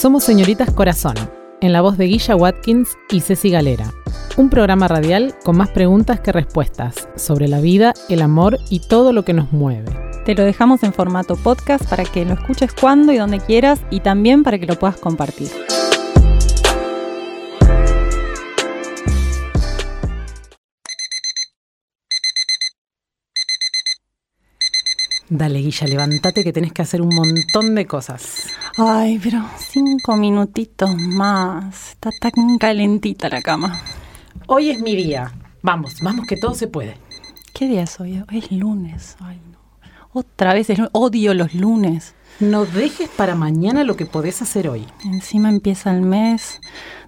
Somos 0.00 0.24
Señoritas 0.24 0.70
Corazón, 0.70 1.14
en 1.60 1.74
la 1.74 1.82
voz 1.82 1.98
de 1.98 2.06
Guilla 2.06 2.34
Watkins 2.34 2.96
y 3.10 3.20
Ceci 3.20 3.50
Galera. 3.50 3.92
Un 4.38 4.48
programa 4.48 4.88
radial 4.88 5.34
con 5.44 5.58
más 5.58 5.68
preguntas 5.68 6.20
que 6.20 6.32
respuestas 6.32 7.06
sobre 7.16 7.48
la 7.48 7.60
vida, 7.60 7.92
el 8.08 8.22
amor 8.22 8.56
y 8.70 8.80
todo 8.80 9.12
lo 9.12 9.26
que 9.26 9.34
nos 9.34 9.52
mueve. 9.52 9.92
Te 10.24 10.34
lo 10.34 10.42
dejamos 10.44 10.84
en 10.84 10.94
formato 10.94 11.36
podcast 11.36 11.86
para 11.86 12.04
que 12.04 12.24
lo 12.24 12.32
escuches 12.32 12.72
cuando 12.72 13.12
y 13.12 13.18
donde 13.18 13.40
quieras 13.40 13.82
y 13.90 14.00
también 14.00 14.42
para 14.42 14.58
que 14.58 14.64
lo 14.64 14.78
puedas 14.78 14.96
compartir. 14.96 15.50
Dale, 25.28 25.58
Guilla, 25.58 25.86
levántate 25.86 26.42
que 26.42 26.54
tenés 26.54 26.72
que 26.72 26.80
hacer 26.80 27.02
un 27.02 27.14
montón 27.14 27.74
de 27.74 27.86
cosas. 27.86 28.46
Ay, 28.82 29.20
pero 29.22 29.44
cinco 29.58 30.16
minutitos 30.16 30.96
más. 30.96 31.90
Está 31.90 32.08
tan 32.18 32.56
calentita 32.56 33.28
la 33.28 33.42
cama. 33.42 33.78
Hoy 34.46 34.70
es 34.70 34.80
mi 34.80 34.96
día. 34.96 35.34
Vamos, 35.60 35.96
vamos 36.00 36.26
que 36.26 36.38
todo 36.38 36.54
se 36.54 36.66
puede. 36.66 36.96
¿Qué 37.52 37.66
día 37.66 37.82
es 37.82 38.00
hoy? 38.00 38.24
Hoy 38.30 38.38
es 38.38 38.50
lunes. 38.50 39.18
Ay, 39.20 39.38
no. 39.52 39.58
Otra 40.14 40.54
vez 40.54 40.70
es 40.70 40.78
lunes. 40.78 40.90
Odio 40.94 41.34
los 41.34 41.52
lunes. 41.52 42.14
No 42.38 42.64
dejes 42.64 43.10
para 43.10 43.34
mañana 43.34 43.84
lo 43.84 43.96
que 43.96 44.06
podés 44.06 44.40
hacer 44.40 44.66
hoy. 44.66 44.86
Encima 45.04 45.50
empieza 45.50 45.94
el 45.94 46.00
mes. 46.00 46.58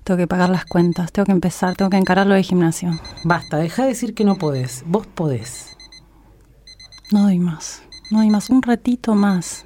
Tengo 0.05 0.19
que 0.19 0.27
pagar 0.27 0.51
las 0.51 0.67
cuentas. 0.67 1.11
Tengo 1.11 1.25
que 1.25 1.33
empezar. 1.33 1.75
Tengo 1.75 1.91
que 1.91 1.97
encarar 1.97 2.27
lo 2.27 2.35
de 2.35 2.43
gimnasio. 2.43 3.01
Basta, 3.25 3.57
deja 3.57 3.85
de 3.85 3.89
decir 3.89 4.13
que 4.13 4.25
no 4.25 4.37
podés. 4.37 4.83
Vos 4.85 5.07
podés. 5.07 5.75
No 7.11 7.23
doy 7.23 7.39
más. 7.39 7.83
No 8.11 8.19
doy 8.19 8.29
más. 8.29 8.51
Un 8.51 8.61
ratito 8.61 9.15
más. 9.15 9.65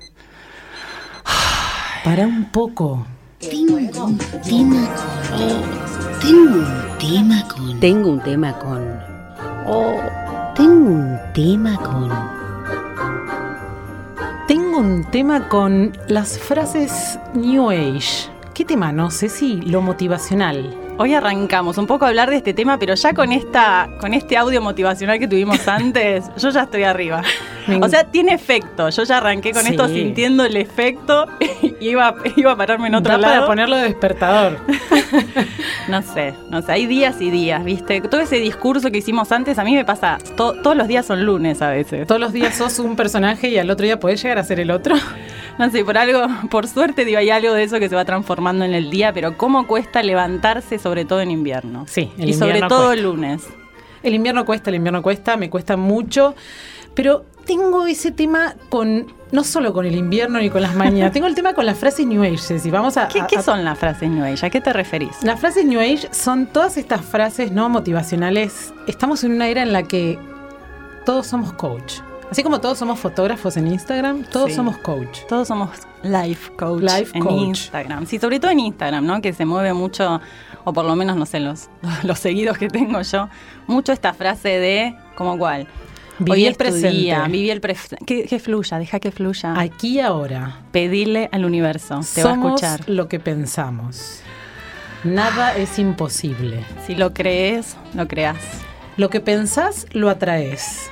Para 2.07 2.25
un 2.25 2.45
poco. 2.53 3.05
Tengo 3.41 3.75
un 3.75 3.91
tema 4.45 4.89
con. 4.95 5.41
Tengo 6.21 6.55
un 6.55 6.99
tema 7.01 7.49
con. 7.49 7.81
Tengo 7.81 8.11
un 8.11 8.21
tema 8.21 8.53
con. 8.61 9.01
Oh, 9.67 9.99
tengo 10.55 10.89
un 10.89 11.19
tema 11.35 11.77
con. 11.79 12.09
Tengo 14.47 14.79
un 14.79 15.05
tema 15.11 15.49
con 15.49 15.99
las 16.07 16.39
frases 16.39 17.19
New 17.35 17.71
Age. 17.71 18.31
¿Qué 18.55 18.65
tema? 18.65 18.93
No 18.93 19.11
sé 19.11 19.29
si 19.29 19.61
lo 19.63 19.83
motivacional. 19.83 20.86
Hoy 20.99 21.13
arrancamos 21.13 21.77
un 21.77 21.87
poco 21.87 22.07
a 22.07 22.09
hablar 22.09 22.31
de 22.31 22.37
este 22.37 22.55
tema, 22.55 22.79
pero 22.79 22.95
ya 22.95 23.13
con 23.13 23.31
esta, 23.31 23.87
con 24.01 24.15
este 24.15 24.37
audio 24.39 24.63
motivacional 24.63 25.19
que 25.19 25.29
tuvimos 25.29 25.69
antes, 25.69 26.25
yo 26.39 26.49
ya 26.49 26.63
estoy 26.63 26.85
arriba. 26.85 27.23
O 27.83 27.89
sea, 27.89 28.05
tiene 28.05 28.33
efecto. 28.33 28.89
Yo 28.89 29.03
ya 29.03 29.19
arranqué 29.19 29.53
con 29.53 29.63
Sí. 29.65 29.71
esto 29.73 29.89
sintiendo 29.89 30.45
el 30.45 30.57
efecto 30.57 31.27
y 31.81 31.89
iba, 31.91 32.15
iba 32.37 32.53
a 32.53 32.57
pararme 32.57 32.89
en 32.89 32.95
otro 32.95 33.13
Da 33.13 33.19
lado. 33.19 33.35
para 33.35 33.47
ponerlo 33.47 33.77
de 33.77 33.83
despertador. 33.85 34.59
No 35.89 36.03
sé, 36.03 36.35
no 36.51 36.63
sé, 36.63 36.73
hay 36.73 36.87
días 36.87 37.21
y 37.21 37.31
días, 37.31 37.63
¿viste? 37.63 38.01
Todo 38.01 38.21
ese 38.21 38.37
discurso 38.41 38.91
que 38.91 38.99
hicimos 38.99 39.31
antes, 39.31 39.57
a 39.57 39.63
mí 39.63 39.73
me 39.73 39.85
pasa, 39.85 40.19
to- 40.37 40.55
todos 40.61 40.77
los 40.77 40.89
días 40.89 41.07
son 41.07 41.25
lunes 41.25 41.63
a 41.63 41.71
veces. 41.71 42.09
Todos 42.09 42.21
los 42.21 42.33
días 42.33 42.57
sos 42.57 42.81
un 42.81 42.97
personaje 42.97 43.51
y 43.51 43.59
al 43.59 43.71
otro 43.71 43.85
día 43.85 44.01
podés 44.01 44.21
llegar 44.21 44.39
a 44.39 44.43
ser 44.45 44.59
el 44.59 44.73
otro. 44.73 44.97
No 45.59 45.71
sé, 45.71 45.85
por 45.85 45.97
algo, 45.97 46.27
por 46.51 46.67
suerte, 46.69 47.05
digo, 47.05 47.19
hay 47.19 47.31
algo 47.31 47.55
de 47.55 47.63
eso 47.65 47.79
que 47.79 47.89
se 47.89 47.95
va 47.95 48.05
transformando 48.05 48.65
en 48.65 48.75
el 48.75 48.91
día, 48.91 49.13
pero 49.13 49.37
cómo 49.39 49.67
cuesta 49.67 50.03
levantarse, 50.03 50.79
sobre 50.79 51.05
todo 51.05 51.21
en 51.21 51.31
invierno. 51.31 51.85
Sí, 51.89 52.13
el 52.19 52.29
Y 52.31 52.35
sobre 52.35 52.51
invierno 52.59 52.69
todo 52.69 52.79
cuesta. 52.89 52.95
el 52.95 53.03
lunes. 53.03 53.43
El 54.03 54.15
invierno 54.15 54.45
cuesta, 54.45 54.71
el 54.71 54.77
invierno 54.77 55.03
cuesta, 55.03 55.37
me 55.37 55.49
cuesta 55.51 55.77
mucho. 55.77 56.35
Pero 56.95 57.25
tengo 57.47 57.87
ese 57.87 58.11
tema 58.11 58.55
con, 58.69 59.13
no 59.33 59.45
solo 59.45 59.73
con 59.73 59.85
el 59.87 59.95
invierno 59.97 60.39
ni 60.39 60.51
con 60.51 60.63
las 60.63 60.75
mañanas, 60.75 61.13
tengo 61.15 61.27
el 61.27 61.35
tema 61.35 61.55
con 61.55 61.65
las 61.67 61.79
frases 61.79 62.07
New 62.07 62.23
Age, 62.23 62.39
Ceci. 62.39 62.71
Vamos 62.71 62.97
a, 62.97 63.09
¿Qué, 63.09 63.21
a- 63.21 63.27
qué 63.27 63.37
a- 63.39 63.43
son 63.43 63.65
las 63.65 63.79
frases 63.79 64.09
New 64.11 64.25
Age? 64.25 64.45
¿A 64.47 64.51
qué 64.51 64.61
te 64.61 64.73
referís? 64.73 65.23
Las 65.23 65.41
frases 65.41 65.65
New 65.65 65.81
Age 65.81 66.09
son 66.13 66.47
todas 66.47 66.77
estas 66.77 67.01
frases 67.03 67.51
no 67.53 67.69
motivacionales. 67.69 68.73
Estamos 68.87 69.25
en 69.25 69.33
una 69.33 69.49
era 69.49 69.63
en 69.63 69.73
la 69.73 69.83
que 69.85 70.19
todos 71.07 71.27
somos 71.27 71.53
coach. 71.55 71.95
Así 72.31 72.43
como 72.43 72.61
todos 72.61 72.79
somos 72.79 72.99
fotógrafos 72.99 73.57
en 73.57 73.69
Instagram, 73.69 74.25
todos 74.25 74.51
Sí. 74.51 74.57
somos 74.57 74.77
coach. 74.79 75.21
Todos 75.29 75.47
somos 75.49 75.71
life 76.03 76.51
coach 76.57 76.83
Life 76.83 77.11
en 77.17 77.23
coach. 77.23 77.33
Instagram. 77.41 78.07
Sí, 78.07 78.19
sobre 78.19 78.41
todo 78.41 78.51
en 78.51 78.61
Instagram, 78.61 79.07
¿no? 79.07 79.21
Que 79.23 79.33
se 79.33 79.45
mueve 79.45 79.73
mucho, 79.73 80.21
o 80.65 80.73
por 80.73 80.85
lo 80.85 80.97
menos, 80.97 81.17
no 81.17 81.25
sé, 81.25 81.39
los, 81.41 81.69
los 82.03 82.19
seguidos 82.19 82.59
que 82.59 82.69
tengo 82.69 83.01
yo, 83.03 83.29
mucho 83.69 83.93
esta 83.93 84.13
frase 84.13 84.49
de, 84.49 84.97
¿como 85.15 85.39
cuál? 85.39 85.69
Viví 86.19 86.47
el 86.47 86.55
presente. 86.55 86.89
día, 86.91 87.25
viví 87.29 87.51
el 87.51 87.61
presente. 87.61 88.05
Que, 88.05 88.25
que 88.25 88.39
fluya, 88.39 88.79
deja 88.79 88.99
que 88.99 89.13
fluya. 89.13 89.55
Aquí 89.61 89.97
y 89.97 90.01
ahora. 90.01 90.63
Pedirle 90.73 91.29
al 91.31 91.45
universo, 91.45 92.01
te 92.15 92.25
va 92.25 92.31
a 92.31 92.35
escuchar. 92.35 92.81
lo 92.89 93.07
que 93.07 93.21
pensamos. 93.21 94.21
Nada 95.05 95.55
es 95.57 95.79
imposible. 95.79 96.65
Si 96.87 96.95
lo 96.97 97.13
crees, 97.13 97.77
lo 97.95 98.09
creas. 98.09 98.39
Lo 98.97 99.11
que 99.11 99.21
pensás, 99.21 99.87
lo 99.93 100.09
atraes. 100.09 100.91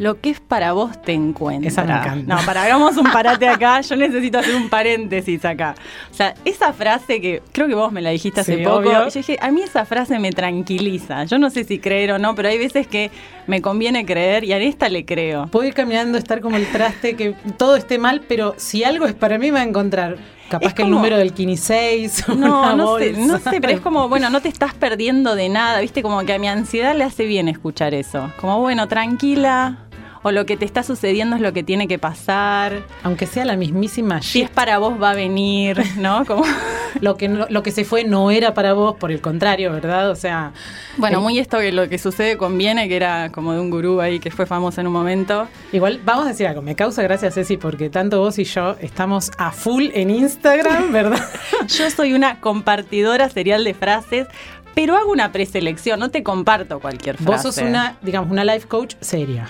Lo 0.00 0.18
que 0.18 0.30
es 0.30 0.40
para 0.40 0.72
vos 0.72 1.00
te 1.02 1.12
encuentra. 1.12 1.68
Esa 1.68 1.84
me 1.84 1.92
encanta. 1.92 2.34
No, 2.36 2.40
para, 2.46 2.62
hagamos 2.64 2.96
un 2.96 3.04
parate 3.12 3.46
acá. 3.46 3.82
Yo 3.82 3.96
necesito 3.96 4.38
hacer 4.38 4.54
un 4.56 4.70
paréntesis 4.70 5.44
acá. 5.44 5.74
O 6.10 6.14
sea, 6.14 6.34
esa 6.46 6.72
frase 6.72 7.20
que 7.20 7.42
creo 7.52 7.68
que 7.68 7.74
vos 7.74 7.92
me 7.92 8.00
la 8.00 8.08
dijiste 8.08 8.40
hace 8.40 8.56
Sí, 8.56 8.62
poco. 8.64 8.76
obvio. 8.78 8.92
Yo 8.92 9.10
dije, 9.10 9.36
a 9.40 9.50
mí 9.50 9.60
esa 9.60 9.84
frase 9.84 10.18
me 10.18 10.32
tranquiliza. 10.32 11.24
Yo 11.24 11.38
no 11.38 11.50
sé 11.50 11.64
si 11.64 11.78
creer 11.78 12.12
o 12.12 12.18
no, 12.18 12.34
pero 12.34 12.48
hay 12.48 12.56
veces 12.58 12.86
que 12.86 13.10
me 13.46 13.60
conviene 13.60 14.06
creer 14.06 14.42
y 14.44 14.54
a 14.54 14.58
esta 14.58 14.88
le 14.88 15.04
creo. 15.04 15.48
Puedo 15.48 15.66
ir 15.68 15.74
caminando, 15.74 16.16
estar 16.16 16.40
como 16.40 16.56
el 16.56 16.66
traste, 16.72 17.14
que 17.14 17.34
todo 17.58 17.76
esté 17.76 17.98
mal, 17.98 18.22
pero 18.26 18.54
si 18.56 18.84
algo 18.84 19.04
es 19.04 19.12
para 19.14 19.36
mí, 19.38 19.46
me 19.52 19.58
va 19.58 19.60
a 19.60 19.68
encontrar. 19.68 20.16
Capaz 20.48 20.66
Es 20.68 20.74
que 20.74 20.82
el 20.82 20.90
número 20.90 21.16
del 21.16 21.32
Kini 21.32 21.56
6. 21.56 22.24
No, 22.36 22.74
no 22.74 22.98
sé, 22.98 23.12
no 23.12 23.38
sé, 23.38 23.60
pero 23.60 23.72
es 23.74 23.80
como, 23.80 24.08
bueno, 24.08 24.30
no 24.30 24.40
te 24.40 24.48
estás 24.48 24.74
perdiendo 24.74 25.34
de 25.36 25.48
nada, 25.48 25.80
viste, 25.80 26.02
como 26.02 26.20
que 26.24 26.32
a 26.32 26.38
mi 26.38 26.48
ansiedad 26.48 26.94
le 26.96 27.04
hace 27.04 27.26
bien 27.26 27.48
escuchar 27.48 27.94
eso. 27.94 28.32
Como, 28.40 28.58
bueno, 28.60 28.88
tranquila, 28.88 29.78
o 30.22 30.30
lo 30.32 30.44
que 30.44 30.56
te 30.56 30.64
está 30.66 30.82
sucediendo 30.82 31.36
es 31.36 31.42
lo 31.42 31.52
que 31.52 31.62
tiene 31.62 31.88
que 31.88 31.98
pasar. 31.98 32.82
Aunque 33.02 33.26
sea 33.26 33.44
la 33.44 33.56
mismísima 33.56 34.20
Si 34.20 34.40
shit, 34.40 34.44
es 34.44 34.50
para 34.50 34.78
vos 34.78 35.00
va 35.00 35.12
a 35.12 35.14
venir, 35.14 35.82
¿no? 35.96 36.24
Como, 36.26 36.44
lo 37.00 37.16
que, 37.16 37.28
no- 37.28 37.46
lo 37.48 37.62
que 37.62 37.70
se 37.70 37.84
fue 37.84 38.04
no 38.04 38.30
era 38.30 38.52
para 38.52 38.74
vos, 38.74 38.96
por 38.96 39.10
el 39.12 39.20
contrario, 39.20 39.72
¿verdad? 39.72 40.10
O 40.10 40.14
sea, 40.16 40.52
bueno, 40.98 41.18
el- 41.18 41.22
muy 41.24 41.38
esto 41.38 41.58
que 41.58 41.72
lo 41.72 41.88
que 41.88 41.98
sucede 41.98 42.36
conviene, 42.36 42.88
que 42.88 42.96
era 42.96 43.30
como 43.32 43.52
de 43.54 43.60
un 43.60 43.70
gurú 43.70 44.00
ahí 44.00 44.20
que 44.20 44.30
fue 44.30 44.44
famoso 44.46 44.80
en 44.80 44.86
un 44.88 44.92
momento. 44.92 45.48
igual 45.72 46.00
vamos 46.04 46.26
a 46.26 46.28
decir 46.28 46.46
algo. 46.46 46.60
Me 46.62 46.74
causa 46.76 47.02
gracia, 47.02 47.30
Ceci, 47.30 47.56
porque 47.56 47.88
tanto 47.88 48.20
vos 48.20 48.38
y 48.38 48.44
yo 48.44 48.76
estamos 48.80 49.30
a 49.38 49.52
full 49.52 49.86
en 49.94 50.10
Instagram, 50.10 50.92
¿verdad? 50.92 51.24
Yo 51.66 51.90
soy 51.90 52.12
una 52.12 52.40
compartidora 52.40 53.28
serial 53.30 53.64
de 53.64 53.72
frases, 53.74 54.26
pero 54.74 54.96
hago 54.96 55.10
una 55.10 55.32
preselección, 55.32 55.98
no 55.98 56.10
te 56.10 56.22
comparto 56.22 56.78
cualquier 56.78 57.16
frase. 57.16 57.30
Vos 57.48 57.54
sos 57.54 57.58
una, 57.64 57.96
digamos, 58.02 58.30
una 58.30 58.44
life 58.44 58.68
coach 58.68 58.94
seria. 59.00 59.48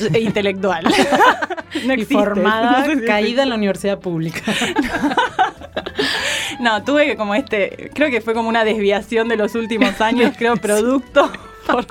intelectual. 0.20 0.84
No 1.86 1.94
y 1.94 2.04
formada, 2.04 2.86
No 2.86 3.00
caída 3.06 3.44
en 3.44 3.48
la 3.48 3.54
universidad 3.54 3.98
pública. 3.98 4.42
No, 6.60 6.82
tuve 6.84 7.06
que 7.06 7.16
como 7.16 7.34
este, 7.34 7.90
creo 7.94 8.10
que 8.10 8.20
fue 8.20 8.34
como 8.34 8.48
una 8.48 8.64
desviación 8.64 9.28
de 9.28 9.36
los 9.36 9.54
últimos 9.54 10.00
años, 10.00 10.32
creo, 10.36 10.56
producto 10.56 11.30
por- 11.66 11.86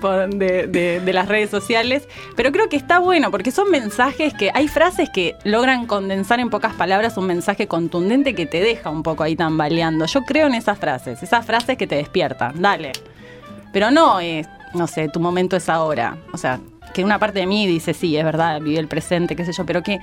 por- 0.00 0.28
de, 0.34 0.66
de- 0.66 1.00
de 1.00 1.12
las 1.12 1.28
redes 1.28 1.50
sociales. 1.50 2.08
Pero 2.36 2.52
creo 2.52 2.68
que 2.68 2.76
está 2.76 2.98
bueno, 2.98 3.30
porque 3.30 3.50
son 3.50 3.70
mensajes 3.70 4.32
que, 4.34 4.50
hay 4.54 4.66
frases 4.68 5.08
que 5.10 5.36
logran 5.44 5.86
condensar 5.86 6.40
en 6.40 6.50
pocas 6.50 6.74
palabras 6.74 7.16
un 7.16 7.26
mensaje 7.26 7.66
contundente 7.68 8.34
que 8.34 8.46
te 8.46 8.60
deja 8.60 8.90
un 8.90 9.02
poco 9.02 9.22
ahí 9.22 9.36
tambaleando. 9.36 10.06
Yo 10.06 10.22
creo 10.22 10.46
en 10.46 10.54
esas 10.54 10.78
frases, 10.78 11.22
esas 11.22 11.44
frases 11.46 11.76
que 11.76 11.86
te 11.86 11.96
despiertan, 11.96 12.60
dale. 12.60 12.92
Pero 13.72 13.90
no 13.90 14.20
es, 14.20 14.48
no 14.74 14.86
sé, 14.86 15.08
tu 15.08 15.20
momento 15.20 15.56
es 15.56 15.68
ahora. 15.68 16.16
O 16.32 16.38
sea, 16.38 16.58
que 16.92 17.04
una 17.04 17.18
parte 17.18 17.40
de 17.40 17.46
mí 17.46 17.66
dice, 17.66 17.94
sí, 17.94 18.16
es 18.16 18.24
verdad, 18.24 18.60
vive 18.60 18.78
el 18.78 18.88
presente, 18.88 19.36
qué 19.36 19.44
sé 19.44 19.52
yo, 19.52 19.64
pero 19.66 19.82
que 19.82 20.00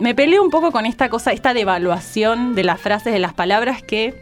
me 0.00 0.14
peleo 0.14 0.42
un 0.42 0.50
poco 0.50 0.70
con 0.70 0.86
esta 0.86 1.08
cosa, 1.08 1.32
esta 1.32 1.54
devaluación 1.54 2.54
de 2.54 2.64
las 2.64 2.80
frases, 2.80 3.12
de 3.12 3.18
las 3.18 3.34
palabras 3.34 3.82
que 3.82 4.14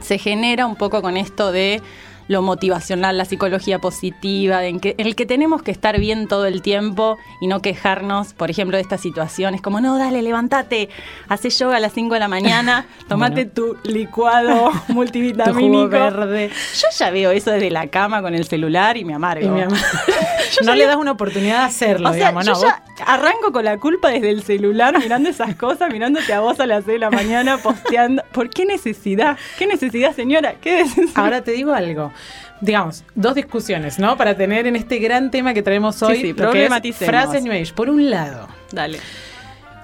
se 0.00 0.18
genera 0.18 0.66
un 0.66 0.76
poco 0.76 1.02
con 1.02 1.16
esto 1.16 1.52
de 1.52 1.82
lo 2.30 2.42
motivacional, 2.42 3.18
la 3.18 3.24
psicología 3.24 3.80
positiva, 3.80 4.64
en, 4.64 4.78
que, 4.78 4.94
en 4.98 5.08
el 5.08 5.16
que 5.16 5.26
tenemos 5.26 5.64
que 5.64 5.72
estar 5.72 5.98
bien 5.98 6.28
todo 6.28 6.46
el 6.46 6.62
tiempo 6.62 7.18
y 7.40 7.48
no 7.48 7.60
quejarnos, 7.60 8.34
por 8.34 8.52
ejemplo, 8.52 8.76
de 8.76 8.82
estas 8.82 9.00
situaciones, 9.00 9.60
como, 9.60 9.80
no, 9.80 9.98
dale, 9.98 10.22
levántate, 10.22 10.90
hace 11.26 11.50
yoga 11.50 11.78
a 11.78 11.80
las 11.80 11.92
5 11.92 12.14
de 12.14 12.20
la 12.20 12.28
mañana, 12.28 12.86
tomate 13.08 13.46
tu 13.46 13.76
licuado 13.82 14.70
Tu 14.86 14.92
multivitamínico. 14.92 15.76
jugo 15.76 15.88
verde. 15.88 16.50
Yo 16.76 16.86
ya 16.96 17.10
veo 17.10 17.32
eso 17.32 17.50
desde 17.50 17.68
la 17.68 17.88
cama 17.88 18.22
con 18.22 18.32
el 18.32 18.44
celular 18.44 18.96
y 18.96 19.04
me 19.04 19.14
amargo. 19.14 19.46
Y 19.46 19.60
Yo 20.60 20.64
no 20.64 20.76
le 20.76 20.86
das 20.86 20.96
una 20.96 21.10
oportunidad 21.10 21.58
de 21.58 21.64
hacerlo, 21.64 22.10
o 22.10 22.12
sea, 22.12 22.28
digamos, 22.28 22.46
yo 22.46 22.52
no. 22.52 22.62
ya 22.62 22.82
arranco 23.06 23.50
con 23.50 23.64
la 23.64 23.78
culpa 23.78 24.10
desde 24.10 24.30
el 24.30 24.42
celular 24.42 24.96
mirando 24.98 25.28
esas 25.28 25.56
cosas, 25.56 25.92
mirándote 25.92 26.32
a 26.32 26.40
vos 26.40 26.60
a 26.60 26.66
las 26.66 26.84
6 26.84 26.94
de 26.94 26.98
la 26.98 27.10
mañana 27.10 27.58
posteando. 27.58 28.22
¿Por 28.32 28.50
qué 28.50 28.66
necesidad? 28.66 29.36
¿Qué 29.58 29.66
necesidad, 29.66 30.14
señora? 30.14 30.54
¿Qué 30.60 30.82
necesidad? 30.82 31.24
Ahora 31.24 31.42
te 31.42 31.52
digo 31.52 31.72
algo. 31.72 32.12
Digamos, 32.60 33.04
dos 33.14 33.34
discusiones, 33.34 33.98
¿no? 33.98 34.16
Para 34.16 34.36
tener 34.36 34.66
en 34.66 34.76
este 34.76 34.98
gran 34.98 35.30
tema 35.30 35.54
que 35.54 35.62
traemos 35.62 36.02
hoy, 36.02 36.16
sí, 36.16 36.20
lo 36.20 36.22
que 36.22 36.30
es 36.30 36.34
problematicemos. 36.36 37.10
frases 37.10 37.42
New 37.42 37.52
Age. 37.52 37.72
Por 37.74 37.88
un 37.88 38.10
lado, 38.10 38.48
Dale. 38.70 38.98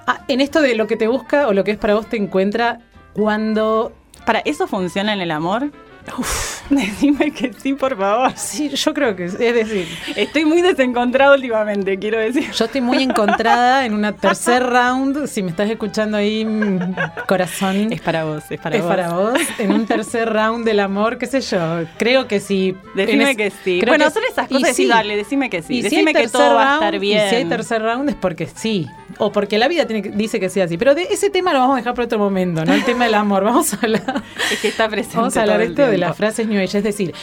Ah, 0.07 0.25
en 0.29 0.41
esto 0.41 0.61
de 0.61 0.77
lo 0.77 0.87
que 0.87 0.97
te 0.97 1.09
busca 1.09 1.49
o 1.49 1.53
lo 1.53 1.65
que 1.65 1.73
es 1.73 1.79
para 1.79 1.95
vos 1.95 2.09
te 2.09 2.17
encuentra 2.17 2.81
cuando... 3.13 3.93
¿Para 4.25 4.41
eso 4.41 4.67
funciona 4.67 5.13
en 5.13 5.21
el 5.21 5.31
amor? 5.31 5.71
Decime 6.71 7.31
que 7.31 7.53
sí, 7.53 7.75
por 7.75 7.97
favor. 7.97 8.33
Sí, 8.37 8.69
yo 8.71 8.95
creo 8.95 9.15
que 9.15 9.27
es, 9.27 9.35
es 9.35 9.55
decir, 9.55 9.87
Estoy 10.17 10.45
muy 10.45 10.63
desencontrado 10.63 11.35
últimamente, 11.35 11.99
quiero 11.99 12.19
decir. 12.19 12.51
yo 12.51 12.65
estoy 12.65 12.81
muy 12.81 13.03
encontrada 13.03 13.85
en 13.87 13.95
una 13.95 14.13
tercer 14.13 14.65
round, 14.65 15.27
si 15.27 15.43
me 15.43 15.51
estás 15.51 15.71
escuchando 15.71 16.17
ahí, 16.17 16.45
mm, 16.45 16.79
corazón. 17.27 17.93
Es 17.93 18.01
para 18.01 18.25
vos, 18.25 18.45
es 18.51 18.61
para 18.61 18.77
es 18.77 18.83
vos. 18.83 18.91
para 18.91 19.09
vos, 19.11 19.39
en 19.59 19.73
un 19.73 19.87
tercer 19.87 20.33
round 20.33 20.65
del 20.65 20.81
amor, 20.81 21.19
qué 21.19 21.27
sé 21.27 21.41
yo. 21.41 21.85
Creo 21.99 22.27
que 22.27 22.41
sí. 22.41 22.75
Decime 22.95 23.31
es- 23.31 23.37
que 23.37 23.51
sí. 23.65 23.81
Bueno, 23.87 24.07
que- 24.07 24.11
son 24.11 24.23
esas 24.31 24.51
y 24.51 24.55
cosas, 24.55 24.69
sí, 24.71 24.83
sí. 24.85 24.89
dale, 24.89 25.17
decime 25.17 25.51
que 25.51 25.63
sí. 25.63 25.75
Y 25.75 25.77
si 25.79 25.83
decime 25.85 26.13
hay 26.15 26.25
que 26.25 26.29
todo 26.29 26.55
va 26.55 26.73
a 26.73 26.75
estar 26.75 26.99
bien. 26.99 27.27
Y 27.27 27.31
si 27.31 27.37
hay 27.37 27.45
tercer 27.45 27.83
round 27.83 28.09
es 28.09 28.17
porque 28.17 28.47
sí. 28.47 28.87
O 29.19 29.33
porque 29.33 29.57
la 29.57 29.67
vida 29.69 29.87
tiene 29.87 30.03
que- 30.03 30.11
dice 30.11 30.39
que 30.41 30.51
sea 30.51 30.65
así. 30.65 30.77
Pero 30.77 30.95
de 30.95 31.05
ese 31.05 31.31
tema 31.31 31.53
lo 31.53 31.61
vamos 31.61 31.75
a 31.75 31.79
dejar 31.79 31.95
para 31.95 32.05
otro 32.05 32.19
momento, 32.19 32.65
¿no? 32.65 32.75
El 32.75 32.85
tema 32.85 33.05
del 33.05 33.15
amor. 33.15 33.45
Vamos 33.45 33.73
a 33.73 33.79
hablar. 33.83 34.23
Es 34.53 34.61
que 34.61 34.69
está 34.69 34.89
presente. 34.89 35.17
Vamos 35.17 35.37
a 35.37 35.41
hablar 35.43 35.57
todo 35.59 35.67
de 35.67 35.73
esto 35.73 35.91
de 35.97 36.07
las 36.07 36.17
frases 36.17 36.47
New 36.47 36.63
Age, 36.63 36.79
es 36.79 36.85
decir, 36.85 37.15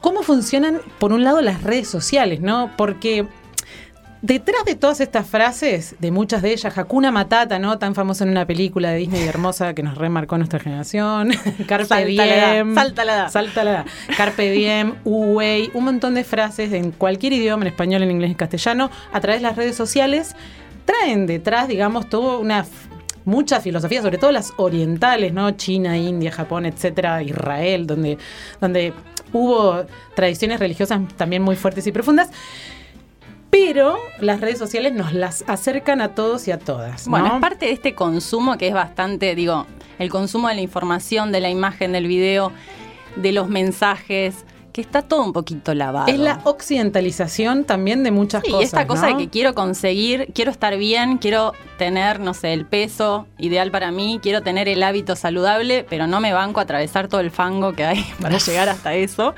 cómo 0.00 0.22
funcionan, 0.22 0.80
por 0.98 1.12
un 1.12 1.24
lado, 1.24 1.40
las 1.40 1.62
redes 1.62 1.88
sociales, 1.88 2.40
¿no? 2.40 2.70
Porque 2.76 3.26
detrás 4.22 4.64
de 4.64 4.74
todas 4.74 5.00
estas 5.00 5.26
frases, 5.26 5.94
de 5.98 6.10
muchas 6.10 6.42
de 6.42 6.52
ellas, 6.52 6.76
Hakuna 6.76 7.10
Matata, 7.10 7.58
¿no? 7.58 7.78
Tan 7.78 7.94
famosa 7.94 8.24
en 8.24 8.30
una 8.30 8.46
película 8.46 8.90
de 8.90 8.98
Disney 8.98 9.26
hermosa 9.26 9.74
que 9.74 9.82
nos 9.82 9.96
remarcó 9.96 10.36
nuestra 10.36 10.58
generación, 10.58 11.30
Carpe 11.66 11.86
Salta 11.86 12.26
la 12.26 12.36
edad, 12.36 12.52
Diem, 12.52 12.74
salta 12.74 13.04
la 13.04 13.14
edad. 13.14 13.30
Salta 13.30 13.64
la 13.64 13.70
edad. 13.70 13.86
Carpe 14.16 14.50
Diem, 14.50 14.94
Uwey, 15.04 15.70
un 15.74 15.84
montón 15.84 16.14
de 16.14 16.24
frases 16.24 16.72
en 16.72 16.92
cualquier 16.92 17.32
idioma, 17.32 17.64
en 17.64 17.68
español, 17.68 18.02
en 18.02 18.10
inglés, 18.10 18.30
en 18.30 18.36
castellano, 18.36 18.90
a 19.12 19.20
través 19.20 19.40
de 19.40 19.48
las 19.48 19.56
redes 19.56 19.76
sociales, 19.76 20.34
traen 20.84 21.26
detrás, 21.26 21.68
digamos, 21.68 22.08
toda 22.08 22.38
una 22.38 22.64
mucha 23.24 23.60
filosofía, 23.60 24.02
sobre 24.02 24.18
todo 24.18 24.32
las 24.32 24.52
orientales, 24.56 25.32
¿no? 25.32 25.50
China, 25.52 25.96
India, 25.96 26.32
Japón, 26.32 26.66
etcétera, 26.66 27.22
Israel, 27.22 27.86
donde, 27.86 28.18
donde 28.60 28.92
hubo 29.32 29.84
tradiciones 30.14 30.60
religiosas 30.60 31.00
también 31.16 31.42
muy 31.42 31.56
fuertes 31.56 31.86
y 31.86 31.92
profundas. 31.92 32.30
Pero 33.50 33.98
las 34.20 34.40
redes 34.40 34.58
sociales 34.58 34.92
nos 34.92 35.12
las 35.12 35.44
acercan 35.48 36.00
a 36.00 36.14
todos 36.14 36.46
y 36.46 36.52
a 36.52 36.58
todas. 36.58 37.06
¿no? 37.06 37.10
Bueno, 37.10 37.34
es 37.34 37.40
parte 37.40 37.66
de 37.66 37.72
este 37.72 37.94
consumo 37.94 38.56
que 38.56 38.68
es 38.68 38.74
bastante, 38.74 39.34
digo, 39.34 39.66
el 39.98 40.08
consumo 40.08 40.48
de 40.48 40.54
la 40.54 40.60
información, 40.60 41.32
de 41.32 41.40
la 41.40 41.50
imagen, 41.50 41.92
del 41.92 42.06
video, 42.06 42.52
de 43.16 43.32
los 43.32 43.48
mensajes, 43.48 44.44
que 44.80 44.86
está 44.86 45.02
todo 45.02 45.22
un 45.22 45.32
poquito 45.32 45.74
lavado. 45.74 46.08
Es 46.08 46.18
la 46.18 46.40
occidentalización 46.44 47.64
también 47.64 48.02
de 48.02 48.10
muchas 48.10 48.42
Sí, 48.44 48.50
cosas. 48.50 48.64
esta 48.64 48.86
cosa 48.86 49.10
¿no? 49.10 49.16
de 49.18 49.24
que 49.24 49.30
quiero 49.30 49.54
conseguir, 49.54 50.28
quiero 50.34 50.50
estar 50.50 50.76
bien, 50.76 51.18
quiero 51.18 51.52
tener, 51.78 52.20
no 52.20 52.34
sé, 52.34 52.52
el 52.52 52.66
peso 52.66 53.26
ideal 53.38 53.70
para 53.70 53.90
mí, 53.90 54.18
quiero 54.22 54.42
tener 54.42 54.68
el 54.68 54.82
hábito 54.82 55.16
saludable, 55.16 55.84
pero 55.88 56.06
no 56.06 56.20
me 56.20 56.32
banco 56.32 56.60
a 56.60 56.64
atravesar 56.64 57.08
todo 57.08 57.20
el 57.20 57.30
fango 57.30 57.72
que 57.72 57.84
hay 57.84 58.04
para 58.20 58.38
llegar 58.46 58.68
hasta 58.68 58.94
eso. 58.94 59.34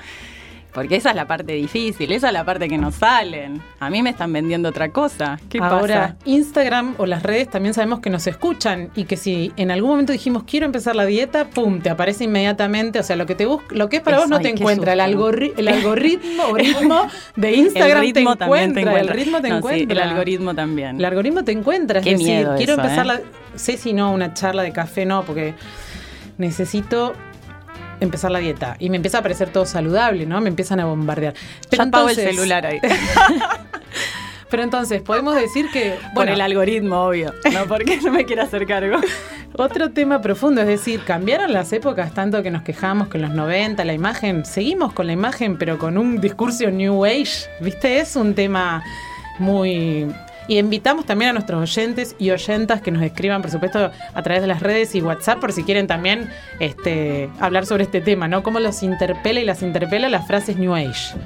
Porque 0.72 0.96
esa 0.96 1.10
es 1.10 1.16
la 1.16 1.26
parte 1.26 1.52
difícil, 1.52 2.10
esa 2.12 2.28
es 2.28 2.32
la 2.32 2.44
parte 2.44 2.66
que 2.66 2.78
no 2.78 2.90
salen. 2.92 3.60
A 3.78 3.90
mí 3.90 4.02
me 4.02 4.08
están 4.08 4.32
vendiendo 4.32 4.70
otra 4.70 4.88
cosa. 4.90 5.38
¿Qué 5.50 5.58
Ahora, 5.58 6.00
pasa? 6.00 6.16
Instagram 6.24 6.94
o 6.96 7.04
las 7.04 7.22
redes 7.22 7.50
también 7.50 7.74
sabemos 7.74 8.00
que 8.00 8.08
nos 8.08 8.26
escuchan 8.26 8.88
y 8.96 9.04
que 9.04 9.18
si 9.18 9.52
en 9.56 9.70
algún 9.70 9.90
momento 9.90 10.12
dijimos 10.12 10.44
quiero 10.46 10.64
empezar 10.64 10.96
la 10.96 11.04
dieta, 11.04 11.44
pum, 11.50 11.80
te 11.80 11.90
aparece 11.90 12.24
inmediatamente. 12.24 12.98
O 12.98 13.02
sea, 13.02 13.16
lo 13.16 13.26
que 13.26 13.34
te 13.34 13.44
busca, 13.44 13.66
lo 13.74 13.90
que 13.90 13.96
es 13.96 14.02
para 14.02 14.18
vos 14.20 14.28
no 14.30 14.36
ay, 14.36 14.44
te 14.44 14.48
encuentra. 14.48 14.94
El, 14.94 15.00
susto. 15.00 15.18
algorri- 15.30 15.52
el 15.58 15.68
algoritmo 15.68 16.42
o 16.44 16.54
ritmo 16.56 17.06
de 17.36 17.52
Instagram 17.52 18.04
el 18.04 18.12
te, 18.14 18.20
encuentra, 18.20 18.46
también 18.46 18.72
te 18.74 18.80
encuentra. 18.80 19.00
El 19.12 19.18
ritmo 19.20 19.40
te 19.42 19.48
No, 19.50 19.54
sí, 19.54 19.58
encuentra. 19.58 20.02
el 20.04 20.08
algoritmo 20.08 20.54
también. 20.54 20.96
El 20.96 21.04
algoritmo 21.04 21.44
te 21.44 21.52
encuentra. 21.52 21.98
Es 21.98 22.04
Qué 22.04 22.10
decir, 22.12 22.26
miedo 22.28 22.54
quiero 22.56 22.72
eso, 22.72 22.82
empezar 22.82 23.04
¿eh? 23.04 23.08
la. 23.08 23.20
Sé 23.58 23.76
si 23.76 23.92
no, 23.92 24.10
una 24.10 24.32
charla 24.32 24.62
de 24.62 24.72
café, 24.72 25.04
no, 25.04 25.22
porque 25.24 25.54
necesito 26.38 27.12
empezar 28.02 28.30
la 28.30 28.38
dieta 28.38 28.76
y 28.78 28.90
me 28.90 28.96
empieza 28.96 29.18
a 29.18 29.22
parecer 29.22 29.50
todo 29.50 29.66
saludable, 29.66 30.26
¿no? 30.26 30.40
Me 30.40 30.48
empiezan 30.48 30.80
a 30.80 30.84
bombardear. 30.84 31.34
Ya 31.70 31.84
apago 31.84 32.08
el 32.08 32.16
celular 32.16 32.66
ahí. 32.66 32.80
Pero 34.50 34.64
entonces, 34.64 35.00
podemos 35.00 35.34
decir 35.34 35.70
que. 35.72 35.94
Por 36.14 36.28
el 36.28 36.40
algoritmo, 36.42 37.06
obvio. 37.06 37.32
No 37.54 37.64
porque 37.68 37.98
no 38.02 38.12
me 38.12 38.26
quiera 38.26 38.42
hacer 38.42 38.66
cargo. 38.66 38.98
Otro 39.54 39.90
tema 39.90 40.20
profundo, 40.20 40.60
es 40.60 40.66
decir, 40.66 41.00
cambiaron 41.06 41.54
las 41.54 41.72
épocas 41.72 42.12
tanto 42.12 42.42
que 42.42 42.50
nos 42.50 42.62
quejamos 42.62 43.08
que 43.08 43.16
en 43.16 43.22
los 43.22 43.32
90 43.32 43.82
la 43.84 43.94
imagen, 43.94 44.44
seguimos 44.44 44.92
con 44.92 45.06
la 45.06 45.12
imagen 45.12 45.56
pero 45.56 45.78
con 45.78 45.96
un 45.96 46.20
discurso 46.20 46.70
New 46.70 47.04
Age, 47.04 47.48
¿viste? 47.60 47.98
Es 47.98 48.14
un 48.16 48.34
tema 48.34 48.82
muy... 49.38 50.06
Y 50.48 50.58
invitamos 50.58 51.06
también 51.06 51.30
a 51.30 51.32
nuestros 51.32 51.60
oyentes 51.62 52.16
y 52.18 52.30
oyentas 52.30 52.80
que 52.80 52.90
nos 52.90 53.02
escriban, 53.02 53.42
por 53.42 53.50
supuesto, 53.50 53.90
a 54.14 54.22
través 54.22 54.42
de 54.42 54.48
las 54.48 54.60
redes 54.60 54.94
y 54.94 55.02
WhatsApp, 55.02 55.38
por 55.38 55.52
si 55.52 55.62
quieren 55.64 55.86
también 55.86 56.28
este, 56.58 57.30
hablar 57.40 57.66
sobre 57.66 57.84
este 57.84 58.00
tema, 58.00 58.28
¿no? 58.28 58.42
Cómo 58.42 58.60
los 58.60 58.82
interpela 58.82 59.40
y 59.40 59.44
las 59.44 59.62
interpela 59.62 60.08
las 60.08 60.26
frases 60.26 60.56
New 60.56 60.74
Age. 60.74 61.16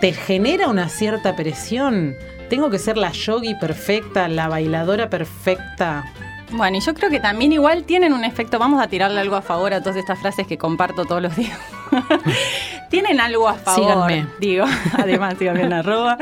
¿Te 0.00 0.12
genera 0.12 0.68
una 0.68 0.88
cierta 0.88 1.36
presión? 1.36 2.14
¿Tengo 2.50 2.68
que 2.68 2.78
ser 2.78 2.96
la 2.96 3.12
yogi 3.12 3.54
perfecta, 3.54 4.28
la 4.28 4.48
bailadora 4.48 5.08
perfecta? 5.08 6.04
Bueno, 6.50 6.76
y 6.76 6.80
yo 6.80 6.94
creo 6.94 7.10
que 7.10 7.20
también 7.20 7.52
igual 7.52 7.84
tienen 7.84 8.12
un 8.12 8.24
efecto, 8.24 8.58
vamos 8.58 8.82
a 8.82 8.86
tirarle 8.86 9.18
algo 9.20 9.34
a 9.34 9.42
favor 9.42 9.72
a 9.72 9.80
todas 9.80 9.96
estas 9.96 10.18
frases 10.18 10.46
que 10.46 10.58
comparto 10.58 11.04
todos 11.04 11.22
los 11.22 11.34
días. 11.34 11.58
tienen 12.90 13.20
algo 13.20 13.48
a 13.48 13.54
favor, 13.54 14.08
Síganme. 14.08 14.26
digo, 14.40 14.66
además 14.98 15.34
síganme 15.38 15.62
en 15.62 15.72
arroba. 15.72 16.18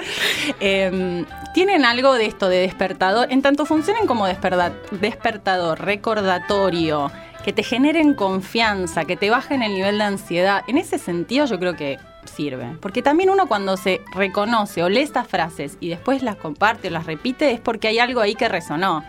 Eh, 0.61 1.25
tienen 1.53 1.85
algo 1.85 2.15
de 2.15 2.27
esto 2.27 2.49
de 2.49 2.59
despertador, 2.59 3.29
en 3.31 3.43
tanto 3.43 3.67
funcionen 3.67 4.07
como 4.07 4.27
despertador, 4.27 5.81
recordatorio, 5.81 7.11
que 7.45 7.53
te 7.53 7.63
generen 7.63 8.15
confianza, 8.15 9.05
que 9.05 9.17
te 9.17 9.31
bajen 9.31 9.63
el 9.63 9.75
nivel 9.75 9.99
de 9.99 10.05
ansiedad. 10.05 10.63
En 10.67 10.79
ese 10.79 10.99
sentido 10.99 11.47
yo 11.47 11.59
creo 11.59 11.75
que 11.75 11.99
sirve. 12.25 12.77
Porque 12.81 13.03
también 13.03 13.31
uno 13.31 13.47
cuando 13.47 13.77
se 13.77 14.01
reconoce 14.15 14.83
o 14.83 14.89
lee 14.89 15.01
estas 15.01 15.27
frases 15.27 15.77
y 15.81 15.89
después 15.89 16.23
las 16.23 16.37
comparte 16.37 16.89
o 16.89 16.91
las 16.91 17.07
repite 17.07 17.51
es 17.51 17.61
porque 17.61 17.89
hay 17.89 17.99
algo 17.99 18.21
ahí 18.21 18.35
que 18.35 18.49
resonó. 18.49 19.05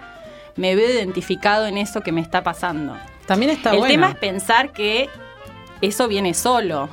Me 0.56 0.76
veo 0.76 0.90
identificado 0.90 1.66
en 1.68 1.78
eso 1.78 2.02
que 2.02 2.12
me 2.12 2.22
está 2.22 2.44
pasando. 2.44 2.98
También 3.26 3.52
está 3.52 3.72
El 3.72 3.78
bueno. 3.80 3.92
tema 3.92 4.10
es 4.10 4.16
pensar 4.16 4.72
que 4.72 5.10
eso 5.82 6.08
viene 6.08 6.34
solo, 6.34 6.90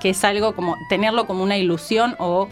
que 0.00 0.10
es 0.10 0.24
algo 0.24 0.54
como 0.54 0.76
tenerlo 0.88 1.26
como 1.26 1.42
una 1.42 1.56
ilusión 1.56 2.16
o 2.18 2.48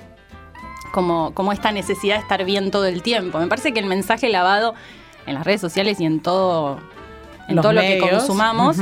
como, 0.89 1.33
como 1.35 1.53
esta 1.53 1.73
necesidad 1.73 2.17
de 2.17 2.23
estar 2.23 2.45
bien 2.45 2.71
todo 2.71 2.87
el 2.87 3.03
tiempo. 3.03 3.39
Me 3.39 3.47
parece 3.47 3.73
que 3.73 3.81
el 3.81 3.87
mensaje 3.87 4.29
lavado 4.29 4.75
en 5.27 5.35
las 5.35 5.45
redes 5.45 5.61
sociales 5.61 6.01
y 6.01 6.05
en 6.05 6.21
todo, 6.21 6.79
en 7.49 7.57
Los 7.57 7.63
todo 7.63 7.73
lo 7.73 7.81
que 7.81 7.99
consumamos 7.99 8.79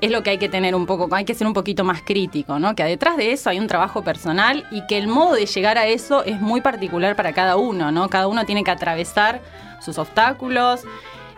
es 0.00 0.10
lo 0.10 0.22
que 0.22 0.30
hay 0.30 0.38
que 0.38 0.48
tener 0.48 0.74
un 0.74 0.86
poco, 0.86 1.14
hay 1.14 1.24
que 1.24 1.34
ser 1.34 1.46
un 1.46 1.52
poquito 1.52 1.84
más 1.84 2.02
crítico, 2.02 2.58
¿no? 2.58 2.74
Que 2.74 2.84
detrás 2.84 3.16
de 3.16 3.32
eso 3.32 3.50
hay 3.50 3.58
un 3.58 3.66
trabajo 3.66 4.02
personal 4.02 4.66
y 4.70 4.86
que 4.86 4.96
el 4.96 5.08
modo 5.08 5.34
de 5.34 5.46
llegar 5.46 5.78
a 5.78 5.86
eso 5.86 6.24
es 6.24 6.40
muy 6.40 6.60
particular 6.60 7.16
para 7.16 7.32
cada 7.32 7.56
uno, 7.56 7.92
¿no? 7.92 8.08
Cada 8.08 8.26
uno 8.26 8.46
tiene 8.46 8.64
que 8.64 8.70
atravesar 8.70 9.40
sus 9.80 9.98
obstáculos 9.98 10.84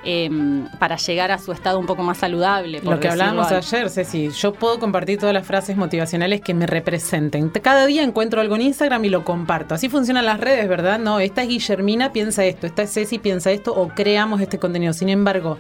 em, 0.05 0.69
para 0.79 0.97
llegar 0.97 1.31
a 1.31 1.39
su 1.39 1.53
estado 1.53 1.79
un 1.79 1.87
poco 1.87 2.03
más 2.03 2.19
saludable. 2.19 2.81
por 2.81 2.95
Lo 2.95 3.01
que 3.01 3.09
hablábamos 3.09 3.47
algo. 3.47 3.59
ayer, 3.59 3.91
Ceci, 3.91 4.31
yo 4.31 4.53
puedo 4.53 4.79
compartir 4.79 5.19
todas 5.19 5.35
las 5.35 5.47
frases 5.47 5.77
motivacionales 5.77 6.41
que 6.41 6.55
me 6.55 6.67
representen. 6.67 7.51
Cada 7.51 7.87
día 7.87 8.03
encuentro 8.03 8.41
algo 8.41 8.57
en 8.57 8.63
Instagram 8.63 9.05
y 9.05 9.09
lo 9.09 9.25
comparto. 9.25 9.75
Así 9.75 9.89
funcionan 9.89 10.25
las 10.25 10.41
redes, 10.41 10.69
¿verdad? 10.69 10.99
No, 10.99 11.21
esta 11.21 11.43
es 11.43 11.49
Guillermina, 11.49 12.13
piensa 12.13 12.45
esto, 12.45 12.67
esta 12.67 12.83
es 12.83 12.93
Ceci, 12.93 13.19
piensa 13.19 13.51
esto, 13.51 13.75
o 13.75 13.89
creamos 13.89 14.41
este 14.41 14.59
contenido. 14.59 14.93
Sin 14.93 15.09
embargo, 15.09 15.59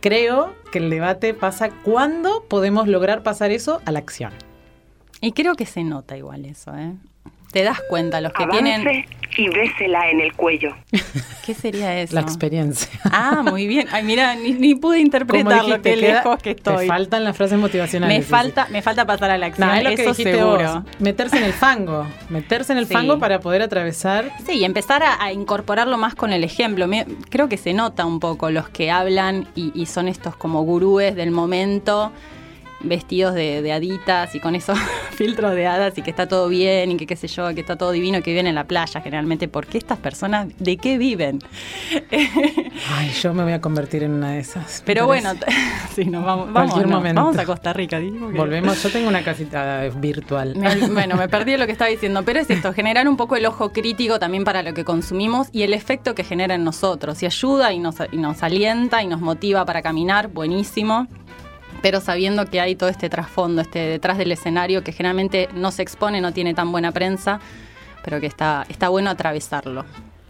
creo 0.00 0.54
que 0.72 0.78
el 0.78 0.90
debate 0.90 1.34
pasa 1.34 1.70
cuándo 1.70 2.44
podemos 2.48 2.88
lograr 2.88 3.22
pasar 3.22 3.50
eso 3.50 3.80
a 3.84 3.92
la 3.92 3.98
acción. 3.98 4.32
Y 5.20 5.32
creo 5.32 5.54
que 5.54 5.66
se 5.66 5.82
nota 5.82 6.16
igual 6.16 6.44
eso, 6.44 6.74
¿eh? 6.76 6.94
Te 7.56 7.62
das 7.62 7.80
cuenta, 7.88 8.20
los 8.20 8.34
que 8.34 8.42
Avance 8.42 8.62
tienen... 8.62 9.04
y 9.38 9.48
bésela 9.48 10.10
en 10.10 10.20
el 10.20 10.34
cuello. 10.34 10.74
¿Qué 11.46 11.54
sería 11.54 11.98
eso? 12.02 12.14
La 12.14 12.20
experiencia. 12.20 12.90
Ah, 13.04 13.42
muy 13.48 13.66
bien. 13.66 13.88
Ay, 13.92 14.02
mira, 14.04 14.34
ni, 14.34 14.52
ni 14.52 14.74
pude 14.74 14.98
interpretar 15.00 15.64
lo 15.64 15.80
que 15.80 15.96
lejos 15.96 16.38
que 16.42 16.50
estoy. 16.50 16.80
Te 16.80 16.86
faltan 16.86 17.24
las 17.24 17.34
frases 17.34 17.58
motivacionales. 17.58 18.18
Me 18.18 18.22
falta, 18.22 18.66
me 18.70 18.82
falta 18.82 19.06
pasar 19.06 19.30
a 19.30 19.38
la 19.38 19.46
acción, 19.46 19.68
No, 19.68 19.74
es 19.74 19.84
lo 19.84 19.88
que 19.88 19.94
eso 20.02 20.10
dijiste 20.10 20.32
seguro. 20.34 20.74
vos. 20.82 20.82
Meterse 21.00 21.38
en 21.38 21.44
el 21.44 21.54
fango. 21.54 22.06
Meterse 22.28 22.72
en 22.72 22.78
el 22.78 22.86
Sí. 22.88 22.92
fango 22.92 23.18
para 23.18 23.40
poder 23.40 23.62
atravesar 23.62 24.32
Sí, 24.46 24.58
y 24.58 24.64
empezar 24.66 25.02
a, 25.02 25.22
a 25.24 25.32
incorporarlo 25.32 25.96
más 25.96 26.14
con 26.14 26.34
el 26.34 26.44
ejemplo. 26.44 26.86
Me- 26.88 27.06
creo 27.30 27.48
que 27.48 27.56
se 27.56 27.72
nota 27.72 28.04
un 28.04 28.20
poco 28.20 28.50
los 28.50 28.68
que 28.68 28.90
hablan 28.90 29.48
y, 29.54 29.72
y 29.74 29.86
son 29.86 30.08
estos 30.08 30.36
como 30.36 30.60
gurúes 30.62 31.14
del 31.16 31.30
momento, 31.30 32.12
vestidos 32.80 33.34
de, 33.34 33.62
de 33.62 33.72
aditas 33.72 34.34
y 34.34 34.40
con 34.40 34.54
esos 34.54 34.78
filtros 35.12 35.54
de 35.54 35.66
hadas 35.66 35.96
y 35.98 36.02
que 36.02 36.10
está 36.10 36.26
todo 36.28 36.48
bien 36.48 36.90
y 36.92 36.96
que 36.96 37.06
qué 37.06 37.16
sé 37.16 37.26
yo, 37.28 37.52
que 37.54 37.60
está 37.60 37.76
todo 37.76 37.90
divino, 37.90 38.22
que 38.22 38.30
viven 38.30 38.46
en 38.46 38.54
la 38.54 38.64
playa 38.64 39.00
generalmente. 39.00 39.48
¿Por 39.48 39.66
qué 39.66 39.78
estas 39.78 39.98
personas 39.98 40.48
de 40.58 40.76
qué 40.76 40.98
viven? 40.98 41.38
Ay, 42.10 43.10
yo 43.22 43.32
me 43.34 43.42
voy 43.42 43.52
a 43.52 43.60
convertir 43.60 44.02
en 44.02 44.12
una 44.12 44.32
de 44.32 44.40
esas. 44.40 44.82
Pero 44.84 45.06
bueno, 45.06 45.32
sí, 45.94 46.04
nos 46.04 46.24
vamos, 46.24 46.52
vamos, 46.52 46.86
no, 46.86 47.00
vamos 47.00 47.38
a 47.38 47.44
Costa 47.44 47.72
Rica. 47.72 47.98
que- 47.98 48.10
Volvemos, 48.10 48.82
yo 48.82 48.90
tengo 48.90 49.08
una 49.08 49.22
casita 49.22 49.82
virtual. 49.96 50.54
Me- 50.56 50.88
bueno, 50.88 51.16
me 51.16 51.28
perdí 51.28 51.52
de 51.52 51.58
lo 51.58 51.66
que 51.66 51.72
estaba 51.72 51.90
diciendo, 51.90 52.22
pero 52.24 52.40
es 52.40 52.50
esto, 52.50 52.72
generar 52.72 53.08
un 53.08 53.16
poco 53.16 53.36
el 53.36 53.46
ojo 53.46 53.72
crítico 53.72 54.18
también 54.18 54.44
para 54.44 54.62
lo 54.62 54.74
que 54.74 54.84
consumimos 54.84 55.48
y 55.52 55.62
el 55.62 55.72
efecto 55.74 56.14
que 56.14 56.24
genera 56.24 56.54
en 56.54 56.64
nosotros. 56.64 57.22
Y 57.22 57.26
ayuda 57.26 57.72
y 57.72 57.78
nos, 57.78 57.96
y 58.12 58.16
nos 58.18 58.42
alienta 58.42 59.02
y 59.02 59.06
nos 59.06 59.20
motiva 59.20 59.64
para 59.64 59.82
caminar, 59.82 60.28
buenísimo. 60.28 61.06
Pero 61.82 62.00
sabiendo 62.00 62.46
que 62.46 62.60
hay 62.60 62.74
todo 62.74 62.88
este 62.88 63.08
trasfondo, 63.08 63.62
este 63.62 63.78
detrás 63.80 64.18
del 64.18 64.32
escenario 64.32 64.82
que 64.82 64.92
generalmente 64.92 65.48
no 65.54 65.70
se 65.70 65.82
expone, 65.82 66.20
no 66.20 66.32
tiene 66.32 66.54
tan 66.54 66.72
buena 66.72 66.92
prensa, 66.92 67.40
pero 68.04 68.20
que 68.20 68.26
está, 68.26 68.64
está 68.68 68.88
bueno 68.88 69.10
atravesarlo. 69.10 69.84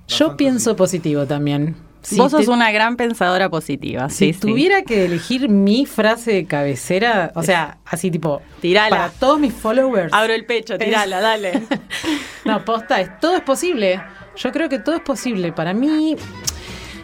Yo 0.08 0.36
pienso 0.36 0.76
positivo 0.76 1.26
también. 1.26 1.76
Si 2.02 2.16
Vos 2.18 2.30
sos 2.30 2.44
te- 2.44 2.50
una 2.52 2.70
gran 2.70 2.96
pensadora 2.96 3.48
positiva. 3.48 4.08
Si 4.10 4.26
sí, 4.26 4.32
sí. 4.34 4.38
tuviera 4.40 4.82
que 4.82 5.06
elegir 5.06 5.48
mi 5.48 5.86
frase 5.86 6.32
de 6.34 6.44
cabecera, 6.46 7.32
o 7.34 7.42
sea, 7.42 7.78
así 7.84 8.12
tipo, 8.12 8.40
Tirala. 8.60 8.90
para 8.96 9.08
todos 9.10 9.40
mis 9.40 9.52
followers. 9.52 10.12
Abro 10.12 10.32
el 10.32 10.44
pecho, 10.46 10.78
tirala, 10.78 11.20
dale. 11.20 11.62
No, 12.44 12.64
posta, 12.64 13.00
es, 13.00 13.18
todo 13.18 13.34
es 13.34 13.42
posible. 13.42 14.00
Yo 14.36 14.52
creo 14.52 14.68
que 14.68 14.78
todo 14.78 14.94
es 14.94 15.00
posible. 15.00 15.50
Para 15.50 15.74
mí, 15.74 16.16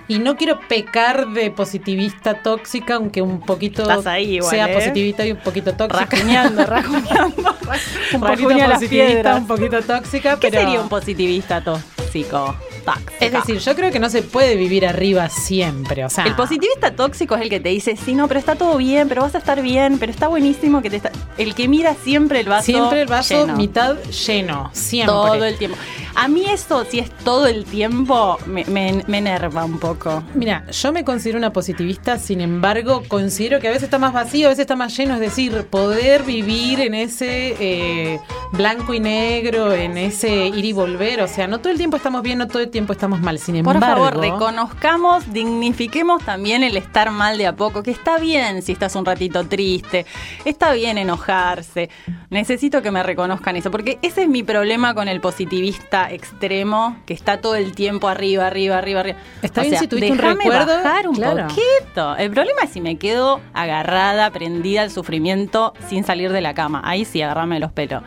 y 0.08 0.18
no 0.18 0.36
quiero 0.36 0.58
pecar 0.68 1.28
de 1.28 1.50
positivista 1.50 2.42
tóxica, 2.42 2.94
aunque 2.94 3.22
un 3.22 3.40
poquito 3.40 3.86
ahí 4.06 4.36
igual, 4.36 4.50
sea 4.50 4.70
¿eh? 4.70 4.74
positivista 4.74 5.26
y 5.26 5.32
un 5.32 5.38
poquito 5.38 5.74
tóxica. 5.74 6.04
rajuñando, 6.04 6.66
rajuñando. 6.66 7.36
un 8.14 8.20
poquito 8.20 8.48
Rajuña 8.48 8.70
positivista, 8.70 9.34
un 9.36 9.46
poquito 9.46 9.82
tóxica, 9.82 10.38
¿Qué 10.38 10.50
pero 10.50 10.62
sería 10.62 10.80
un 10.80 10.88
positivista 10.88 11.62
tóxico? 11.62 12.56
Es 13.20 13.32
decir, 13.32 13.58
yo 13.58 13.74
creo 13.74 13.90
que 13.90 13.98
no 13.98 14.10
se 14.10 14.22
puede 14.22 14.56
vivir 14.56 14.86
arriba 14.86 15.28
siempre, 15.28 16.04
o 16.04 16.10
sea, 16.10 16.24
El 16.24 16.34
positivista 16.34 16.94
tóxico 16.94 17.34
es 17.36 17.42
el 17.42 17.48
que 17.48 17.60
te 17.60 17.68
dice, 17.68 17.96
sí, 17.96 18.14
no, 18.14 18.28
pero 18.28 18.40
está 18.40 18.54
todo 18.56 18.76
bien, 18.76 19.08
pero 19.08 19.22
vas 19.22 19.34
a 19.34 19.38
estar 19.38 19.62
bien, 19.62 19.98
pero 19.98 20.10
está 20.10 20.28
buenísimo 20.28 20.82
que 20.82 20.90
te 20.90 20.96
está... 20.96 21.12
El 21.38 21.54
que 21.54 21.68
mira 21.68 21.94
siempre 21.94 22.40
el 22.40 22.48
vaso 22.48 22.64
siempre 22.64 23.02
el 23.02 23.08
vaso 23.08 23.46
lleno. 23.46 23.56
mitad 23.56 23.96
lleno, 24.26 24.70
siempre. 24.72 25.12
Todo 25.12 25.44
el 25.44 25.56
tiempo. 25.56 25.76
A 26.14 26.28
mí 26.28 26.44
eso, 26.46 26.84
si 26.84 26.98
es 26.98 27.10
todo 27.10 27.46
el 27.46 27.64
tiempo, 27.64 28.38
me, 28.46 28.64
me, 28.66 29.02
me 29.06 29.18
enerva 29.18 29.64
un 29.64 29.78
poco. 29.78 30.22
Mira, 30.34 30.66
yo 30.70 30.92
me 30.92 31.04
considero 31.04 31.38
una 31.38 31.52
positivista, 31.52 32.18
sin 32.18 32.40
embargo, 32.40 33.02
considero 33.08 33.60
que 33.60 33.68
a 33.68 33.70
veces 33.70 33.84
está 33.84 33.98
más 33.98 34.12
vacío, 34.12 34.48
a 34.48 34.50
veces 34.50 34.62
está 34.62 34.76
más 34.76 34.94
lleno, 34.96 35.14
es 35.14 35.20
decir, 35.20 35.66
poder 35.70 36.22
vivir 36.24 36.80
en 36.80 36.94
ese 36.94 37.56
eh, 37.58 38.20
blanco 38.52 38.92
y 38.92 39.00
negro, 39.00 39.72
en 39.72 39.96
ese 39.96 40.48
ir 40.48 40.64
y 40.64 40.72
volver, 40.72 41.22
o 41.22 41.28
sea, 41.28 41.46
no 41.46 41.60
todo 41.60 41.70
el 41.72 41.78
tiempo 41.78 41.96
estamos 41.96 42.22
bien, 42.22 42.38
no 42.38 42.46
todo 42.46 42.62
el 42.62 42.70
tiempo 42.72 42.92
estamos 42.92 43.20
mal, 43.20 43.38
sin 43.38 43.62
Por 43.62 43.76
embargo... 43.76 44.04
favor, 44.04 44.20
reconozcamos, 44.20 45.32
dignifiquemos 45.32 46.24
también 46.24 46.64
el 46.64 46.76
estar 46.76 47.12
mal 47.12 47.38
de 47.38 47.46
a 47.46 47.54
poco, 47.54 47.84
que 47.84 47.92
está 47.92 48.18
bien 48.18 48.62
si 48.62 48.72
estás 48.72 48.96
un 48.96 49.04
ratito 49.04 49.46
triste, 49.46 50.06
está 50.44 50.72
bien 50.72 50.98
enojarse. 50.98 51.90
Necesito 52.30 52.82
que 52.82 52.90
me 52.90 53.04
reconozcan 53.04 53.54
eso, 53.54 53.70
porque 53.70 54.00
ese 54.02 54.22
es 54.22 54.28
mi 54.28 54.42
problema 54.42 54.94
con 54.94 55.06
el 55.06 55.20
positivista 55.20 56.10
extremo, 56.10 56.96
que 57.06 57.14
está 57.14 57.40
todo 57.40 57.54
el 57.54 57.72
tiempo 57.72 58.08
arriba, 58.08 58.48
arriba, 58.48 58.78
arriba, 58.78 59.00
arriba. 59.00 59.18
Está 59.42 59.62
bien 59.62 59.78
si 59.78 59.86
tuviste 59.86 60.10
un 60.10 60.18
recuerdo, 60.18 60.82
bajar 60.82 61.08
un 61.08 61.14
claro. 61.14 61.46
poquito. 61.46 62.16
El 62.16 62.30
problema 62.30 62.62
es 62.64 62.70
si 62.70 62.80
me 62.80 62.96
quedo 62.96 63.40
agarrada, 63.52 64.30
prendida 64.30 64.82
al 64.82 64.90
sufrimiento 64.90 65.74
sin 65.88 66.02
salir 66.02 66.32
de 66.32 66.40
la 66.40 66.54
cama. 66.54 66.80
Ahí 66.84 67.04
sí, 67.04 67.22
agarrame 67.22 67.60
los 67.60 67.70
pelos. 67.70 68.02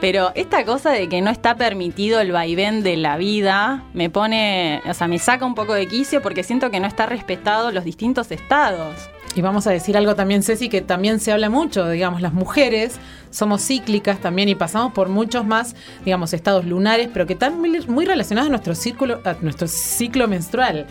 Pero 0.00 0.32
esta 0.34 0.64
cosa 0.64 0.90
de 0.90 1.08
que 1.08 1.22
no 1.22 1.30
está 1.30 1.54
permitido 1.54 2.20
el 2.20 2.32
vaivén 2.32 2.82
de 2.82 2.96
la 2.96 3.16
vida 3.16 3.83
me 3.94 4.10
pone, 4.10 4.82
o 4.86 4.92
sea, 4.92 5.08
me 5.08 5.18
saca 5.18 5.46
un 5.46 5.54
poco 5.54 5.72
de 5.72 5.86
quicio 5.86 6.20
porque 6.20 6.42
siento 6.42 6.70
que 6.70 6.80
no 6.80 6.86
está 6.86 7.06
respetado 7.06 7.72
los 7.72 7.84
distintos 7.84 8.30
estados. 8.30 8.94
Y 9.36 9.40
vamos 9.40 9.66
a 9.66 9.70
decir 9.70 9.96
algo 9.96 10.14
también, 10.14 10.44
Ceci, 10.44 10.68
que 10.68 10.80
también 10.80 11.18
se 11.18 11.32
habla 11.32 11.50
mucho, 11.50 11.88
digamos, 11.88 12.20
las 12.20 12.32
mujeres 12.32 13.00
somos 13.30 13.62
cíclicas 13.62 14.20
también 14.20 14.48
y 14.48 14.54
pasamos 14.54 14.92
por 14.92 15.08
muchos 15.08 15.44
más, 15.44 15.74
digamos, 16.04 16.32
estados 16.32 16.64
lunares, 16.64 17.08
pero 17.12 17.26
que 17.26 17.32
están 17.32 17.60
muy, 17.60 18.04
relacionados 18.04 18.46
a 18.46 18.50
nuestro 18.50 18.76
círculo, 18.76 19.20
a 19.24 19.34
nuestro 19.42 19.66
ciclo 19.66 20.28
menstrual. 20.28 20.86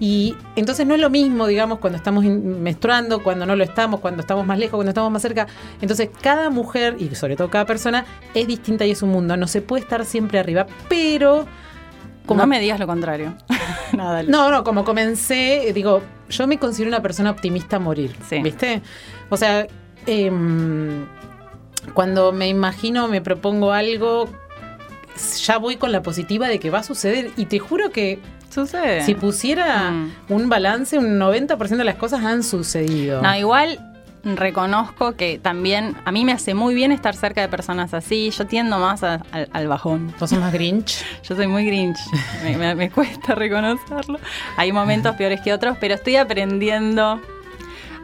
Y 0.00 0.34
entonces 0.56 0.88
no 0.88 0.94
es 0.94 1.00
lo 1.00 1.08
mismo, 1.08 1.46
digamos, 1.46 1.78
cuando 1.78 1.96
estamos 1.96 2.24
menstruando, 2.24 3.22
cuando 3.22 3.46
no 3.46 3.54
lo 3.54 3.62
estamos, 3.62 4.00
cuando 4.00 4.22
estamos 4.22 4.44
más 4.44 4.58
lejos, 4.58 4.74
cuando 4.76 4.90
estamos 4.90 5.12
más 5.12 5.22
cerca. 5.22 5.46
Entonces, 5.80 6.10
cada 6.20 6.50
mujer 6.50 6.96
y 6.98 7.14
sobre 7.14 7.36
todo 7.36 7.48
cada 7.48 7.64
persona 7.64 8.04
es 8.34 8.48
distinta 8.48 8.84
y 8.84 8.90
es 8.90 9.02
un 9.02 9.10
mundo. 9.10 9.36
No 9.36 9.46
se 9.46 9.62
puede 9.62 9.82
estar 9.84 10.04
siempre 10.04 10.40
arriba, 10.40 10.66
pero 10.88 11.46
como 12.26 12.40
no 12.40 12.46
me 12.46 12.60
digas 12.60 12.78
lo 12.80 12.86
contrario. 12.86 13.34
Nada, 13.92 14.22
no, 14.22 14.50
no, 14.50 14.64
como 14.64 14.84
comencé, 14.84 15.68
eh, 15.68 15.72
digo, 15.72 16.02
yo 16.30 16.46
me 16.46 16.58
considero 16.58 16.88
una 16.88 17.02
persona 17.02 17.30
optimista 17.30 17.76
a 17.76 17.78
morir, 17.80 18.16
Sí. 18.28 18.40
¿viste? 18.42 18.82
O 19.30 19.36
sea, 19.36 19.66
em, 20.06 21.04
cuando 21.92 22.32
me 22.32 22.48
imagino, 22.48 23.08
me 23.08 23.20
propongo 23.20 23.72
algo, 23.72 24.28
ya 25.44 25.58
voy 25.58 25.76
con 25.76 25.92
la 25.92 26.02
positiva 26.02 26.48
de 26.48 26.58
que 26.58 26.70
va 26.70 26.78
a 26.80 26.82
suceder 26.82 27.30
y 27.36 27.46
te 27.46 27.58
juro 27.58 27.90
que 27.90 28.18
Sucede. 28.50 29.04
si 29.04 29.14
pusiera 29.14 29.90
Mm. 29.90 30.10
un 30.30 30.48
balance, 30.48 30.98
un 30.98 31.18
90% 31.18 31.76
de 31.76 31.84
las 31.84 31.96
cosas 31.96 32.24
han 32.24 32.42
sucedido. 32.42 33.20
No, 33.22 33.34
igual 33.36 33.93
reconozco 34.24 35.16
que 35.16 35.38
también 35.38 35.96
a 36.04 36.12
mí 36.12 36.24
me 36.24 36.32
hace 36.32 36.54
muy 36.54 36.74
bien 36.74 36.92
estar 36.92 37.14
cerca 37.14 37.40
de 37.40 37.48
personas 37.48 37.94
así. 37.94 38.30
Yo 38.30 38.46
tiendo 38.46 38.78
más 38.78 39.02
a- 39.02 39.22
al, 39.32 39.48
al 39.52 39.68
bajón. 39.68 40.12
¿Vos 40.18 40.30
sos 40.30 40.38
más 40.38 40.52
Grinch? 40.52 41.04
Yo 41.28 41.36
soy 41.36 41.46
muy 41.46 41.64
grinch, 41.66 41.98
me, 42.42 42.56
me- 42.56 42.74
me 42.74 42.90
cuesta 42.90 43.34
reconocerlo. 43.34 44.18
Hay 44.56 44.72
momentos 44.72 45.14
peores 45.16 45.40
que 45.40 45.52
otros, 45.52 45.76
pero 45.80 45.94
estoy 45.94 46.16
aprendiendo 46.16 47.20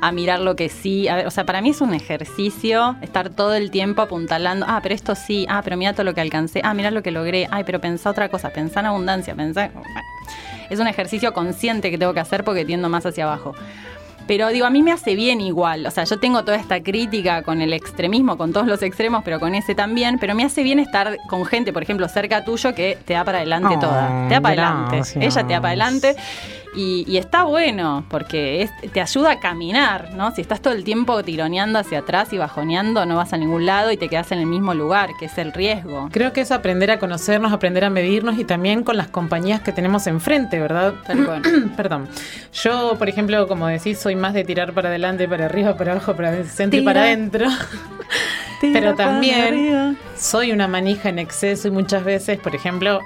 a 0.02 0.12
mirar 0.12 0.40
lo 0.40 0.56
que 0.56 0.68
sí. 0.70 1.08
A 1.08 1.16
ver, 1.16 1.26
o 1.26 1.30
sea, 1.30 1.44
para 1.44 1.60
mí 1.60 1.70
es 1.70 1.80
un 1.82 1.92
ejercicio 1.92 2.96
estar 3.02 3.28
todo 3.30 3.54
el 3.54 3.70
tiempo 3.70 4.00
apuntalando. 4.02 4.64
Ah, 4.68 4.80
pero 4.82 4.94
esto 4.94 5.14
sí. 5.14 5.46
Ah, 5.50 5.60
pero 5.62 5.76
mira 5.76 5.92
todo 5.92 6.04
lo 6.04 6.14
que 6.14 6.20
alcancé. 6.22 6.60
Ah, 6.64 6.72
mira 6.72 6.90
lo 6.90 7.02
que 7.02 7.10
logré. 7.10 7.46
Ay, 7.50 7.64
pero 7.64 7.80
pensá 7.80 8.08
otra 8.10 8.28
cosa. 8.30 8.48
Pensá 8.50 8.80
en 8.80 8.86
abundancia. 8.86 9.34
Pensá. 9.34 9.68
Bueno, 9.74 9.90
es 10.70 10.78
un 10.80 10.86
ejercicio 10.86 11.34
consciente 11.34 11.90
que 11.90 11.98
tengo 11.98 12.14
que 12.14 12.20
hacer 12.20 12.44
porque 12.44 12.64
tiendo 12.64 12.88
más 12.88 13.04
hacia 13.04 13.24
abajo. 13.24 13.54
Pero 14.30 14.46
digo, 14.50 14.64
a 14.64 14.70
mí 14.70 14.80
me 14.84 14.92
hace 14.92 15.16
bien 15.16 15.40
igual. 15.40 15.84
O 15.87 15.90
sea, 15.90 16.04
yo 16.04 16.20
tengo 16.20 16.44
toda 16.44 16.56
esta 16.56 16.80
crítica 16.84 17.42
con 17.42 17.60
el 17.60 17.72
extremismo, 17.72 18.38
con 18.38 18.52
todos 18.52 18.68
los 18.68 18.80
extremos, 18.80 19.22
pero 19.25 19.40
con 19.40 19.56
ese 19.56 19.75
también. 19.75 20.20
Pero 20.20 20.37
me 20.37 20.44
hace 20.44 20.62
bien 20.62 20.78
estar 20.78 21.16
con 21.28 21.44
gente, 21.44 21.72
por 21.72 21.82
ejemplo, 21.82 22.08
cerca 22.08 22.44
tuyo, 22.44 22.72
que 22.72 22.96
te 23.04 23.14
da 23.14 23.25
para 23.25 23.38
adelante 23.38 23.75
Oh, 23.76 23.80
toda. 23.80 24.28
Te 24.28 24.34
da 24.34 24.40
para 24.40 24.68
adelante. 24.68 25.18
Ella 25.18 25.44
te 25.44 25.52
da 25.52 25.60
para 25.60 25.68
adelante. 25.70 26.14
Y, 26.74 27.04
y 27.08 27.16
está 27.16 27.42
bueno, 27.42 28.04
porque 28.08 28.62
es- 28.62 28.92
te 28.92 29.00
ayuda 29.00 29.32
a 29.32 29.40
caminar, 29.40 30.14
¿no? 30.14 30.30
Si 30.32 30.40
estás 30.40 30.60
todo 30.62 30.72
el 30.72 30.84
tiempo 30.84 31.20
tironeando 31.24 31.80
hacia 31.80 31.98
atrás 31.98 32.32
y 32.32 32.38
bajoneando, 32.38 33.04
no 33.06 33.16
vas 33.16 33.32
a 33.32 33.36
ningún 33.36 33.66
lado 33.66 33.90
y 33.90 33.96
te 33.96 34.08
quedas 34.08 34.30
en 34.30 34.38
el 34.38 34.46
mismo 34.46 34.72
lugar, 34.72 35.10
que 35.18 35.24
es 35.24 35.36
el 35.38 35.52
riesgo. 35.52 36.08
Creo 36.12 36.32
que 36.32 36.42
es 36.42 36.52
aprender 36.52 36.92
a 36.92 37.00
conocernos, 37.00 37.52
aprender 37.52 37.84
a 37.84 37.90
medirnos 37.90 38.38
y 38.38 38.44
también 38.44 38.84
con 38.84 38.96
las 38.96 39.08
compañías 39.08 39.60
que 39.62 39.72
tenemos 39.72 40.06
enfrente, 40.06 40.60
¿verdad? 40.60 40.94
Cual. 41.26 41.42
Perdón. 41.76 42.08
Yo, 42.52 42.94
por 42.96 43.08
ejemplo, 43.08 43.48
como 43.48 43.66
decís, 43.66 43.98
soy 43.98 44.14
más 44.14 44.32
de 44.32 44.44
tirar 44.44 44.72
para 44.72 44.90
adelante, 44.90 45.26
para 45.28 45.46
arriba, 45.46 45.76
para 45.76 45.92
abajo, 45.92 46.14
para 46.14 46.44
centro 46.44 46.78
y 46.78 46.84
para 46.84 47.02
adentro. 47.02 47.48
Pero 48.60 48.94
también 48.94 49.96
soy 50.16 50.52
una 50.52 50.68
manija 50.68 51.08
en 51.08 51.18
exceso 51.18 51.66
y 51.68 51.70
muchas 51.70 52.04
veces, 52.04 52.38
por 52.38 52.54
ejemplo, 52.54 53.00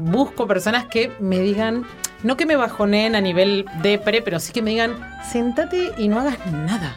busco 0.00 0.46
personas 0.46 0.84
que 0.86 1.10
me 1.20 1.38
digan, 1.38 1.84
no 2.26 2.36
que 2.36 2.44
me 2.44 2.56
bajoneen 2.56 3.14
a 3.14 3.20
nivel 3.20 3.66
depre, 3.82 4.20
pero 4.20 4.40
sí 4.40 4.52
que 4.52 4.60
me 4.60 4.70
digan, 4.70 4.96
sentate 5.30 5.92
y 5.96 6.08
no 6.08 6.18
hagas 6.18 6.38
nada. 6.52 6.96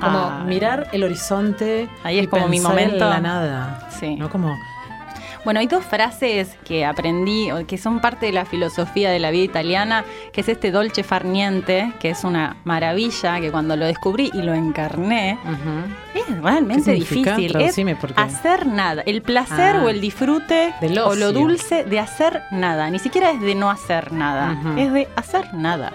Como 0.00 0.18
Ay. 0.18 0.46
mirar 0.46 0.88
el 0.92 1.04
horizonte. 1.04 1.86
Ahí 2.02 2.18
es 2.18 2.24
y 2.24 2.26
como 2.28 2.48
mi 2.48 2.56
en 2.56 2.62
momento. 2.62 3.06
la 3.10 3.20
nada. 3.20 3.88
Sí. 3.90 4.16
¿No? 4.16 4.30
Como, 4.30 4.56
Bueno, 5.44 5.60
hay 5.60 5.66
dos 5.66 5.84
frases 5.84 6.56
que 6.64 6.84
aprendí, 6.84 7.50
o 7.50 7.66
que 7.66 7.78
son 7.78 8.00
parte 8.00 8.26
de 8.26 8.32
la 8.32 8.44
filosofía 8.44 9.10
de 9.10 9.18
la 9.18 9.30
vida 9.30 9.44
italiana, 9.44 10.04
que 10.32 10.42
es 10.42 10.48
este 10.50 10.70
dolce 10.70 11.02
far 11.02 11.24
niente, 11.24 11.92
que 11.98 12.10
es 12.10 12.24
una 12.24 12.56
maravilla, 12.64 13.40
que 13.40 13.50
cuando 13.50 13.74
lo 13.74 13.86
descubrí 13.86 14.30
y 14.34 14.42
lo 14.42 14.52
encarné, 14.52 15.38
es 16.14 16.42
realmente 16.42 16.92
difícil. 16.92 17.46
Es 17.46 17.52
Traducime, 17.52 17.96
porque- 17.96 18.20
hacer 18.20 18.66
nada. 18.66 19.02
El 19.06 19.22
placer 19.22 19.76
Ah. 19.76 19.82
o 19.84 19.88
el 19.88 20.00
disfrute 20.02 20.74
o 21.04 21.14
lo 21.14 21.32
dulce 21.32 21.84
de 21.84 21.98
hacer 21.98 22.42
nada. 22.50 22.90
Ni 22.90 22.98
siquiera 22.98 23.30
es 23.30 23.40
de 23.40 23.54
no 23.54 23.70
hacer 23.70 24.12
nada, 24.12 24.56
es 24.76 24.92
de 24.92 25.08
hacer 25.16 25.54
nada. 25.54 25.92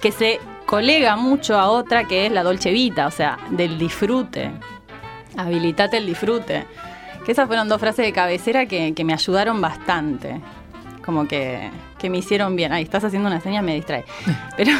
Que 0.00 0.12
se 0.12 0.38
colega 0.66 1.16
mucho 1.16 1.58
a 1.58 1.68
otra 1.68 2.04
que 2.04 2.26
es 2.26 2.32
la 2.32 2.44
dolce 2.44 2.70
vita, 2.70 3.08
o 3.08 3.10
sea, 3.10 3.38
del 3.50 3.76
disfrute. 3.76 4.52
Habilitate 5.36 5.96
el 5.96 6.06
disfrute. 6.06 6.64
Que 7.24 7.32
esas 7.32 7.46
fueron 7.46 7.68
dos 7.68 7.80
frases 7.80 8.04
de 8.04 8.12
cabecera 8.12 8.66
que, 8.66 8.94
que 8.94 9.04
me 9.04 9.12
ayudaron 9.12 9.60
bastante. 9.60 10.40
Como 11.04 11.26
que, 11.26 11.70
que 11.98 12.10
me 12.10 12.18
hicieron 12.18 12.54
bien. 12.56 12.72
Ay, 12.72 12.84
estás 12.84 13.04
haciendo 13.04 13.28
una 13.28 13.40
seña, 13.40 13.62
me 13.62 13.74
distrae. 13.74 14.04
Pero 14.56 14.70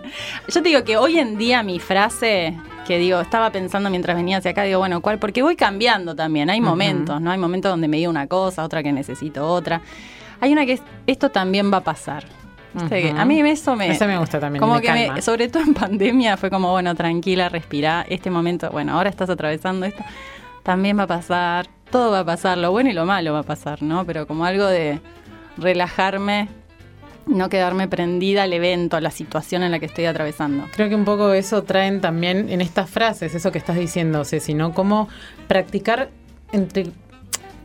yo 0.48 0.62
te 0.62 0.68
digo 0.68 0.84
que 0.84 0.96
hoy 0.96 1.18
en 1.18 1.38
día 1.38 1.62
mi 1.62 1.78
frase 1.78 2.56
que 2.86 2.98
digo, 2.98 3.20
estaba 3.20 3.50
pensando 3.50 3.90
mientras 3.90 4.16
venía 4.16 4.38
hacia 4.38 4.50
acá, 4.50 4.64
digo, 4.64 4.80
bueno, 4.80 5.00
¿cuál? 5.00 5.18
Porque 5.20 5.40
voy 5.42 5.54
cambiando 5.54 6.16
también, 6.16 6.50
hay 6.50 6.60
momentos, 6.60 7.20
¿no? 7.20 7.30
Hay 7.30 7.38
momentos 7.38 7.70
donde 7.70 7.86
me 7.86 7.96
digo 7.98 8.10
una 8.10 8.26
cosa, 8.26 8.64
otra 8.64 8.82
que 8.82 8.90
necesito 8.92 9.46
otra. 9.46 9.80
Hay 10.40 10.52
una 10.52 10.66
que 10.66 10.72
es, 10.72 10.82
esto 11.06 11.30
también 11.30 11.72
va 11.72 11.76
a 11.78 11.84
pasar. 11.84 12.24
A 13.16 13.24
mí 13.24 13.40
eso 13.48 13.76
me... 13.76 13.88
Esa 13.90 14.06
me 14.06 14.18
gusta 14.18 14.40
también, 14.40 14.60
Como 14.60 14.74
me 14.76 14.80
que 14.80 14.92
me- 14.92 15.22
sobre 15.22 15.48
todo 15.48 15.62
en 15.62 15.74
pandemia 15.74 16.36
fue 16.36 16.50
como, 16.50 16.72
bueno, 16.72 16.94
tranquila, 16.96 17.48
respirá, 17.48 18.04
este 18.08 18.30
momento, 18.30 18.68
bueno, 18.70 18.94
ahora 18.94 19.10
estás 19.10 19.30
atravesando 19.30 19.86
esto, 19.86 20.02
también 20.62 20.98
va 20.98 21.02
a 21.04 21.06
pasar, 21.06 21.68
todo 21.92 22.10
va 22.10 22.20
a 22.20 22.24
pasar, 22.24 22.58
lo 22.58 22.72
bueno 22.72 22.90
y 22.90 22.92
lo 22.92 23.06
malo 23.06 23.32
va 23.32 23.40
a 23.40 23.44
pasar, 23.44 23.82
¿no? 23.82 24.04
Pero 24.04 24.26
como 24.26 24.44
algo 24.44 24.66
de 24.66 25.00
relajarme, 25.58 26.48
no 27.26 27.48
quedarme 27.48 27.86
prendida 27.86 28.42
al 28.42 28.52
evento, 28.52 28.96
a 28.96 29.00
la 29.00 29.12
situación 29.12 29.62
en 29.62 29.70
la 29.70 29.78
que 29.78 29.86
estoy 29.86 30.06
atravesando. 30.06 30.64
Creo 30.74 30.88
que 30.88 30.96
un 30.96 31.04
poco 31.04 31.32
eso 31.32 31.62
traen 31.62 32.00
también 32.00 32.48
en 32.50 32.60
estas 32.60 32.90
frases, 32.90 33.34
eso 33.34 33.52
que 33.52 33.58
estás 33.58 33.76
diciendo, 33.76 34.24
Ceci, 34.24 34.54
¿no? 34.54 34.72
Cómo 34.72 35.08
practicar 35.46 36.10
entre... 36.50 36.86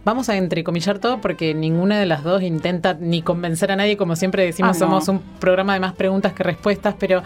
Vamos 0.05 0.29
a 0.29 0.37
entrecomillar 0.37 0.99
todo 0.99 1.19
porque 1.19 1.53
ninguna 1.53 1.99
de 1.99 2.05
las 2.05 2.23
dos 2.23 2.41
intenta 2.41 2.93
ni 2.93 3.21
convencer 3.21 3.71
a 3.71 3.75
nadie, 3.75 3.97
como 3.97 4.15
siempre 4.15 4.45
decimos, 4.45 4.77
Ah, 4.77 4.79
no. 4.79 4.85
somos 4.85 5.07
un 5.09 5.19
programa 5.39 5.73
de 5.73 5.81
más 5.81 5.93
preguntas 5.93 6.31
que 6.33 6.43
respuestas, 6.43 6.95
pero 6.97 7.23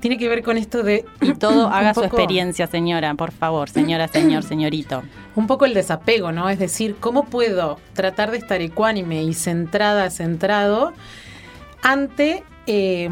tiene 0.00 0.18
que 0.18 0.28
ver 0.28 0.42
con 0.42 0.56
esto 0.56 0.82
de... 0.82 1.04
Y 1.20 1.32
todo 1.38 1.68
haga 1.68 1.94
su 1.94 2.02
experiencia, 2.04 2.66
señora, 2.66 3.14
por 3.14 3.32
favor, 3.32 3.68
señora, 3.68 4.08
señor, 4.08 4.42
señorito. 4.44 5.02
Un 5.34 5.46
poco 5.46 5.66
el 5.66 5.74
desapego, 5.74 6.32
¿no? 6.32 6.48
Es 6.48 6.58
decir, 6.58 6.96
¿cómo 6.98 7.24
puedo 7.24 7.78
tratar 7.94 8.30
de 8.30 8.38
estar 8.38 8.60
ecuánime 8.60 9.22
y 9.22 9.34
centrada, 9.34 10.10
centrado 10.10 10.92
ante, 11.82 12.42
eh, 12.66 13.08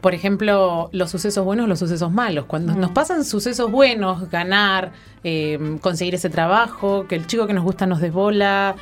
por 0.00 0.14
ejemplo, 0.14 0.90
los 0.92 1.10
sucesos 1.10 1.44
buenos, 1.44 1.68
los 1.68 1.78
sucesos 1.78 2.10
malos? 2.10 2.46
Cuando 2.46 2.74
nos 2.74 2.90
pasan 2.90 3.24
sucesos 3.24 3.70
buenos, 3.70 4.30
ganar, 4.30 4.92
eh, 5.24 5.78
conseguir 5.80 6.14
ese 6.14 6.30
trabajo, 6.30 7.06
que 7.08 7.14
el 7.14 7.26
chico 7.26 7.46
que 7.46 7.54
nos 7.54 7.64
gusta 7.64 7.86
nos 7.86 8.00
desbola, 8.00 8.74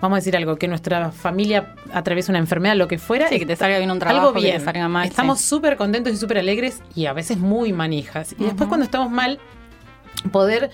vamos 0.00 0.16
a 0.16 0.18
decir 0.20 0.36
algo, 0.36 0.56
que 0.56 0.68
nuestra 0.68 1.10
familia 1.12 1.74
atraviesa 1.92 2.32
una 2.32 2.38
enfermedad, 2.38 2.76
lo 2.76 2.88
que 2.88 2.98
fuera. 2.98 3.28
Sí, 3.28 3.38
que 3.38 3.46
te 3.46 3.56
salga 3.56 3.78
bien 3.78 3.90
un 3.90 3.98
trabajo, 3.98 4.28
algo 4.28 4.32
que 4.34 4.40
te 4.40 4.46
bien. 4.52 4.64
salga 4.64 4.88
mal, 4.88 5.06
Estamos 5.08 5.38
sí. 5.40 5.46
súper 5.48 5.76
contentos 5.76 6.12
y 6.12 6.16
súper 6.16 6.38
alegres 6.38 6.80
y 6.94 7.06
a 7.06 7.12
veces 7.12 7.38
muy 7.38 7.72
manijas. 7.72 8.34
Y 8.38 8.44
después 8.44 8.68
cuando 8.68 8.84
estamos 8.84 9.10
mal, 9.10 9.38
poder 10.32 10.70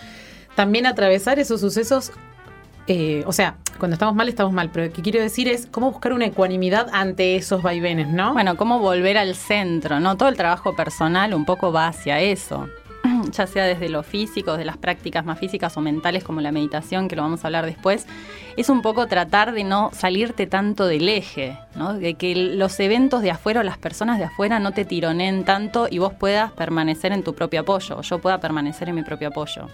también 0.54 0.86
atravesar 0.86 1.38
esos 1.38 1.60
sucesos. 1.60 2.12
eh, 2.88 3.24
o 3.26 3.32
sea, 3.32 3.56
cuando 3.78 3.94
estamos 3.94 4.14
mal, 4.14 4.28
estamos 4.28 4.52
mal, 4.52 4.70
pero 4.72 4.86
lo 4.86 4.92
que 4.92 5.02
quiero 5.02 5.20
decir 5.20 5.48
es 5.48 5.66
cómo 5.66 5.90
buscar 5.90 6.12
una 6.12 6.24
ecuanimidad 6.26 6.86
ante 6.92 7.36
esos 7.36 7.60
vaivenes, 7.62 8.08
¿no? 8.08 8.32
Bueno, 8.32 8.56
cómo 8.56 8.78
volver 8.78 9.18
al 9.18 9.34
centro, 9.34 10.00
¿no? 10.00 10.16
Todo 10.16 10.28
el 10.30 10.36
trabajo 10.36 10.74
personal 10.76 11.34
un 11.34 11.44
poco 11.44 11.72
va 11.72 11.88
hacia 11.88 12.20
eso. 12.20 12.68
Ya 13.32 13.46
sea 13.46 13.64
desde 13.64 13.88
lo 13.88 14.02
físico, 14.02 14.52
desde 14.52 14.64
las 14.64 14.76
prácticas 14.76 15.24
más 15.24 15.38
físicas 15.38 15.76
o 15.76 15.80
mentales 15.80 16.24
como 16.24 16.40
la 16.40 16.52
meditación, 16.52 17.08
que 17.08 17.16
lo 17.16 17.22
vamos 17.22 17.44
a 17.44 17.48
hablar 17.48 17.66
después, 17.66 18.06
es 18.56 18.68
un 18.68 18.82
poco 18.82 19.06
tratar 19.06 19.52
de 19.52 19.64
no 19.64 19.90
salirte 19.92 20.46
tanto 20.46 20.86
del 20.86 21.08
eje. 21.08 21.58
De 21.98 22.14
que 22.14 22.34
los 22.34 22.78
eventos 22.80 23.22
de 23.22 23.30
afuera 23.30 23.60
o 23.60 23.62
las 23.62 23.78
personas 23.78 24.18
de 24.18 24.24
afuera 24.24 24.58
no 24.58 24.72
te 24.72 24.84
tironeen 24.84 25.44
tanto 25.44 25.88
y 25.90 25.98
vos 25.98 26.14
puedas 26.14 26.52
permanecer 26.52 27.12
en 27.12 27.22
tu 27.22 27.34
propio 27.34 27.60
apoyo, 27.60 27.98
o 27.98 28.02
yo 28.02 28.18
pueda 28.18 28.40
permanecer 28.40 28.88
en 28.88 28.94
mi 28.94 29.02
propio 29.02 29.28
apoyo. 29.28 29.68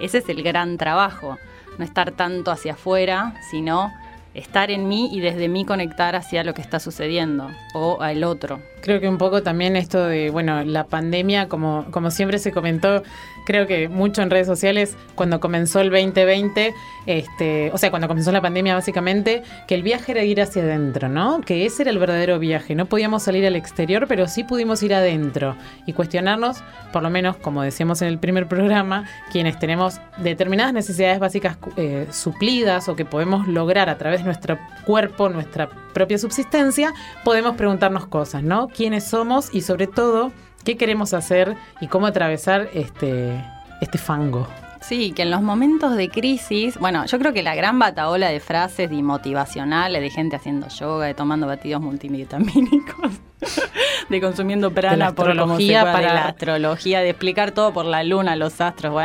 Ese 0.00 0.18
es 0.18 0.28
el 0.28 0.42
gran 0.42 0.76
trabajo, 0.76 1.38
no 1.78 1.84
estar 1.84 2.12
tanto 2.12 2.50
hacia 2.50 2.72
afuera, 2.72 3.34
sino 3.50 3.92
estar 4.34 4.70
en 4.70 4.88
mí 4.88 5.10
y 5.12 5.20
desde 5.20 5.48
mí 5.48 5.64
conectar 5.64 6.16
hacia 6.16 6.44
lo 6.44 6.54
que 6.54 6.62
está 6.62 6.80
sucediendo 6.80 7.50
o 7.74 8.00
al 8.00 8.24
otro. 8.24 8.60
Creo 8.84 9.00
que 9.00 9.08
un 9.08 9.16
poco 9.16 9.42
también 9.42 9.76
esto 9.76 10.04
de, 10.04 10.28
bueno, 10.28 10.62
la 10.62 10.84
pandemia, 10.84 11.48
como, 11.48 11.86
como 11.90 12.10
siempre 12.10 12.38
se 12.38 12.52
comentó, 12.52 13.02
creo 13.46 13.66
que 13.66 13.88
mucho 13.88 14.20
en 14.20 14.28
redes 14.28 14.46
sociales, 14.46 14.94
cuando 15.14 15.40
comenzó 15.40 15.80
el 15.80 15.88
2020, 15.88 16.74
este, 17.06 17.70
o 17.72 17.78
sea, 17.78 17.88
cuando 17.88 18.08
comenzó 18.08 18.30
la 18.30 18.42
pandemia 18.42 18.74
básicamente, 18.74 19.42
que 19.66 19.74
el 19.74 19.82
viaje 19.82 20.12
era 20.12 20.22
ir 20.24 20.38
hacia 20.38 20.64
adentro, 20.64 21.08
¿no? 21.08 21.40
Que 21.40 21.64
ese 21.64 21.80
era 21.84 21.92
el 21.92 21.98
verdadero 21.98 22.38
viaje. 22.38 22.74
No 22.74 22.84
podíamos 22.84 23.22
salir 23.22 23.46
al 23.46 23.56
exterior, 23.56 24.04
pero 24.06 24.28
sí 24.28 24.44
pudimos 24.44 24.82
ir 24.82 24.92
adentro 24.92 25.56
y 25.86 25.94
cuestionarnos, 25.94 26.62
por 26.92 27.02
lo 27.02 27.08
menos, 27.08 27.36
como 27.38 27.62
decíamos 27.62 28.02
en 28.02 28.08
el 28.08 28.18
primer 28.18 28.48
programa, 28.48 29.06
quienes 29.32 29.58
tenemos 29.58 29.98
determinadas 30.18 30.74
necesidades 30.74 31.20
básicas 31.20 31.56
eh, 31.78 32.06
suplidas 32.10 32.90
o 32.90 32.96
que 32.96 33.06
podemos 33.06 33.48
lograr 33.48 33.88
a 33.88 33.96
través 33.96 34.20
de 34.20 34.26
nuestro 34.26 34.58
cuerpo, 34.84 35.30
nuestra 35.30 35.70
propia 35.94 36.18
subsistencia, 36.18 36.92
podemos 37.24 37.56
preguntarnos 37.56 38.06
cosas, 38.06 38.42
¿no? 38.42 38.68
¿Quiénes 38.74 39.04
somos 39.04 39.54
y 39.54 39.62
sobre 39.62 39.86
todo 39.86 40.32
qué 40.64 40.76
queremos 40.76 41.14
hacer 41.14 41.56
y 41.80 41.86
cómo 41.88 42.06
atravesar 42.06 42.68
este, 42.74 43.42
este 43.80 43.98
fango? 43.98 44.46
Sí, 44.80 45.12
que 45.12 45.22
en 45.22 45.30
los 45.30 45.40
momentos 45.40 45.96
de 45.96 46.10
crisis, 46.10 46.76
bueno, 46.78 47.06
yo 47.06 47.18
creo 47.18 47.32
que 47.32 47.42
la 47.42 47.54
gran 47.54 47.78
bataola 47.78 48.28
de 48.28 48.38
frases 48.38 48.92
y 48.92 49.02
motivacionales 49.02 50.02
de 50.02 50.10
gente 50.10 50.36
haciendo 50.36 50.68
yoga, 50.68 51.06
de 51.06 51.14
tomando 51.14 51.46
batidos 51.46 51.80
multivitamínicos, 51.80 53.10
de 54.10 54.20
consumiendo 54.20 54.72
prana 54.72 54.96
la 54.96 55.12
por 55.14 55.30
astrología 55.30 55.86
de 55.86 55.92
para- 55.92 56.12
la 56.14 56.24
astrología, 56.26 57.00
de 57.00 57.08
explicar 57.10 57.52
todo 57.52 57.72
por 57.72 57.86
la 57.86 58.02
luna, 58.04 58.36
los 58.36 58.60
astros. 58.60 59.00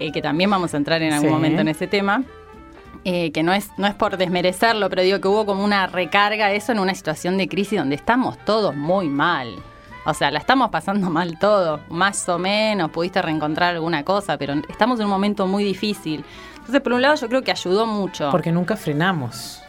Eh, 0.00 0.10
que 0.10 0.22
también 0.22 0.48
vamos 0.50 0.72
a 0.74 0.76
entrar 0.78 1.02
en 1.02 1.12
algún 1.12 1.28
Sí. 1.28 1.34
momento 1.34 1.60
en 1.60 1.68
ese 1.68 1.86
tema. 1.86 2.24
Eh, 3.04 3.32
que 3.32 3.42
no 3.42 3.52
es, 3.52 3.70
no 3.76 3.86
es 3.86 3.94
por 3.94 4.16
desmerecerlo, 4.16 4.88
pero 4.88 5.02
digo 5.02 5.20
que 5.20 5.28
hubo 5.28 5.44
como 5.46 5.62
una 5.64 5.86
recarga 5.86 6.52
eso 6.52 6.72
en 6.72 6.78
una 6.78 6.94
situación 6.94 7.36
de 7.36 7.48
crisis 7.48 7.78
donde 7.78 7.96
estamos 7.96 8.38
todos 8.44 8.74
muy 8.74 9.08
mal. 9.08 9.54
O 10.06 10.12
sea, 10.12 10.30
la 10.30 10.38
estamos 10.38 10.70
pasando 10.70 11.08
mal 11.08 11.38
todo, 11.38 11.80
más 11.88 12.28
o 12.28 12.38
menos, 12.38 12.90
pudiste 12.90 13.22
reencontrar 13.22 13.74
alguna 13.74 14.04
cosa, 14.04 14.36
pero 14.36 14.54
estamos 14.68 14.98
en 15.00 15.06
un 15.06 15.10
momento 15.10 15.46
muy 15.46 15.64
difícil. 15.64 16.24
Entonces, 16.56 16.80
por 16.82 16.92
un 16.92 17.02
lado, 17.02 17.14
yo 17.16 17.28
creo 17.28 17.42
que 17.42 17.50
ayudó 17.50 17.86
mucho. 17.86 18.30
Porque 18.30 18.52
nunca 18.52 18.76
frenamos, 18.76 19.62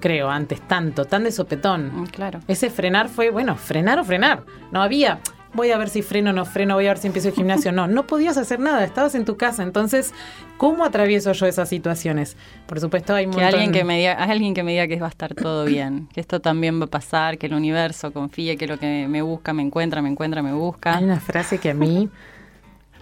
creo, 0.00 0.28
antes 0.30 0.60
tanto, 0.68 1.04
tan 1.06 1.24
de 1.24 1.32
sopetón. 1.32 2.02
Mm, 2.02 2.06
Claro. 2.06 2.40
Ese 2.48 2.68
frenar 2.70 3.08
fue, 3.08 3.30
bueno, 3.30 3.56
frenar 3.56 3.98
o 3.98 4.04
frenar. 4.04 4.44
No 4.70 4.82
había, 4.82 5.20
voy 5.54 5.70
a 5.70 5.78
ver 5.78 5.88
si 5.88 6.02
freno 6.02 6.30
o 6.30 6.32
no 6.32 6.44
freno, 6.44 6.74
voy 6.74 6.86
a 6.86 6.90
ver 6.90 6.98
si 6.98 7.06
empiezo 7.08 7.28
el 7.28 7.34
gimnasio. 7.34 7.72
No, 7.72 7.86
no 7.86 8.06
podías 8.06 8.36
hacer 8.36 8.58
nada, 8.60 8.84
estabas 8.84 9.14
en 9.14 9.24
tu 9.24 9.36
casa. 9.36 9.62
Entonces, 9.62 10.14
¿cómo 10.56 10.84
atravieso 10.84 11.32
yo 11.32 11.46
esas 11.46 11.68
situaciones? 11.68 12.36
Por 12.66 12.80
supuesto, 12.80 13.14
hay 13.14 13.26
un 13.26 13.32
Que 13.32 13.40
montón- 13.40 13.54
alguien 13.54 13.72
que 13.72 13.84
me 13.84 13.98
diga, 13.98 14.12
alguien 14.14 14.54
que 14.54 14.62
me 14.62 14.72
diga 14.72 14.86
que 14.88 14.96
va 14.98 15.06
a 15.06 15.10
estar 15.10 15.34
todo 15.34 15.64
bien, 15.64 16.08
que 16.14 16.20
esto 16.20 16.40
también 16.40 16.80
va 16.80 16.84
a 16.86 16.90
pasar, 16.90 17.38
que 17.38 17.46
el 17.46 17.54
universo 17.54 18.12
confíe 18.12 18.56
que 18.56 18.66
lo 18.66 18.78
que 18.78 19.06
me 19.08 19.20
busca 19.22 19.52
me 19.52 19.62
encuentra, 19.62 20.00
me 20.02 20.08
encuentra, 20.08 20.42
me 20.42 20.52
busca. 20.52 20.96
Hay 20.96 21.04
una 21.04 21.20
frase 21.20 21.58
que 21.58 21.70
a 21.70 21.74
mí... 21.74 22.08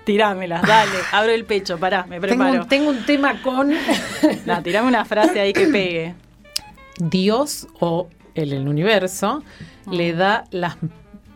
Tirámelas, 0.05 0.63
dale, 0.63 0.91
abro 1.13 1.31
el 1.31 1.45
pecho, 1.45 1.79
pará, 1.79 2.05
me 2.05 2.19
tengo, 2.19 2.27
preparo. 2.39 2.63
un, 2.63 2.69
tengo 2.69 2.91
un 2.91 3.05
tema 3.05 3.41
con 3.43 3.71
No, 4.47 4.63
tirame 4.63 4.89
una 4.89 5.05
frase 5.05 5.39
ahí 5.39 5.53
que 5.53 5.67
pegue. 5.67 6.15
Dios 6.99 7.69
o 7.81 8.09
el, 8.35 8.53
el 8.55 8.67
universo 8.67 9.43
le 9.91 10.13
da 10.15 10.45
las 10.51 10.77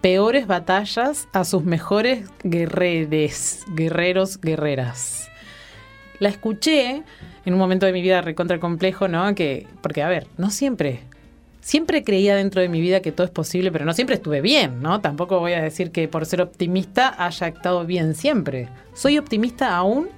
peores 0.04 0.46
batallas 0.46 1.28
a 1.32 1.44
sus 1.44 1.64
mejores 1.64 2.28
guerreres, 2.42 3.64
guerreros, 3.68 4.38
guerreras. 4.38 5.30
La 6.18 6.28
escuché 6.28 7.02
en 7.46 7.54
un 7.54 7.58
momento 7.58 7.86
de 7.86 7.94
mi 7.94 8.02
vida 8.02 8.20
recontra 8.20 8.60
complejo, 8.60 9.08
¿no? 9.08 9.34
Que, 9.34 9.66
porque, 9.80 10.02
a 10.02 10.08
ver, 10.08 10.26
no 10.36 10.50
siempre. 10.50 11.00
Siempre 11.62 12.04
creía 12.04 12.36
dentro 12.36 12.60
de 12.60 12.68
mi 12.68 12.82
vida 12.82 13.00
que 13.00 13.12
todo 13.12 13.24
es 13.24 13.30
posible, 13.30 13.72
pero 13.72 13.86
no 13.86 13.94
siempre 13.94 14.16
estuve 14.16 14.42
bien, 14.42 14.82
¿no? 14.82 15.00
Tampoco 15.00 15.40
voy 15.40 15.54
a 15.54 15.62
decir 15.62 15.90
que 15.90 16.06
por 16.06 16.26
ser 16.26 16.42
optimista 16.42 17.14
haya 17.16 17.48
estado 17.48 17.86
bien 17.86 18.14
siempre. 18.14 18.68
Soy 18.92 19.16
optimista 19.16 19.74
aún. 19.74 20.10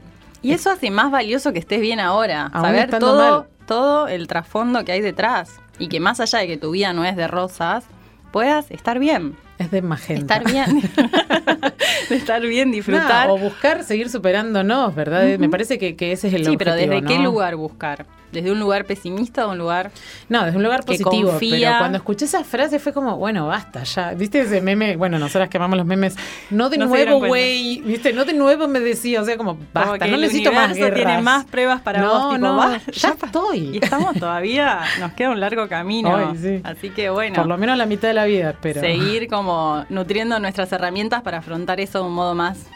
Y 0.42 0.50
eso 0.50 0.68
hace 0.68 0.90
más 0.90 1.12
valioso 1.12 1.52
que 1.52 1.60
estés 1.60 1.80
bien 1.80 2.00
ahora. 2.00 2.50
Aún 2.52 2.66
saber 2.66 2.90
todo, 2.98 3.42
mal. 3.42 3.48
todo 3.66 4.08
el 4.08 4.26
trasfondo 4.26 4.84
que 4.84 4.90
hay 4.90 5.00
detrás. 5.00 5.60
Y 5.78 5.86
que 5.86 6.00
más 6.00 6.18
allá 6.18 6.40
de 6.40 6.48
que 6.48 6.56
tu 6.56 6.72
vida 6.72 6.92
no 6.92 7.04
es 7.04 7.14
de 7.14 7.28
rosas, 7.28 7.84
puedas 8.32 8.68
estar 8.72 8.98
bien. 8.98 9.36
Es 9.58 9.70
de 9.70 9.82
magenta. 9.82 10.36
Estar 10.36 10.52
bien. 10.52 10.82
de 12.08 12.16
estar 12.16 12.42
bien, 12.42 12.70
disfrutar. 12.70 13.28
No, 13.28 13.34
o 13.34 13.38
buscar 13.38 13.84
seguir 13.84 14.10
superándonos, 14.10 14.94
¿verdad? 14.94 15.38
Me 15.38 15.48
parece 15.48 15.78
que, 15.78 15.96
que 15.96 16.12
ese 16.12 16.28
es 16.28 16.34
el 16.34 16.44
sí, 16.44 16.56
pero 16.56 16.72
objetivo, 16.72 16.94
¿desde 16.94 17.06
qué 17.06 17.18
lugar 17.18 17.56
buscar? 17.56 18.06
¿Desde 18.32 18.50
un 18.50 18.60
lugar 18.60 18.84
pesimista 18.84 19.46
o 19.46 19.52
un 19.52 19.58
lugar 19.58 19.90
No, 20.28 20.44
desde 20.44 20.56
un 20.56 20.62
lugar 20.64 20.84
positivo. 20.84 21.30
confía? 21.30 21.68
Pero 21.68 21.78
cuando 21.78 21.98
escuché 21.98 22.24
esa 22.24 22.44
frase 22.44 22.78
fue 22.78 22.92
como, 22.92 23.16
bueno, 23.16 23.46
basta 23.46 23.82
ya. 23.84 24.12
¿Viste 24.14 24.40
ese 24.40 24.60
meme? 24.60 24.96
Bueno, 24.96 25.18
nosotras 25.18 25.48
que 25.48 25.56
amamos 25.56 25.78
los 25.78 25.86
memes. 25.86 26.16
No 26.50 26.68
de 26.68 26.78
No 26.78 26.86
nuevo, 26.86 27.18
güey. 27.26 27.80
¿Viste? 27.82 28.12
No 28.12 28.24
de 28.24 28.32
nuevo 28.34 28.68
me 28.68 28.80
decía. 28.80 29.22
O 29.22 29.24
sea, 29.24 29.36
como, 29.36 29.58
basta, 29.72 29.90
Como 29.90 29.98
que 29.98 30.10
no 30.10 30.16
necesito 30.18 30.52
más 30.52 30.74
guerras. 30.74 30.94
tiene 30.94 31.22
más 31.22 31.44
pruebas 31.46 31.80
para 31.80 32.00
no, 32.00 32.08
vos, 32.08 32.34
tipo, 32.34 32.46
no, 32.46 32.56
va, 32.56 32.80
ya 32.92 33.16
estoy. 33.22 33.58
Y 33.76 33.78
estamos 33.82 34.14
todavía, 34.18 34.80
nos 35.00 35.12
queda 35.12 35.30
un 35.30 35.40
largo 35.40 35.68
camino. 35.68 36.14
Ay, 36.16 36.36
sí. 36.40 36.60
Así 36.64 36.90
que 36.90 37.10
bueno. 37.10 37.36
Por 37.36 37.46
lo 37.46 37.56
menos 37.58 37.78
la 37.78 37.86
mitad 37.86 38.08
de 38.08 38.14
la 38.14 38.24
vida, 38.24 38.54
pero... 38.60 38.80
seguir 38.80 39.28
como 39.28 39.84
nutriendo 39.88 40.38
nuestras 40.40 40.72
herramientas 40.72 41.22
para 41.22 41.38
afrontar 41.38 41.80
eso 41.80 42.00
de 42.00 42.04
un 42.06 42.14
modo 42.14 42.34
más 42.34 42.66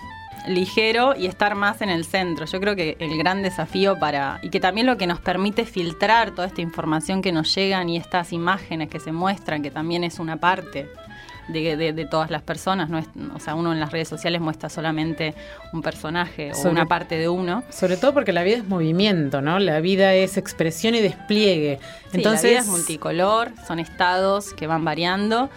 ligero 0.48 1.14
y 1.16 1.26
estar 1.26 1.54
más 1.54 1.82
en 1.82 1.90
el 1.90 2.04
centro. 2.04 2.46
Yo 2.46 2.60
creo 2.60 2.74
que 2.76 2.96
el 2.98 3.16
gran 3.18 3.42
desafío 3.42 3.98
para 3.98 4.38
y 4.42 4.50
que 4.50 4.60
también 4.60 4.86
lo 4.86 4.96
que 4.96 5.06
nos 5.06 5.20
permite 5.20 5.64
filtrar 5.64 6.30
toda 6.32 6.46
esta 6.48 6.60
información 6.60 7.22
que 7.22 7.32
nos 7.32 7.54
llegan 7.54 7.88
y 7.88 7.96
estas 7.96 8.32
imágenes 8.32 8.88
que 8.88 9.00
se 9.00 9.12
muestran, 9.12 9.62
que 9.62 9.70
también 9.70 10.02
es 10.04 10.18
una 10.18 10.36
parte, 10.38 10.88
de, 11.48 11.76
de- 11.76 11.92
de 11.92 12.04
todas 12.06 12.30
las 12.30 12.42
personas. 12.42 12.88
No 12.90 12.98
es, 12.98 13.06
o 13.34 13.40
sea, 13.40 13.54
uno 13.56 13.72
en 13.72 13.80
las 13.80 13.90
redes 13.90 14.08
sociales 14.08 14.40
muestra 14.40 14.68
solamente 14.68 15.34
un 15.72 15.82
personaje 15.82 16.52
o 16.52 16.54
Sobre- 16.54 16.70
una 16.70 16.86
parte 16.86 17.16
de 17.18 17.28
uno. 17.28 17.64
Sobre 17.70 17.96
todo 17.96 18.14
porque 18.14 18.32
la 18.32 18.42
vida 18.44 18.58
es 18.58 18.68
movimiento, 18.68 19.40
¿no? 19.42 19.58
La 19.58 19.80
vida 19.80 20.14
es 20.14 20.36
expresión 20.36 20.94
y 20.94 21.00
despliegue. 21.00 21.80
Sí, 22.12 22.18
Entonces, 22.18 22.44
la 22.44 22.48
vida 22.50 22.60
es 22.60 22.66
multicolor, 22.68 23.52
son 23.66 23.80
estados 23.80 24.52
que 24.54 24.68
van 24.68 24.84
variando 24.84 25.50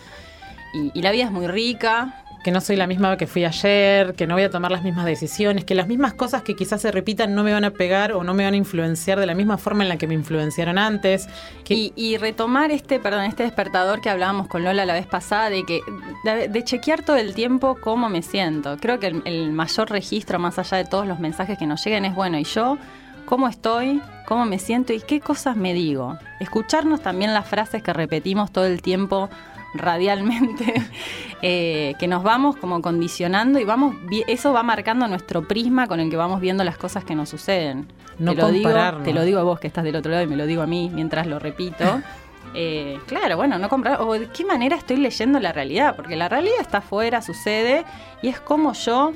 y, 0.73 0.91
y 0.97 1.01
la 1.03 1.11
vida 1.11 1.25
es 1.25 1.31
muy 1.31 1.45
rica. 1.47 2.22
Que 2.43 2.51
no 2.51 2.61
soy 2.61 2.75
la 2.75 2.87
misma 2.87 3.17
que 3.17 3.25
fui 3.25 3.45
ayer, 3.45 4.13
que 4.13 4.27
no 4.27 4.35
voy 4.35 4.43
a 4.43 4.49
tomar 4.49 4.71
las 4.71 4.83
mismas 4.83 5.05
decisiones, 5.05 5.65
que 5.65 5.75
las 5.75 5.87
mismas 5.87 6.13
cosas 6.13 6.43
que 6.43 6.55
quizás 6.55 6.81
se 6.81 6.91
repitan 6.91 7.33
no 7.33 7.43
me 7.43 7.53
van 7.53 7.63
a 7.63 7.71
pegar 7.71 8.11
o 8.11 8.23
no 8.23 8.33
me 8.33 8.43
van 8.43 8.53
a 8.53 8.57
influenciar 8.57 9.19
de 9.19 9.25
la 9.25 9.33
misma 9.33 9.57
forma 9.57 9.83
en 9.83 9.89
la 9.89 9.97
que 9.97 10.07
me 10.07 10.13
influenciaron 10.13 10.77
antes. 10.77 11.27
Que, 11.63 11.91
Y, 11.95 12.17
retomar 12.17 12.71
este, 12.71 12.99
perdón, 12.99 13.23
este 13.23 13.43
despertador 13.43 14.01
que 14.01 14.09
hablábamos 14.09 14.47
con 14.47 14.63
Lola 14.63 14.85
la 14.85 14.93
vez 14.93 15.07
pasada, 15.07 15.49
de 15.49 15.63
que 15.63 15.81
de, 16.23 16.47
de 16.49 16.63
chequear 16.63 17.03
todo 17.03 17.15
el 17.15 17.33
tiempo 17.33 17.77
cómo 17.81 18.09
me 18.09 18.21
siento. 18.21 18.77
Creo 18.77 18.99
que 18.99 19.07
el, 19.07 19.21
el 19.25 19.51
mayor 19.51 19.89
registro, 19.89 20.37
más 20.39 20.59
allá 20.59 20.77
de 20.77 20.85
todos 20.85 21.07
los 21.07 21.19
mensajes 21.19 21.57
que 21.57 21.65
nos 21.65 21.83
lleguen, 21.83 22.05
es 22.05 22.13
bueno, 22.13 22.37
¿y 22.37 22.43
yo 22.43 22.77
cómo 23.25 23.47
estoy? 23.47 24.01
¿Cómo 24.25 24.45
me 24.45 24.59
siento? 24.59 24.93
¿Y 24.93 25.01
qué 25.01 25.19
cosas 25.19 25.55
me 25.55 25.73
digo? 25.73 26.17
Escucharnos 26.39 27.01
también 27.01 27.33
las 27.33 27.47
frases 27.47 27.83
que 27.83 27.93
repetimos 27.93 28.51
todo 28.51 28.65
el 28.65 28.81
tiempo 28.81 29.29
radialmente, 29.73 30.73
eh, 31.41 31.93
que 31.99 32.07
nos 32.07 32.23
vamos 32.23 32.55
como 32.55 32.81
condicionando 32.81 33.59
y 33.59 33.63
vamos 33.63 33.95
eso 34.27 34.53
va 34.53 34.63
marcando 34.63 35.07
nuestro 35.07 35.47
prisma 35.47 35.87
con 35.87 35.99
el 35.99 36.09
que 36.09 36.17
vamos 36.17 36.41
viendo 36.41 36.63
las 36.63 36.77
cosas 36.77 37.03
que 37.03 37.15
nos 37.15 37.29
suceden. 37.29 37.87
No 38.19 38.35
te, 38.35 38.41
lo 38.41 38.49
digo, 38.49 38.71
te 39.03 39.13
lo 39.13 39.23
digo 39.23 39.39
a 39.39 39.43
vos 39.43 39.59
que 39.59 39.67
estás 39.67 39.83
del 39.83 39.95
otro 39.95 40.11
lado 40.11 40.23
y 40.23 40.27
me 40.27 40.35
lo 40.35 40.45
digo 40.45 40.61
a 40.61 40.67
mí 40.67 40.91
mientras 40.93 41.27
lo 41.27 41.39
repito. 41.39 42.01
Eh, 42.55 42.99
claro, 43.07 43.35
bueno, 43.35 43.57
no 43.57 43.69
comprar. 43.69 44.01
O 44.01 44.13
de 44.13 44.27
qué 44.27 44.45
manera 44.45 44.75
estoy 44.75 44.97
leyendo 44.97 45.39
la 45.39 45.51
realidad, 45.51 45.95
porque 45.95 46.15
la 46.15 46.29
realidad 46.29 46.57
está 46.61 46.79
afuera, 46.79 47.21
sucede, 47.21 47.85
y 48.21 48.27
es 48.27 48.39
como 48.39 48.73
yo. 48.73 49.11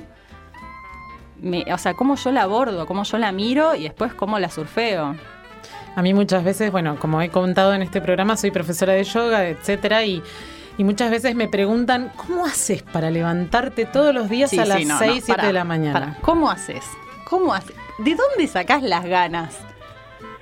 Me, 1.39 1.63
o 1.71 1.77
sea, 1.77 1.93
cómo 1.93 2.15
yo 2.15 2.31
la 2.31 2.43
abordo, 2.43 2.87
cómo 2.87 3.03
yo 3.03 3.19
la 3.19 3.31
miro 3.31 3.75
y 3.75 3.83
después 3.83 4.13
cómo 4.15 4.39
la 4.39 4.49
surfeo. 4.49 5.15
A 5.97 6.03
mí 6.03 6.13
muchas 6.13 6.43
veces, 6.43 6.71
bueno, 6.71 6.95
como 6.99 7.23
he 7.23 7.29
contado 7.29 7.73
en 7.73 7.81
este 7.81 8.01
programa, 8.01 8.37
soy 8.37 8.51
profesora 8.51 8.93
de 8.93 9.03
yoga, 9.03 9.47
etcétera, 9.47 10.03
y, 10.03 10.21
y 10.77 10.83
muchas 10.83 11.09
veces 11.09 11.33
me 11.33 11.47
preguntan, 11.47 12.11
¿cómo 12.15 12.45
haces 12.45 12.83
para 12.83 13.09
levantarte 13.09 13.85
todos 13.85 14.13
los 14.13 14.29
días 14.29 14.51
Sí, 14.51 14.59
a 14.59 14.65
las 14.65 14.77
sí, 14.77 14.85
no, 14.85 14.99
6, 14.99 15.09
no, 15.09 15.15
7 15.15 15.33
pará, 15.33 15.47
de 15.47 15.53
la 15.53 15.63
mañana? 15.63 16.17
¿Cómo 16.21 16.51
haces? 16.51 16.83
¿Cómo 17.25 17.51
haces? 17.51 17.75
¿De 17.97 18.13
dónde 18.13 18.45
sacás 18.45 18.83
las 18.83 19.05
ganas? 19.05 19.57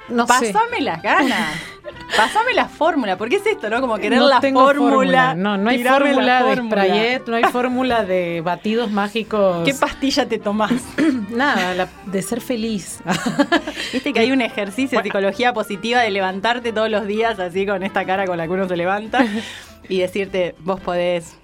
No 0.10 0.28
sé. 0.28 0.54
Pasame 0.54 0.82
las 0.82 1.02
ganas. 1.02 1.56
Pasame 2.18 2.54
la 2.54 2.68
fórmula. 2.68 3.18
Porque 3.18 3.38
es 3.38 3.46
esto, 3.46 3.70
¿no? 3.70 3.82
Como 3.82 3.98
querer 3.98 4.20
no 4.20 4.28
la 4.28 4.39
tengo 4.39 4.62
fórmula. 4.65 5.34
No, 5.34 5.58
no 5.58 5.70
hay 5.70 5.84
fórmula 5.84 6.44
de 6.44 6.56
fórmula. 6.56 6.84
Sprayet, 6.86 7.28
no 7.28 7.36
hay 7.36 7.44
fórmula 7.46 8.04
de 8.06 8.41
batidos 8.41 8.91
mágicos. 8.91 9.63
¿Qué 9.65 9.74
pastilla 9.74 10.28
te 10.28 10.38
tomás? 10.38 10.72
Nada, 11.30 11.74
la- 11.74 11.89
de 12.06 12.22
ser 12.22 12.41
feliz. 12.41 13.00
Viste 13.94 14.13
que 14.13 14.20
hay 14.20 14.32
un 14.32 14.41
ejercicio 14.41 15.00
de 15.00 15.04
psicología 15.04 15.54
positiva 15.54 16.02
de 16.02 16.12
levantarte 16.12 16.72
todos 16.72 16.89
los 16.89 17.08
días 17.08 17.39
así 17.39 17.65
con 17.65 17.82
esta 17.84 18.06
cara 18.06 18.26
con 18.26 18.38
la 18.38 18.46
que 18.46 18.54
uno 18.54 18.68
se 18.68 18.78
levanta 18.78 19.26
y 19.89 20.00
decirte, 20.00 20.56
vos 20.60 20.80
podés, 20.80 21.38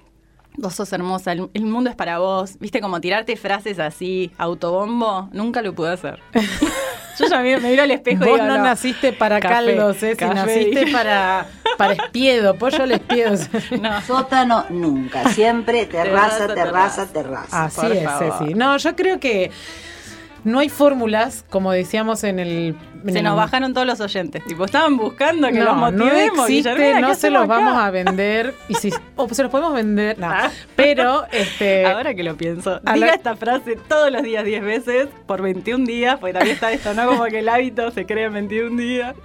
vos 0.56 0.74
sos 0.74 0.92
hermosa, 0.92 1.32
el, 1.32 1.48
el 1.54 1.64
mundo 1.64 1.90
es 1.90 1.96
para 1.96 2.18
vos. 2.18 2.58
Viste, 2.60 2.80
como 2.80 3.00
tirarte 3.00 3.36
frases 3.36 3.78
así, 3.80 4.30
autobombo, 4.38 5.28
nunca 5.32 5.60
lo 5.62 5.74
pude 5.74 5.92
hacer. 5.92 6.20
Yo 7.18 7.26
ya 7.26 7.40
me, 7.40 7.58
me 7.58 7.70
miro 7.70 7.82
al 7.82 7.90
espejo 7.90 8.24
y 8.24 8.28
Vos 8.28 8.34
digo, 8.40 8.46
no, 8.48 8.58
no, 8.58 8.64
naciste 8.64 9.12
para 9.12 9.40
Café, 9.40 9.54
caldos, 9.54 10.02
eh, 10.02 10.16
si 10.18 10.24
naciste 10.24 10.86
para, 10.92 11.46
para 11.76 11.92
espiedo, 11.94 12.54
pollo 12.56 12.82
al 12.82 12.92
espiedo. 12.92 13.36
no. 13.80 14.00
Sótano 14.02 14.64
nunca, 14.70 15.28
siempre 15.30 15.86
terraza, 15.86 16.46
Terraza, 16.46 16.54
terraza, 16.54 17.06
terraza. 17.06 17.12
terraza. 17.12 17.64
Así 17.64 17.80
Por 17.80 17.92
es, 17.92 18.04
favor. 18.04 18.38
Ceci. 18.38 18.54
No, 18.54 18.76
yo 18.76 18.96
creo 18.96 19.20
que 19.20 19.50
no 20.44 20.58
hay 20.58 20.68
fórmulas, 20.68 21.44
como 21.50 21.70
decíamos 21.72 22.24
en 22.24 22.38
el... 22.38 22.76
en 23.04 23.12
Se 23.12 23.18
el- 23.18 23.24
nos 23.24 23.36
bajaron 23.36 23.72
todos 23.74 23.86
los 23.86 24.00
oyentes. 24.00 24.44
Tipo, 24.44 24.64
estaban 24.64 24.96
buscando 24.96 25.48
que 25.48 25.60
los 25.60 25.76
No, 25.76 25.90
no 25.90 26.04
motivemos. 26.04 26.48
existe, 26.48 26.70
Guillermina, 26.74 27.00
no 27.00 27.08
¿qué 27.08 27.14
se 27.14 27.30
los 27.30 27.44
acá? 27.44 27.54
vamos 27.54 27.76
a 27.76 27.90
vender. 27.90 28.54
Y 28.68 28.74
si, 28.74 28.90
o 29.16 29.28
se 29.28 29.42
los 29.42 29.50
podemos 29.50 29.74
vender, 29.74 30.18
no. 30.18 30.26
Ah. 30.28 30.50
Pero, 30.76 31.24
este... 31.30 31.86
Ahora 31.86 32.14
que 32.14 32.22
lo 32.22 32.36
pienso, 32.36 32.80
diga 32.80 32.96
la- 32.96 33.14
esta 33.14 33.36
frase 33.36 33.76
todos 33.88 34.10
los 34.10 34.22
días 34.22 34.44
10 34.44 34.62
veces 34.62 35.08
por 35.26 35.42
21 35.42 35.84
días, 35.86 36.18
porque 36.18 36.32
también 36.32 36.54
está 36.54 36.72
esto, 36.72 36.92
¿no? 36.94 37.06
Como 37.06 37.24
que 37.26 37.38
el 37.40 37.48
hábito 37.48 37.90
se 37.90 38.04
crea 38.06 38.26
en 38.26 38.32
21 38.34 38.76
días. 38.80 39.14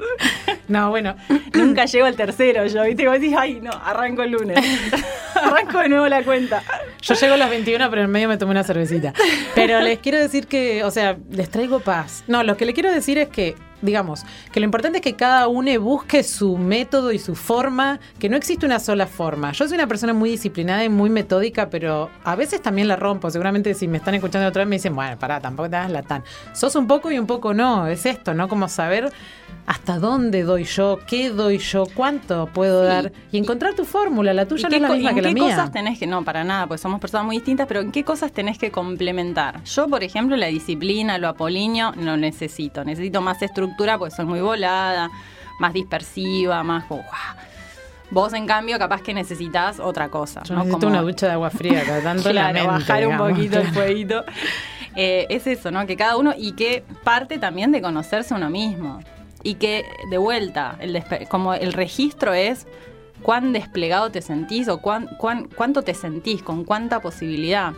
No, 0.67 0.89
bueno, 0.89 1.15
Nunca 1.53 1.85
llego 1.85 2.07
al 2.07 2.17
tercero 2.17 2.65
yo. 2.67 2.85
Y 2.85 2.93
vos 3.05 3.13
decís, 3.13 3.33
ay, 3.39 3.59
no, 3.61 3.71
arranco 3.71 4.21
el 4.23 4.31
lunes. 4.31 4.59
arranco 5.35 5.79
de 5.79 5.87
nuevo 5.87 6.07
la 6.09 6.23
cuenta. 6.23 6.61
Yo 7.01 7.13
llego 7.13 7.35
a 7.35 7.37
las 7.37 7.49
21, 7.49 7.89
pero 7.89 8.01
en 8.03 8.09
medio 8.11 8.27
me 8.27 8.37
tomé 8.37 8.51
una 8.51 8.65
cervecita. 8.65 9.13
Pero 9.55 9.79
les 9.79 9.99
quiero 9.99 10.17
decir 10.17 10.45
que, 10.47 10.83
o 10.83 10.91
les 11.29 11.49
traigo 11.49 11.79
paz. 11.79 12.23
No, 12.27 12.43
lo 12.43 12.57
que 12.57 12.65
le 12.65 12.73
quiero 12.73 12.91
decir 12.91 13.17
es 13.17 13.29
que, 13.29 13.55
digamos, 13.81 14.23
que 14.51 14.59
lo 14.59 14.65
importante 14.65 14.97
es 14.99 15.03
que 15.03 15.13
cada 15.15 15.47
uno 15.47 15.67
busque 15.79 16.23
su 16.23 16.57
método 16.57 17.11
y 17.11 17.19
su 17.19 17.35
forma, 17.35 17.99
que 18.19 18.29
no 18.29 18.37
existe 18.37 18.65
una 18.65 18.79
sola 18.79 19.05
forma. 19.07 19.51
Yo 19.51 19.67
soy 19.67 19.75
una 19.75 19.87
persona 19.87 20.13
muy 20.13 20.29
disciplinada 20.31 20.83
y 20.83 20.89
muy 20.89 21.09
metódica, 21.09 21.69
pero 21.69 22.09
a 22.23 22.35
veces 22.35 22.61
también 22.61 22.87
la 22.87 22.95
rompo. 22.95 23.29
Seguramente 23.29 23.73
si 23.73 23.87
me 23.87 23.97
están 23.97 24.15
escuchando 24.15 24.47
otra 24.47 24.61
vez 24.61 24.69
me 24.69 24.75
dicen, 24.77 24.95
bueno, 24.95 25.17
pará, 25.19 25.39
tampoco 25.39 25.69
te 25.69 25.75
hagas 25.75 25.91
la 25.91 26.01
tan. 26.03 26.23
Sos 26.53 26.75
un 26.75 26.87
poco 26.87 27.11
y 27.11 27.19
un 27.19 27.27
poco 27.27 27.53
no. 27.53 27.87
Es 27.87 28.05
esto, 28.05 28.33
¿no? 28.33 28.47
Como 28.47 28.67
saber 28.67 29.11
hasta 29.65 29.99
dónde 29.99 30.43
doy 30.43 30.63
yo, 30.63 30.99
qué 31.07 31.29
doy 31.29 31.57
yo, 31.57 31.83
cuánto 31.93 32.47
puedo 32.47 32.83
Sí. 32.83 32.87
dar 32.87 33.11
y 33.33 33.37
encontrar 33.37 33.73
tu 33.73 33.83
fórmula. 33.83 34.33
La 34.33 34.43
¿Y 34.43 34.45
tuya 34.45 34.63
no 34.63 34.69
qué 34.69 34.75
es 34.77 34.81
la 34.81 34.89
misma 34.89 35.09
en 35.09 35.15
que 35.17 35.21
la 35.21 35.27
qué 35.27 35.33
mía. 35.33 35.43
cosas 35.55 35.71
tenés 35.73 35.99
que, 35.99 36.07
no, 36.07 36.23
para 36.23 36.43
nada, 36.45 36.67
pues 36.67 36.79
somos 36.79 37.01
personas 37.01 37.25
muy 37.25 37.35
distintas, 37.35 37.67
pero 37.67 37.81
en 37.81 37.91
qué 37.91 38.05
cosas 38.05 38.31
tenés 38.31 38.57
que 38.57 38.71
complementar? 38.71 39.61
Yo, 39.65 39.87
por 39.89 40.03
ejemplo, 40.03 40.37
la 40.37 40.47
disciplina, 40.47 41.17
lo 41.17 41.27
apolíneo, 41.27 41.91
no 41.97 42.15
necesito. 42.15 42.85
Necesito 42.85 43.19
más 43.21 43.41
estructura 43.41 43.66
porque 43.77 44.15
soy 44.15 44.25
muy 44.25 44.41
volada, 44.41 45.09
más 45.59 45.73
dispersiva, 45.73 46.63
más 46.63 46.85
como, 46.85 47.01
¡guau! 47.03 47.35
Vos, 48.09 48.31
en 48.33 48.45
cambio, 48.47 48.79
capaz 48.79 49.01
que 49.01 49.13
necesitas 49.13 49.79
otra 49.81 50.07
cosa. 50.09 50.41
Yo 50.43 50.53
¿no? 50.55 50.61
necesito 50.61 50.87
Como- 50.87 50.91
una 50.93 51.01
ducha 51.01 51.25
de 51.27 51.33
agua 51.33 51.49
fría 51.49 51.83
cada 51.85 52.01
tanto 52.01 52.31
la 52.31 52.51
claro, 52.51 52.53
mente, 52.53 52.67
bajar 52.69 52.99
digamos, 53.03 53.27
un 53.29 53.35
poquito 53.35 53.59
el 53.59 53.67
fueguito. 53.73 54.23
Eh, 54.95 55.27
es 55.29 55.45
eso, 55.45 55.71
¿no? 55.71 55.85
Que 55.85 55.97
cada 55.97 56.15
uno 56.17 56.33
y 56.37 56.53
que 56.53 56.83
parte 57.03 57.37
también 57.37 57.71
de 57.71 57.81
conocerse 57.81 58.33
uno 58.33 58.49
mismo. 58.49 58.99
Y 59.43 59.55
que, 59.55 59.85
de 60.09 60.17
vuelta, 60.17 60.75
el 60.79 61.03
como 61.29 61.53
el 61.53 61.73
registro 61.73 62.33
es 62.33 62.65
cuán 63.21 63.51
desplegado 63.51 64.09
te 64.09 64.21
sentís 64.21 64.69
o 64.69 64.77
cuán, 64.79 65.07
cuán- 65.17 65.49
cuánto 65.55 65.81
te 65.81 65.93
sentís, 65.93 66.41
con 66.41 66.63
cuánta 66.63 67.01
posibilidad. 67.01 67.73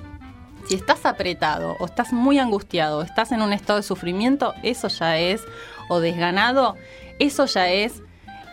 Si 0.68 0.76
estás 0.76 1.06
apretado 1.06 1.76
o 1.80 1.86
estás 1.86 2.14
muy 2.14 2.38
angustiado 2.38 3.00
o 3.00 3.02
estás 3.02 3.32
en 3.32 3.42
un 3.42 3.52
estado 3.52 3.78
de 3.78 3.84
sufrimiento, 3.84 4.54
eso 4.64 4.88
ya 4.90 5.18
es, 5.18 5.42
o 5.90 6.00
desganado, 6.00 6.78
eso 7.20 7.46
ya 7.46 7.70
es 7.70 8.02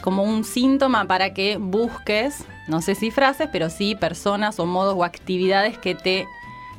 como 0.03 0.25
un 0.25 0.44
síntoma 0.44 1.05
para 1.07 1.33
que 1.33 1.57
busques, 1.57 2.44
no 2.68 2.83
sé 2.83 2.94
si 2.94 3.11
frases, 3.11 3.49
pero 3.53 3.70
sí 3.70 3.94
personas 3.94 4.59
o 4.59 4.66
modos 4.66 4.94
o 4.96 5.05
actividades 5.05 5.79
que 5.79 5.94
te, 5.94 6.27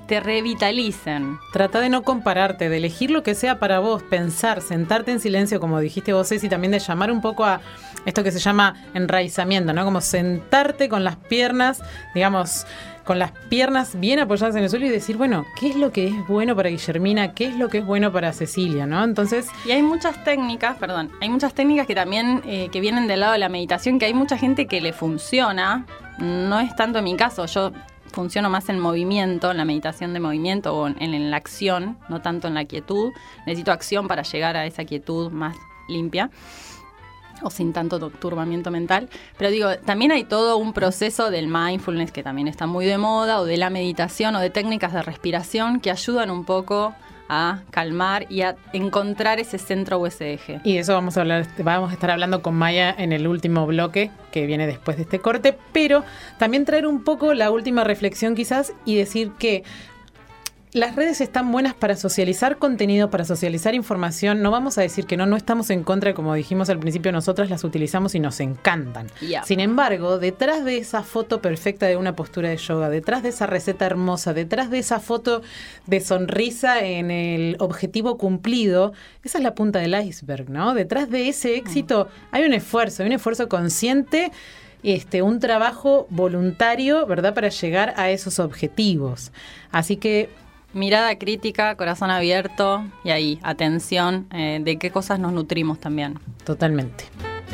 te 0.08 0.20
revitalicen. 0.20 1.38
Trata 1.54 1.80
de 1.80 1.90
no 1.90 2.04
compararte, 2.04 2.70
de 2.70 2.78
elegir 2.78 3.12
lo 3.12 3.24
que 3.24 3.36
sea 3.36 3.60
para 3.60 3.80
vos, 3.80 4.04
pensar, 4.04 4.62
sentarte 4.62 5.12
en 5.12 5.20
silencio, 5.20 5.60
como 5.60 5.80
dijiste 5.80 6.14
vos, 6.14 6.28
Ceci, 6.30 6.50
también 6.50 6.72
de 6.72 6.80
llamar 6.80 7.12
un 7.12 7.22
poco 7.22 7.46
a 7.46 7.62
esto 8.08 8.24
que 8.24 8.32
se 8.32 8.40
llama 8.40 8.74
enraizamiento, 8.94 9.74
¿no? 9.74 9.84
Como 9.84 10.00
sentarte 10.00 10.88
con 10.88 11.04
las 11.04 11.18
piernas, 11.18 11.84
digamos, 12.16 12.66
con 13.04 13.20
las 13.20 13.32
piernas 13.50 14.00
bien 14.00 14.20
apoyadas 14.20 14.56
en 14.56 14.64
el 14.64 14.70
suelo 14.70 14.86
y 14.86 14.90
decir, 14.90 15.18
bueno, 15.18 15.46
¿qué 15.60 15.70
es 15.70 15.76
lo 15.76 15.92
que 15.92 16.08
es 16.08 16.28
bueno 16.28 16.56
para 16.56 16.70
Guillermina? 16.70 17.34
¿Qué 17.34 17.48
es 17.48 17.58
lo 17.58 17.68
que 17.68 17.80
es 17.80 17.86
bueno 17.86 18.14
para 18.14 18.32
Cecilia? 18.32 18.86
¿no? 18.86 19.04
Entonces, 19.04 19.48
Y 19.66 19.72
hay 19.72 19.82
muchas 19.82 20.24
técnicas, 20.24 20.78
perdón, 20.78 21.12
hay 21.20 21.30
muchas 21.30 21.54
técnicas 21.54 21.86
que 21.86 21.96
también 21.96 22.42
eh, 22.46 22.70
que 22.72 22.80
vienen 22.80 23.08
del 23.08 23.20
lado 23.20 23.34
de 23.34 23.40
la 23.40 23.50
meditación, 23.50 24.00
que 24.00 24.06
hay 24.06 24.14
mucha 24.14 24.38
gente 24.38 24.68
que 24.68 24.80
le 24.80 24.94
funciona. 24.94 25.86
No 26.18 26.62
es 26.62 26.74
tanto 26.78 27.00
en 27.00 27.04
mi 27.04 27.18
caso, 27.18 27.46
yo 27.46 27.74
funciono 28.14 28.50
más 28.50 28.70
en 28.70 28.80
movimiento, 28.80 29.52
en 29.52 29.58
la 29.58 29.66
meditación 29.66 30.14
de 30.14 30.22
movimiento 30.22 30.74
o 30.74 30.88
en, 30.88 31.02
en 31.02 31.30
la 31.30 31.36
acción, 31.36 31.98
no 32.08 32.22
tanto 32.22 32.48
en 32.48 32.54
la 32.54 32.64
quietud. 32.64 33.12
Necesito 33.46 33.74
acción 33.74 34.08
para 34.08 34.24
llegar 34.24 34.56
a 34.56 34.66
esa 34.66 34.86
quietud 34.86 35.30
más 35.30 35.58
limpia 35.90 36.30
o 37.44 37.50
sin 37.50 37.74
tanto 37.74 38.00
tu- 38.00 38.10
turbamiento 38.10 38.72
mental. 38.72 39.10
Pero 39.38 39.52
digo, 39.52 39.70
también 39.86 40.12
hay 40.12 40.24
todo 40.24 40.58
un 40.58 40.74
proceso 40.74 41.30
del 41.30 41.48
mindfulness 41.48 42.12
que 42.12 42.24
también 42.24 42.48
está 42.48 42.66
muy 42.68 42.86
de 42.86 42.98
moda, 42.98 43.40
o 43.40 43.46
de 43.46 43.58
la 43.58 43.70
meditación, 43.70 44.36
o 44.36 44.40
de 44.40 44.50
técnicas 44.50 44.94
de 44.94 45.02
respiración 45.02 45.80
que 45.80 45.92
ayudan 45.92 46.30
un 46.32 46.46
poco 46.46 46.94
a 47.30 47.60
calmar 47.72 48.26
y 48.30 48.42
a 48.44 48.56
encontrar 48.72 49.38
ese 49.42 49.58
centro 49.58 49.98
o 49.98 50.08
ese 50.08 50.34
eje. 50.34 50.62
y 50.64 50.78
eso 50.78 50.94
vamos 50.94 51.18
a 51.18 51.22
hablar, 51.22 51.46
vamos 51.58 51.90
a 51.90 51.94
estar 51.94 52.10
hablando 52.10 52.42
con 52.42 52.56
Maya 52.56 52.96
en 52.98 53.12
el 53.12 53.28
último 53.28 53.66
bloque 53.68 54.12
que 54.32 54.46
viene 54.46 54.66
después 54.66 54.96
de 54.96 55.04
este 55.04 55.20
corte, 55.20 55.58
pero 55.74 56.06
también 56.40 56.64
traer 56.64 56.88
un 56.88 57.04
poco 57.04 57.34
la 57.34 57.52
última 57.52 57.84
reflexión 57.84 58.34
quizás 58.34 58.72
y 58.86 58.96
decir 58.96 59.32
que 59.38 59.66
las 60.74 60.96
redes 60.96 61.22
están 61.22 61.52
buenas 61.52 61.74
para 61.74 61.96
socializar 61.96 62.58
contenido, 62.58 63.10
para 63.10 63.24
socializar 63.24 63.74
información. 63.74 64.42
No 64.42 64.52
vamos 64.52 64.78
a 64.78 64.82
decir 64.82 65.06
que 65.06 65.16
no, 65.16 65.26
no 65.26 65.38
estamos 65.38 65.70
en 65.70 65.84
contra, 65.84 66.14
como 66.14 66.34
dijimos 66.34 66.70
al 66.70 66.80
principio, 66.80 67.12
nosotras 67.12 67.50
las 67.50 67.64
utilizamos 67.64 68.16
y 68.16 68.20
nos 68.20 68.40
encantan. 68.42 69.08
Sin 69.46 69.62
embargo, 69.62 70.20
detrás 70.20 70.66
de 70.66 70.78
esa 70.78 71.04
foto 71.04 71.42
perfecta 71.42 71.86
de 71.88 71.96
una 71.96 72.16
postura 72.16 72.50
de 72.50 72.58
yoga, 72.58 72.90
detrás 72.90 73.24
de 73.24 73.30
esa 73.30 73.48
receta 73.48 73.86
hermosa, 73.86 74.34
detrás 74.34 74.70
de 74.70 74.80
esa 74.80 75.00
foto 75.00 75.42
de 75.86 76.02
sonrisa 76.02 76.82
en 76.86 77.12
el 77.12 77.56
objetivo 77.60 78.18
cumplido, 78.18 78.94
esa 79.24 79.38
es 79.38 79.44
la 79.46 79.56
punta 79.56 79.80
del 79.80 79.96
iceberg, 79.96 80.50
¿no? 80.50 80.74
Detrás 80.74 81.10
de 81.10 81.30
ese 81.30 81.56
éxito 81.56 82.10
hay 82.32 82.44
un 82.44 82.54
esfuerzo, 82.54 83.04
hay 83.04 83.08
un 83.08 83.16
esfuerzo 83.16 83.48
consciente 83.48 84.32
este, 84.84 85.22
un 85.24 85.40
trabajo 85.40 86.06
voluntario, 86.10 87.06
¿verdad?, 87.08 87.34
para 87.34 87.50
llegar 87.50 87.94
a 87.98 88.12
esos 88.12 88.40
objetivos. 88.40 89.32
Así 89.72 89.98
que 89.98 90.30
Mirada 90.78 91.18
crítica, 91.18 91.76
corazón 91.76 92.12
abierto 92.12 92.84
y 93.04 93.10
ahí, 93.10 93.40
atención 93.42 94.28
eh, 94.32 94.60
de 94.64 94.78
qué 94.78 94.92
cosas 94.92 95.20
nos 95.20 95.34
nutrimos 95.34 95.80
también. 95.80 96.20
Totalmente. 96.44 97.06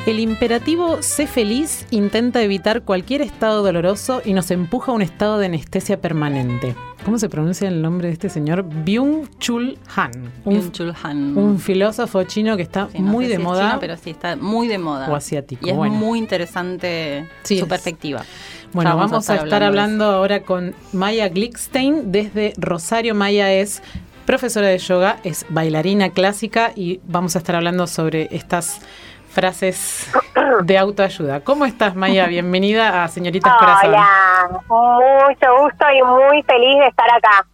El 0.05 0.19
imperativo 0.19 1.01
sé 1.01 1.25
feliz 1.27 1.85
intenta 1.89 2.41
evitar 2.41 2.81
cualquier 2.83 3.21
estado 3.21 3.63
doloroso 3.63 4.21
y 4.25 4.33
nos 4.33 4.51
empuja 4.51 4.91
a 4.91 4.95
un 4.95 5.01
estado 5.01 5.37
de 5.39 5.45
anestesia 5.45 6.01
permanente. 6.01 6.75
¿Cómo 7.05 7.17
se 7.17 7.29
pronuncia 7.29 7.67
el 7.69 7.81
nombre 7.81 8.07
de 8.07 8.13
este 8.13 8.27
señor? 8.29 8.65
Byung-Chul 8.65 9.77
Han. 9.95 10.11
Un, 10.43 10.53
Byung-Chul 10.55 10.93
Han. 11.03 11.37
un 11.37 11.59
filósofo 11.59 12.23
chino 12.23 12.57
que 12.57 12.63
está 12.63 12.89
Sí, 12.91 12.99
no 12.99 13.11
muy 13.11 13.25
sé 13.25 13.29
de 13.31 13.35
si 13.37 13.41
es 13.41 13.47
moda. 13.47 13.67
chino, 13.69 13.79
pero 13.79 13.95
sí, 13.97 14.09
está 14.09 14.35
muy 14.35 14.67
de 14.67 14.77
moda. 14.77 15.09
O 15.09 15.15
asiático, 15.15 15.65
Y 15.65 15.69
es 15.69 15.75
bueno. 15.75 15.95
muy 15.95 16.19
interesante 16.19 17.29
Sí, 17.43 17.57
su 17.57 17.63
es. 17.65 17.69
perspectiva. 17.69 18.23
Bueno, 18.73 18.97
vamos, 18.97 19.29
a 19.29 19.35
estar 19.35 19.61
hablando 19.61 20.05
ahora 20.05 20.41
con 20.41 20.73
Maya 20.93 21.29
Glickstein 21.29 22.11
desde 22.11 22.53
Rosario. 22.57 23.13
Maya 23.13 23.51
es 23.51 23.83
profesora 24.25 24.67
de 24.67 24.79
yoga, 24.79 25.17
es 25.23 25.45
bailarina 25.49 26.09
clásica 26.09 26.71
y 26.75 26.99
vamos 27.03 27.35
a 27.35 27.39
estar 27.39 27.55
hablando 27.55 27.85
sobre 27.85 28.29
estas 28.31 28.81
frases 29.29 30.11
de 30.63 30.77
autoayuda. 30.79 31.41
¿Cómo 31.41 31.65
estás, 31.65 31.95
Maya? 31.95 32.25
Bienvenida 32.25 33.03
a 33.03 33.07
Señoritas 33.09 33.53
Corazón. 33.59 33.91
Hola, 33.91 35.27
mucho 35.29 35.47
gusto 35.61 35.85
y 35.91 36.01
muy 36.01 36.41
feliz 36.43 36.79
de 36.79 36.87
estar 36.87 37.07
acá. 37.15 37.45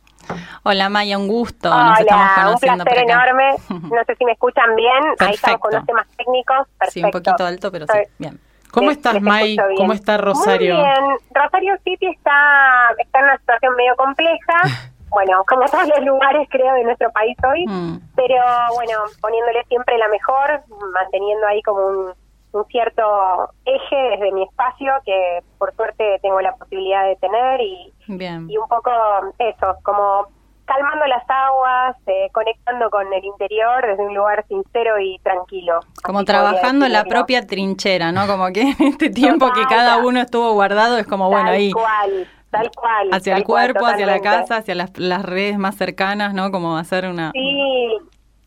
Hola 0.64 0.88
Maya, 0.88 1.18
un 1.18 1.28
gusto. 1.28 1.70
Nos 1.70 2.00
estamos 2.00 2.24
Hola, 2.24 2.38
un 2.38 2.46
conociendo 2.46 2.84
placer 2.86 3.04
por 3.04 3.12
acá. 3.12 3.30
enorme. 3.30 3.56
No 3.96 4.04
sé 4.06 4.16
si 4.16 4.26
me 4.26 4.32
escuchan 4.34 4.76
bien. 4.76 5.04
Ahí 5.20 5.34
estamos 5.34 5.60
con 5.60 5.74
los 5.74 5.86
temas 5.86 6.08
técnicos. 6.16 6.68
Perfecto. 6.78 6.92
Sí, 6.92 7.04
un 7.04 7.12
poquito 7.12 7.46
alto, 7.46 7.72
pero 7.72 7.86
sí, 7.88 8.00
bien. 8.18 8.40
¿Cómo 8.72 8.92
estás, 8.92 9.22
May? 9.22 9.58
¿Cómo 9.78 9.94
está 9.94 10.18
Rosario? 10.18 10.76
Muy 10.76 10.84
bien. 10.84 11.18
Rosario 11.32 11.76
City 11.84 12.08
está, 12.08 12.90
está 12.98 13.20
en 13.20 13.26
una 13.26 13.38
situación 13.38 13.76
medio 13.76 13.96
compleja. 13.96 14.62
Bueno, 15.12 15.44
como 15.48 15.66
todos 15.66 15.88
los 15.88 16.06
lugares, 16.06 16.48
creo, 16.52 16.72
de 16.76 16.84
nuestro 16.84 17.12
país 17.12 17.36
hoy. 17.44 17.66
Mm. 17.66 17.98
Pero 18.16 18.36
bueno, 18.76 18.94
poniéndole 19.20 19.64
siempre 19.64 19.98
la 19.98 20.08
mejor, 20.08 20.62
manteniendo 20.94 21.48
ahí 21.48 21.64
como 21.64 21.84
un, 21.84 22.14
un 22.52 22.66
cierto 22.66 23.50
eje 23.66 23.96
desde 23.96 24.32
mi 24.32 24.44
espacio 24.44 24.92
que 25.06 25.42
por 25.58 25.74
suerte 25.76 26.20
tengo 26.22 26.40
la 26.42 26.56
posibilidad 26.56 27.06
de 27.06 27.16
tener 27.16 27.62
y, 27.62 27.94
Bien. 28.08 28.50
y 28.50 28.58
un 28.58 28.68
poco 28.68 28.92
eso, 29.40 29.78
como 29.84 30.28
calmando 30.70 31.08
las 31.08 31.24
aguas, 31.28 31.98
eh, 32.06 32.30
conectando 32.32 32.92
con 32.92 33.12
el 33.12 33.26
interior 33.26 33.86
desde 33.88 34.06
un 34.06 34.14
lugar 34.14 34.46
sincero 34.48 35.00
y 35.00 35.18
tranquilo. 35.24 35.80
Como 36.04 36.20
Así 36.20 36.28
trabajando 36.28 36.86
en 36.86 36.94
la 36.94 37.06
propia 37.06 37.48
trinchera, 37.48 38.12
¿no? 38.12 38.28
Como 38.28 38.48
que 38.54 38.62
en 38.80 38.88
este 38.88 39.10
tiempo 39.10 39.52
que 39.52 39.64
cada 39.68 39.98
uno 39.98 40.22
estuvo 40.22 40.54
guardado 40.54 41.00
es 41.00 41.08
como, 41.08 41.28
bueno, 41.28 41.50
ahí 41.50 41.72
cual, 41.72 42.28
tal 42.52 42.70
cual. 42.76 43.10
hacia 43.12 43.34
tal 43.34 43.42
el 43.42 43.48
cual, 43.48 43.74
cuerpo, 43.74 43.88
hacia 43.88 44.06
la 44.06 44.20
casa, 44.20 44.58
hacia 44.58 44.76
las, 44.76 44.96
las 45.00 45.24
redes 45.24 45.58
más 45.58 45.76
cercanas, 45.76 46.36
¿no? 46.36 46.52
Como 46.52 46.78
hacer 46.78 47.08
una... 47.08 47.32
Sí, 47.32 47.98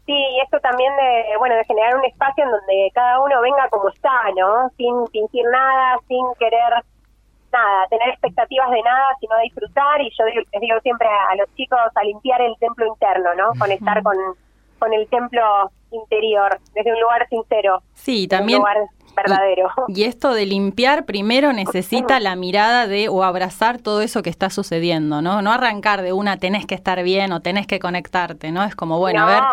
sí, 0.06 0.12
y 0.12 0.40
esto 0.44 0.61
también 0.61 0.92
de, 0.94 1.37
bueno, 1.38 1.56
de 1.56 1.64
generar 1.64 1.96
un 1.96 2.04
espacio 2.04 2.44
en 2.44 2.50
donde 2.52 2.90
cada 2.94 3.20
uno 3.20 3.40
venga 3.40 3.68
como 3.68 3.88
está, 3.88 4.30
¿no? 4.37 4.70
Sin 4.76 5.08
fingir 5.08 5.44
nada, 5.50 5.98
sin 6.06 6.24
querer 6.38 6.85
nada, 7.52 7.86
tener 7.90 8.08
expectativas 8.10 8.70
de 8.70 8.82
nada, 8.82 9.06
sino 9.20 9.36
disfrutar. 9.42 10.00
Y 10.00 10.10
yo 10.18 10.24
digo- 10.26 10.42
les 10.52 10.60
digo 10.60 10.80
siempre 10.82 11.06
a, 11.08 11.32
a 11.32 11.36
los 11.36 11.54
chicos 11.54 11.78
a 11.94 12.02
limpiar 12.04 12.40
el 12.40 12.54
templo 12.58 12.86
interno, 12.86 13.34
¿no? 13.34 13.50
Conectar 13.58 14.02
con, 14.02 14.16
con 14.78 14.92
el 14.94 15.06
templo 15.08 15.70
interior, 15.90 16.58
desde 16.74 16.92
un 16.92 17.00
lugar 17.00 17.26
sincero, 17.28 17.82
Sí, 17.94 18.26
también... 18.26 18.58
un 18.60 18.62
lugar 18.66 18.78
verdadero. 19.14 19.68
Y 19.88 20.04
esto 20.04 20.32
de 20.32 20.46
limpiar 20.46 21.04
primero 21.04 21.52
necesita 21.52 22.18
la 22.18 22.34
mirada 22.34 22.86
de 22.86 23.10
o 23.10 23.22
abrazar 23.24 23.76
todo 23.78 24.00
eso 24.00 24.22
que 24.22 24.30
está 24.30 24.48
sucediendo, 24.48 25.20
¿no? 25.20 25.42
No 25.42 25.52
arrancar 25.52 26.00
de 26.00 26.14
una 26.14 26.38
tenés 26.38 26.64
que 26.64 26.74
estar 26.74 27.02
bien 27.02 27.30
o 27.32 27.40
tenés 27.40 27.66
que 27.66 27.78
conectarte, 27.78 28.52
¿no? 28.52 28.64
Es 28.64 28.74
como, 28.74 28.98
bueno, 28.98 29.24
a 29.24 29.26
ver, 29.26 29.36
No, 29.42 29.48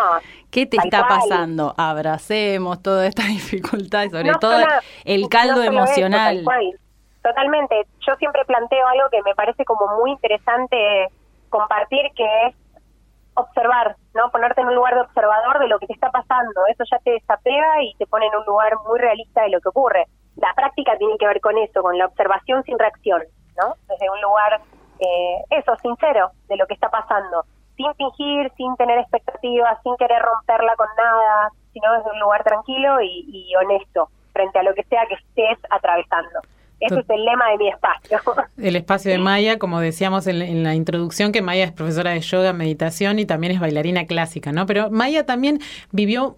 ¿qué 0.50 0.66
te 0.66 0.78
está 0.78 1.06
cual. 1.06 1.20
pasando? 1.20 1.74
Abracemos 1.78 2.82
toda 2.82 3.06
esta 3.06 3.24
dificultad 3.28 4.04
y 4.06 4.10
sobre 4.12 4.32
No 4.32 4.40
todo 4.40 4.62
el 5.04 5.22
no 5.24 5.28
caldo 5.30 5.62
eso, 5.62 5.72
emocional. 5.74 6.42
cual. 6.46 6.80
Totalmente. 7.22 7.86
Yo 8.08 8.16
siempre 8.16 8.46
planteo 8.46 8.88
algo 8.88 9.10
que 9.10 9.22
me 9.24 9.36
parece 9.36 9.66
como 9.66 9.88
muy 10.00 10.12
interesante 10.12 11.10
compartir, 11.50 12.12
que 12.16 12.48
es 12.48 12.56
observar, 13.34 13.96
¿no? 14.14 14.30
Ponerte 14.32 14.62
en 14.62 14.68
un 14.68 14.76
lugar 14.76 14.96
de 14.96 15.02
observador 15.02 15.60
de 15.60 15.68
lo 15.68 15.80
que 15.80 15.88
te 15.88 15.94
está 15.94 16.12
pasando. 16.12 16.66
Eso 16.68 16.84
ya 16.90 16.98
te 17.00 17.12
desapega 17.12 17.84
y 17.84 17.94
te 17.96 18.08
pone 18.08 18.28
en 18.28 18.36
un 18.36 18.46
lugar 18.46 18.74
muy 18.88 19.00
realista 19.00 19.44
de 19.44 19.50
lo 19.50 19.60
que 19.62 19.70
ocurre. 19.70 20.06
La 20.36 20.54
práctica 20.56 20.98
tiene 20.98 21.18
que 21.18 21.28
ver 21.28 21.42
con 21.42 21.58
eso, 21.58 21.82
con 21.82 21.98
la 21.98 22.06
observación 22.06 22.64
sin 22.64 22.80
reacción, 22.80 23.24
¿no? 23.58 23.74
Desde 23.88 24.10
un 24.10 24.22
lugar, 24.22 24.62
eh, 25.00 25.44
eso, 25.50 25.76
sincero 25.78 26.32
de 26.48 26.58
lo 26.58 26.68
que 26.68 26.74
está 26.74 26.90
pasando. 26.90 27.44
Sin 27.76 27.94
fingir, 27.96 28.52
sin 28.56 28.76
tener 28.76 29.00
expectativas, 29.00 29.82
sin 29.84 29.96
querer 29.98 30.22
romperla 30.22 30.76
con 30.76 30.88
nada, 30.98 31.50
sino 31.74 31.94
desde 31.94 32.12
un 32.12 32.20
lugar 32.20 32.44
tranquilo 32.44 33.02
y, 33.02 33.26
y 33.28 33.56
honesto 33.56 34.10
frente 34.34 34.60
a 34.60 34.64
lo 34.64 34.74
que 34.74 34.84
sea 34.84 35.06
que 35.06 35.16
estés 35.16 35.58
atravesando. 35.70 36.40
Ese 36.82 37.00
es 37.00 37.10
el 37.10 37.26
lema 37.26 37.50
de 37.52 37.58
mi 37.58 37.70
espacio. 37.70 38.20
El 38.58 38.76
espacio 38.76 39.12
de 39.12 39.18
Maya, 39.18 39.60
como 39.60 39.80
decíamos 39.80 40.28
en, 40.28 40.42
en 40.42 40.64
la 40.64 40.76
introducción, 40.76 41.32
que 41.32 41.42
Maya 41.42 41.66
es 41.66 41.72
profesora 41.72 42.12
de 42.12 42.22
yoga, 42.22 42.54
meditación 42.54 43.20
y 43.20 43.26
también 43.26 43.52
es 43.54 43.60
bailarina 43.60 44.06
clásica, 44.06 44.52
¿no? 44.52 44.66
Pero 44.66 44.90
Maya 44.90 45.26
también 45.26 45.60
vivió, 45.92 46.38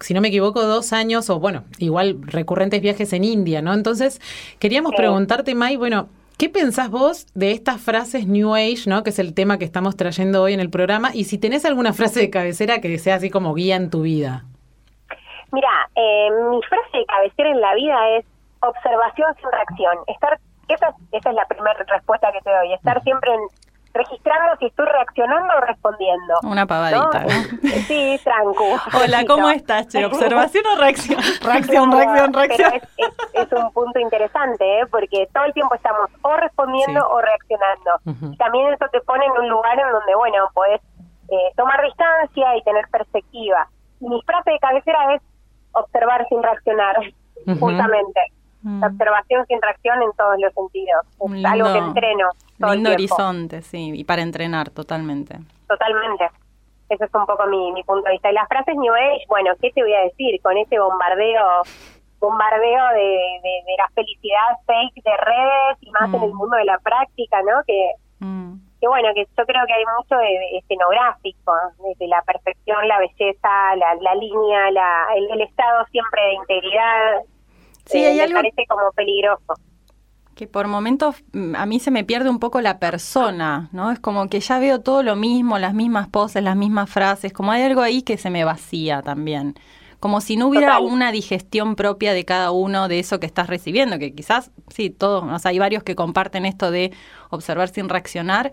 si 0.00 0.14
no 0.14 0.20
me 0.20 0.28
equivoco, 0.28 0.62
dos 0.62 0.92
años, 0.92 1.28
o 1.30 1.38
bueno, 1.40 1.64
igual 1.78 2.18
recurrentes 2.22 2.80
viajes 2.80 3.12
en 3.12 3.24
India, 3.24 3.60
¿no? 3.62 3.74
Entonces, 3.74 4.20
queríamos 4.58 4.90
Sí. 4.92 4.96
preguntarte, 4.96 5.54
May, 5.54 5.76
bueno, 5.76 6.08
¿qué 6.38 6.48
pensás 6.48 6.90
vos 6.90 7.26
de 7.34 7.52
estas 7.52 7.80
frases 7.80 8.26
New 8.26 8.54
Age, 8.54 8.84
¿no? 8.86 9.02
Que 9.02 9.10
es 9.10 9.18
el 9.18 9.34
tema 9.34 9.58
que 9.58 9.64
estamos 9.64 9.96
trayendo 9.96 10.42
hoy 10.42 10.52
en 10.54 10.60
el 10.60 10.70
programa, 10.70 11.10
y 11.14 11.24
si 11.24 11.38
tenés 11.38 11.64
alguna 11.64 11.92
frase 11.92 12.20
de 12.20 12.30
cabecera 12.30 12.80
que 12.80 12.98
sea 12.98 13.16
así 13.16 13.30
como 13.30 13.54
guía 13.54 13.76
en 13.76 13.90
tu 13.90 14.02
vida. 14.02 14.44
Mira, 15.52 15.68
eh, 15.94 16.28
mi 16.50 16.60
frase 16.62 16.98
de 16.98 17.06
cabecera 17.06 17.50
en 17.50 17.60
la 17.60 17.74
vida 17.74 18.16
es 18.18 18.24
observación 18.68 19.34
sin 19.36 19.50
reacción. 19.52 19.96
Estar, 20.06 20.38
esa, 20.68 20.88
esa 21.12 21.30
es 21.30 21.34
la 21.36 21.44
primera 21.46 21.74
respuesta 21.86 22.30
que 22.32 22.40
te 22.40 22.50
doy, 22.50 22.72
estar 22.74 23.02
siempre 23.02 23.32
en, 23.34 23.40
registrando 23.94 24.56
si 24.58 24.66
estoy 24.66 24.84
reaccionando 24.86 25.54
o 25.56 25.60
respondiendo. 25.60 26.34
Una 26.42 26.66
pavadita. 26.66 27.20
¿no? 27.20 27.28
Sí, 27.86 28.20
tranco. 28.24 28.64
Hola, 29.02 29.24
¿cómo 29.26 29.48
estás, 29.50 29.88
che? 29.88 30.04
¿Observación 30.04 30.64
o 30.66 30.76
reacción? 30.80 31.18
Reacción, 31.42 31.90
reacción, 31.92 32.32
pero 32.32 32.46
reacción. 32.46 32.74
Es, 32.74 32.82
es- 32.96 33.16
es 33.46 33.52
un 33.52 33.72
punto 33.72 33.98
interesante, 33.98 34.80
¿eh? 34.80 34.86
porque 34.90 35.28
todo 35.32 35.44
el 35.44 35.52
tiempo 35.52 35.74
estamos 35.74 36.10
o 36.22 36.36
respondiendo 36.36 37.00
Sí. 37.00 37.06
o 37.10 37.20
reaccionando. 37.20 38.32
Y 38.32 38.36
también 38.36 38.72
eso 38.72 38.86
te 38.92 39.00
pone 39.02 39.24
en 39.24 39.32
un 39.32 39.48
lugar 39.48 39.78
en 39.78 39.90
donde, 39.90 40.14
bueno, 40.14 40.48
podés 40.52 40.80
eh, 41.30 41.52
tomar 41.56 41.80
distancia 41.82 42.56
y 42.56 42.62
tener 42.62 42.86
perspectiva. 42.88 43.68
Y 44.00 44.08
mi 44.08 44.20
frase 44.22 44.50
de 44.50 44.58
cabecera 44.58 45.14
es 45.14 45.22
observar 45.72 46.26
sin 46.28 46.42
reaccionar, 46.42 46.96
justamente. 47.60 48.20
Mm. 48.66 48.80
La 48.80 48.86
observación 48.88 49.46
sin 49.46 49.62
reacción 49.62 50.02
en 50.02 50.10
todos 50.16 50.34
los 50.40 50.52
sentidos. 50.52 51.06
Es 51.06 51.16
Un 51.20 51.46
algo 51.46 51.66
que 51.68 51.72
lindo- 51.74 51.86
entreno 51.88 52.28
todo 52.58 52.74
Lindo 52.74 52.88
el 52.90 52.94
horizonte, 52.96 53.62
sí, 53.62 53.92
y 53.94 54.02
para 54.02 54.22
entrenar 54.22 54.70
totalmente. 54.70 55.38
Totalmente. 55.68 56.28
Ese 56.88 57.04
es 57.04 57.14
un 57.14 57.26
poco 57.26 57.46
mi, 57.46 57.70
mi 57.72 57.84
punto 57.84 58.04
de 58.06 58.12
vista. 58.12 58.30
Y 58.30 58.34
las 58.34 58.48
frases 58.48 58.74
New 58.76 58.92
Age, 58.92 59.24
bueno, 59.28 59.52
¿qué 59.60 59.70
te 59.70 59.82
voy 59.82 59.94
a 59.94 60.00
decir? 60.02 60.40
Con 60.42 60.56
ese 60.56 60.78
bombardeo 60.80 61.62
bombardeo 62.18 62.84
de, 62.94 63.08
de, 63.44 63.54
de 63.66 63.74
la 63.78 63.88
felicidad 63.94 64.56
fake 64.66 65.04
de 65.04 65.16
redes 65.16 65.76
y 65.82 65.90
más 65.92 66.08
Mm. 66.08 66.14
en 66.16 66.22
el 66.24 66.32
mundo 66.34 66.56
de 66.56 66.64
la 66.64 66.78
práctica, 66.78 67.40
¿no? 67.42 67.62
Que, 67.66 67.92
Mm. 68.20 68.54
que 68.80 68.88
bueno, 68.88 69.08
que 69.14 69.26
yo 69.36 69.44
creo 69.46 69.66
que 69.66 69.74
hay 69.74 69.84
mucho 69.98 70.16
de, 70.16 70.24
de 70.26 70.58
escenográfico, 70.58 71.52
desde 71.86 72.08
la 72.08 72.22
perfección, 72.22 72.88
la 72.88 72.98
belleza, 72.98 73.76
la, 73.76 73.94
la 74.00 74.14
línea, 74.14 74.70
la, 74.70 75.06
el, 75.14 75.30
el 75.30 75.40
estado 75.42 75.84
siempre 75.92 76.20
de 76.22 76.34
integridad. 76.34 77.20
Sí, 77.86 77.98
eh, 77.98 78.08
hay 78.08 78.16
me 78.16 78.22
algo- 78.24 78.34
parece 78.36 78.66
como 78.68 78.90
peligroso. 78.92 79.54
Que 80.34 80.46
por 80.46 80.68
momentos 80.68 81.16
mm, 81.32 81.54
a 81.56 81.64
mí 81.64 81.80
se 81.80 81.90
me 81.90 82.04
pierde 82.04 82.28
un 82.28 82.38
poco 82.38 82.60
la 82.60 82.78
persona, 82.78 83.70
¿no? 83.72 83.90
Es 83.90 83.98
como 84.00 84.28
que 84.28 84.40
ya 84.40 84.58
veo 84.58 84.80
todo 84.82 85.02
lo 85.02 85.16
mismo, 85.16 85.58
las 85.58 85.72
mismas 85.72 86.08
poses, 86.08 86.42
las 86.42 86.56
mismas 86.56 86.90
frases, 86.90 87.32
como 87.32 87.52
hay 87.52 87.62
algo 87.62 87.80
ahí 87.80 88.02
que 88.02 88.18
se 88.18 88.28
me 88.28 88.44
vacía 88.44 89.00
también. 89.02 89.54
Como 89.98 90.20
si 90.20 90.36
no 90.36 90.48
hubiera 90.48 90.76
Total. 90.76 90.92
una 90.92 91.10
digestión 91.10 91.74
propia 91.74 92.12
de 92.12 92.26
cada 92.26 92.50
uno 92.50 92.86
de 92.88 92.98
eso 92.98 93.18
que 93.18 93.24
estás 93.24 93.46
recibiendo, 93.46 93.98
que 93.98 94.14
quizás, 94.14 94.50
sí, 94.68 94.90
todos, 94.90 95.24
o 95.24 95.38
sea, 95.38 95.52
hay 95.52 95.58
varios 95.58 95.82
que 95.82 95.96
comparten 95.96 96.44
esto 96.44 96.70
de 96.70 96.92
observar 97.30 97.68
sin 97.70 97.88
reaccionar, 97.88 98.52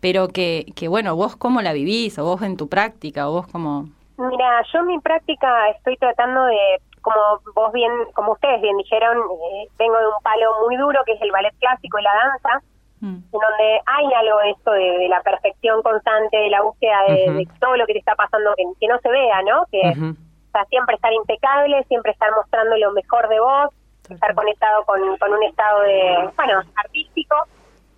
pero 0.00 0.28
que, 0.28 0.66
que 0.76 0.88
bueno, 0.88 1.14
vos 1.16 1.36
cómo 1.36 1.60
la 1.62 1.74
vivís, 1.74 2.18
o 2.18 2.24
vos 2.24 2.40
en 2.42 2.56
tu 2.56 2.68
práctica, 2.68 3.28
o 3.28 3.32
vos 3.32 3.46
como... 3.48 3.90
Mira, 4.16 4.62
yo 4.72 4.80
en 4.80 4.86
mi 4.86 4.98
práctica 5.00 5.68
estoy 5.76 5.96
tratando 5.98 6.44
de, 6.46 6.56
como 7.00 7.40
vos 7.54 7.72
bien, 7.72 7.92
como 8.14 8.32
ustedes 8.32 8.60
bien 8.60 8.76
dijeron, 8.76 9.16
eh, 9.18 9.68
vengo 9.78 9.98
de 9.98 10.06
un 10.06 10.22
palo 10.22 10.52
muy 10.66 10.76
duro 10.76 11.00
que 11.04 11.12
es 11.12 11.22
el 11.22 11.30
ballet 11.32 11.54
clásico 11.58 11.98
y 11.98 12.02
la 12.02 12.14
danza, 12.14 12.62
Mm. 13.00 13.14
en 13.14 13.30
donde 13.30 13.80
hay 13.86 14.12
algo 14.12 14.38
de 14.40 14.50
esto 14.50 14.72
de, 14.72 14.98
de 14.98 15.08
la 15.08 15.20
perfección 15.22 15.82
constante, 15.82 16.36
de 16.36 16.50
la 16.50 16.62
búsqueda 16.62 16.98
de, 17.06 17.46
todo 17.60 17.76
lo 17.76 17.86
que 17.86 17.92
te 17.92 18.00
está 18.00 18.16
pasando, 18.16 18.52
que, 18.56 18.64
que 18.80 18.88
no 18.88 18.98
se 18.98 19.08
vea, 19.08 19.40
¿no? 19.42 19.66
Que 19.70 19.80
Ujú. 19.96 20.10
o 20.10 20.50
sea, 20.50 20.64
siempre 20.64 20.96
estar 20.96 21.12
impecable, 21.12 21.84
siempre 21.84 22.10
estar 22.10 22.30
mostrando 22.32 22.76
lo 22.76 22.90
mejor 22.92 23.28
de 23.28 23.38
vos, 23.38 23.70
estar 24.10 24.34
conectado 24.34 24.84
con, 24.84 25.16
con 25.18 25.32
un 25.32 25.42
estado 25.44 25.82
de, 25.82 26.28
bueno, 26.36 26.60
artístico, 26.74 27.36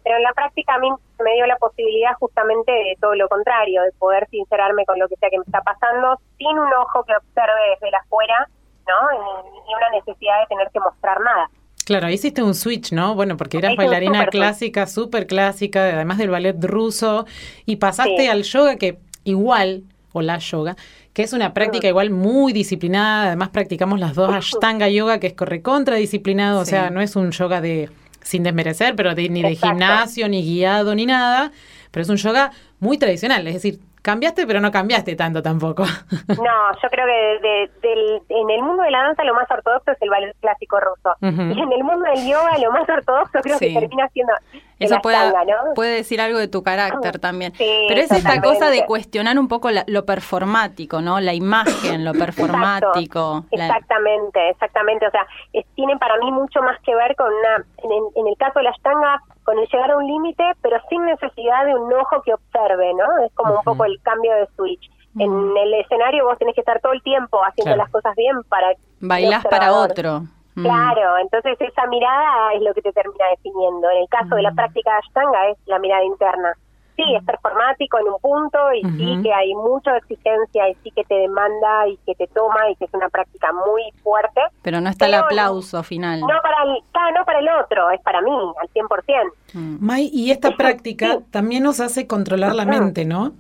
pero 0.05 0.17
en 0.17 0.23
la 0.23 0.33
práctica 0.33 0.75
a 0.75 0.79
mí 0.79 0.91
me 1.25 1.33
dio 1.35 1.47
la 1.47 1.57
posibilidad 1.57 2.13
justamente 2.19 2.71
de 2.71 2.97
todo 3.01 3.15
lo 3.15 3.27
contrario, 3.29 3.83
de 3.83 3.93
poder 3.93 4.29
sincerarme 4.29 4.85
con 4.85 4.99
lo 4.99 5.09
que 5.09 5.17
sea 5.17 5.31
que 5.31 5.39
me 5.39 5.45
está 5.45 5.63
pasando, 5.63 6.19
sin 6.37 6.59
un 6.59 6.73
ojo 6.75 7.05
que 7.05 7.17
observe 7.17 7.71
desde 7.71 7.91
la 7.91 7.99
afuera, 7.99 8.49
¿no? 8.91 9.43
Ni, 9.43 9.51
ni 9.69 9.75
una 9.75 9.91
necesidad 9.99 10.41
de 10.41 10.47
tener 10.49 10.69
que 10.73 10.81
mostrar 10.81 11.21
nada. 11.21 11.49
Claro, 11.85 12.09
hiciste 12.11 12.43
un 12.43 12.55
switch, 12.55 12.93
¿no? 12.93 13.15
Bueno, 13.15 13.37
porque 13.37 13.59
eras 13.59 13.75
bailarina 13.77 14.19
super 14.21 14.31
clásica, 14.31 14.87
súper 14.87 15.27
clásica, 15.27 15.81
además 15.85 16.19
del 16.19 16.31
ballet 16.31 16.57
ruso, 16.65 17.27
y 17.67 17.77
pasaste 17.77 18.17
Sí. 18.19 18.27
al 18.29 18.43
yoga 18.45 18.77
que 18.77 18.99
igual, 19.25 19.83
o 20.13 20.21
la 20.23 20.39
yoga, 20.39 20.77
que 21.13 21.23
es 21.23 21.33
una 21.33 21.53
práctica 21.53 21.89
igual 21.89 22.11
muy 22.11 22.53
disciplinada, 22.53 23.27
además 23.29 23.49
practicamos 23.49 23.99
las 23.99 24.15
dos 24.15 24.31
Ashtanga 24.35 24.89
Yoga, 24.89 25.19
que 25.19 25.29
es 25.29 25.35
recontra 25.37 25.97
disciplinado, 25.97 26.61
o 26.61 26.65
sea, 26.65 26.91
no 26.91 27.01
es 27.01 27.17
un 27.17 27.33
yoga 27.33 27.61
de, 27.61 27.91
sin 28.23 28.43
desmerecer, 28.45 28.95
pero 28.95 29.15
de- 29.17 29.29
ni 29.29 29.43
de 29.43 29.49
Exacto. 29.49 29.69
gimnasio, 29.71 30.29
ni 30.29 30.43
guiado, 30.45 30.95
ni 30.95 31.07
nada, 31.07 31.51
pero 31.91 32.03
es 32.03 32.09
un 32.09 32.17
yoga 32.17 32.53
muy 32.79 32.99
tradicional, 32.99 33.47
es 33.49 33.55
decir, 33.55 33.81
cambiaste, 34.03 34.47
pero 34.47 34.61
no 34.61 34.71
cambiaste 34.71 35.17
tanto 35.17 35.43
tampoco. 35.43 35.85
No, 36.29 36.73
yo 36.83 36.89
creo 36.91 37.07
que 37.07 37.13
de- 37.13 37.39
de- 37.41 37.71
del- 37.89 38.23
en 38.29 38.51
el 38.51 38.63
mundo 38.63 38.83
de 38.83 38.91
la 38.91 39.03
danza 39.03 39.25
lo 39.25 39.35
más 39.35 39.51
ortodoxo 39.51 39.91
es 39.93 40.01
el 40.03 40.11
ballet 40.11 40.35
clásico 40.41 40.79
ruso. 40.81 41.17
Y 41.21 41.27
en 41.61 41.73
el 41.73 41.85
mundo 41.85 42.05
del 42.15 42.27
yoga 42.29 42.57
lo 42.59 42.71
más 42.73 42.89
ortodoxo 42.89 43.41
creo 43.43 43.59
Sí. 43.59 43.75
que 43.75 43.81
termina 43.81 44.09
siendo 44.09 44.33
Eso 44.79 44.99
puede, 45.03 45.17
¿no? 45.31 45.75
puede 45.75 45.97
decir 45.97 46.21
algo 46.21 46.39
de 46.39 46.49
tu 46.49 46.63
carácter 46.63 47.19
también. 47.21 47.53
Sí, 47.55 47.85
Pero 47.89 48.01
es 48.01 48.11
esta 48.11 48.41
cosa 48.41 48.71
de 48.71 48.87
cuestionar 48.87 49.39
un 49.39 49.49
poco 49.49 49.71
la- 49.71 49.85
lo 49.87 50.07
performático, 50.07 51.01
¿no? 51.01 51.21
La 51.21 51.35
imagen, 51.35 52.05
lo 52.05 52.13
performático. 52.25 53.45
Exacto, 53.51 53.57
la- 53.57 53.67
Exactamente, 53.67 54.51
exactamente. 54.51 55.07
O 55.07 55.11
sea, 55.11 55.27
es- 55.53 55.67
tiene 55.75 55.97
para 55.99 56.17
mí 56.19 56.31
mucho 56.33 56.63
más 56.63 56.79
que 56.83 56.95
ver 56.95 57.15
con 57.17 57.27
una, 57.33 57.57
en, 57.85 57.93
el- 57.93 58.13
en 58.17 58.27
el 58.29 58.37
caso 58.37 58.59
de 58.61 58.65
la 58.65 58.71
Ashtanga, 58.71 59.21
con 59.51 59.59
el 59.59 59.67
llegar 59.67 59.91
a 59.91 59.97
un 59.97 60.07
límite, 60.07 60.45
pero 60.63 60.77
sin 60.89 61.05
necesidad 61.05 61.67
de 61.67 61.75
un 61.75 61.93
ojo 61.93 62.23
que 62.23 62.33
observe, 62.33 62.95
¿no? 62.95 63.25
Es 63.27 63.33
como 63.35 63.55
un 63.55 63.65
poco 63.65 63.85
el 63.85 64.01
cambio 64.01 64.33
de 64.37 64.47
switch. 64.55 64.89
En 65.19 65.57
el 65.57 65.75
escenario 65.75 66.25
vos 66.25 66.39
tenés 66.39 66.55
que 66.55 66.61
estar 66.61 66.81
todo 66.81 66.93
el 66.93 67.03
tiempo 67.03 67.41
haciendo 67.43 67.75
Claro. 67.75 67.83
las 67.83 67.91
cosas 67.91 68.15
bien 68.15 68.37
para... 68.49 68.69
Bailás 69.01 69.45
para 69.45 69.73
otro. 69.73 70.21
Mm. 70.55 70.63
Claro, 70.63 71.19
entonces 71.19 71.61
esa 71.61 71.85
mirada 71.89 72.53
es 72.55 72.63
lo 72.63 72.73
que 72.75 72.83
te 72.83 72.93
termina 72.93 73.25
definiendo. 73.31 73.91
En 73.91 74.03
el 74.03 74.09
caso 74.09 74.37
de 74.37 74.43
la 74.43 74.53
práctica 74.53 74.93
de 74.93 74.99
Ashtanga 74.99 75.49
es 75.49 75.59
la 75.67 75.81
mirada 75.81 76.05
interna. 76.05 76.53
Sí, 77.01 77.15
es 77.15 77.25
performático 77.25 77.99
en 77.99 78.09
un 78.09 78.21
punto 78.21 78.59
y 78.75 78.83
sí 78.83 79.23
que 79.23 79.33
hay 79.33 79.55
mucha 79.55 79.97
exigencia 79.97 80.69
y 80.69 80.75
sí 80.83 80.91
que 80.91 81.03
te 81.05 81.15
demanda 81.15 81.89
y 81.89 81.97
que 82.05 82.15
te 82.15 82.27
toma 82.27 82.71
y 82.71 82.77
que 82.77 82.85
es 82.85 82.93
una 82.93 83.09
práctica 83.09 83.53
muy 83.53 83.83
fuerte. 84.03 84.41
Pero 84.63 84.81
no 84.83 84.91
está 84.91 85.07
el 85.07 85.15
aplauso 85.15 85.83
final. 85.83 86.21
No 86.21 86.27
para 86.43 86.63
el, 86.65 87.15
no 87.15 87.25
para 87.25 87.39
el 87.39 87.49
otro, 87.49 87.91
es 87.91 88.01
para 88.03 88.21
mí, 88.21 88.33
al 88.61 88.69
100%. 88.69 89.33
Mm. 89.55 89.77
May, 89.81 90.11
y 90.13 90.31
esta 90.31 90.51
práctica 90.57 91.21
también 91.31 91.63
nos 91.63 91.81
hace 91.81 92.07
controlar 92.07 92.55
la 92.55 92.67
mente, 92.67 93.07
¿no? 93.07 93.33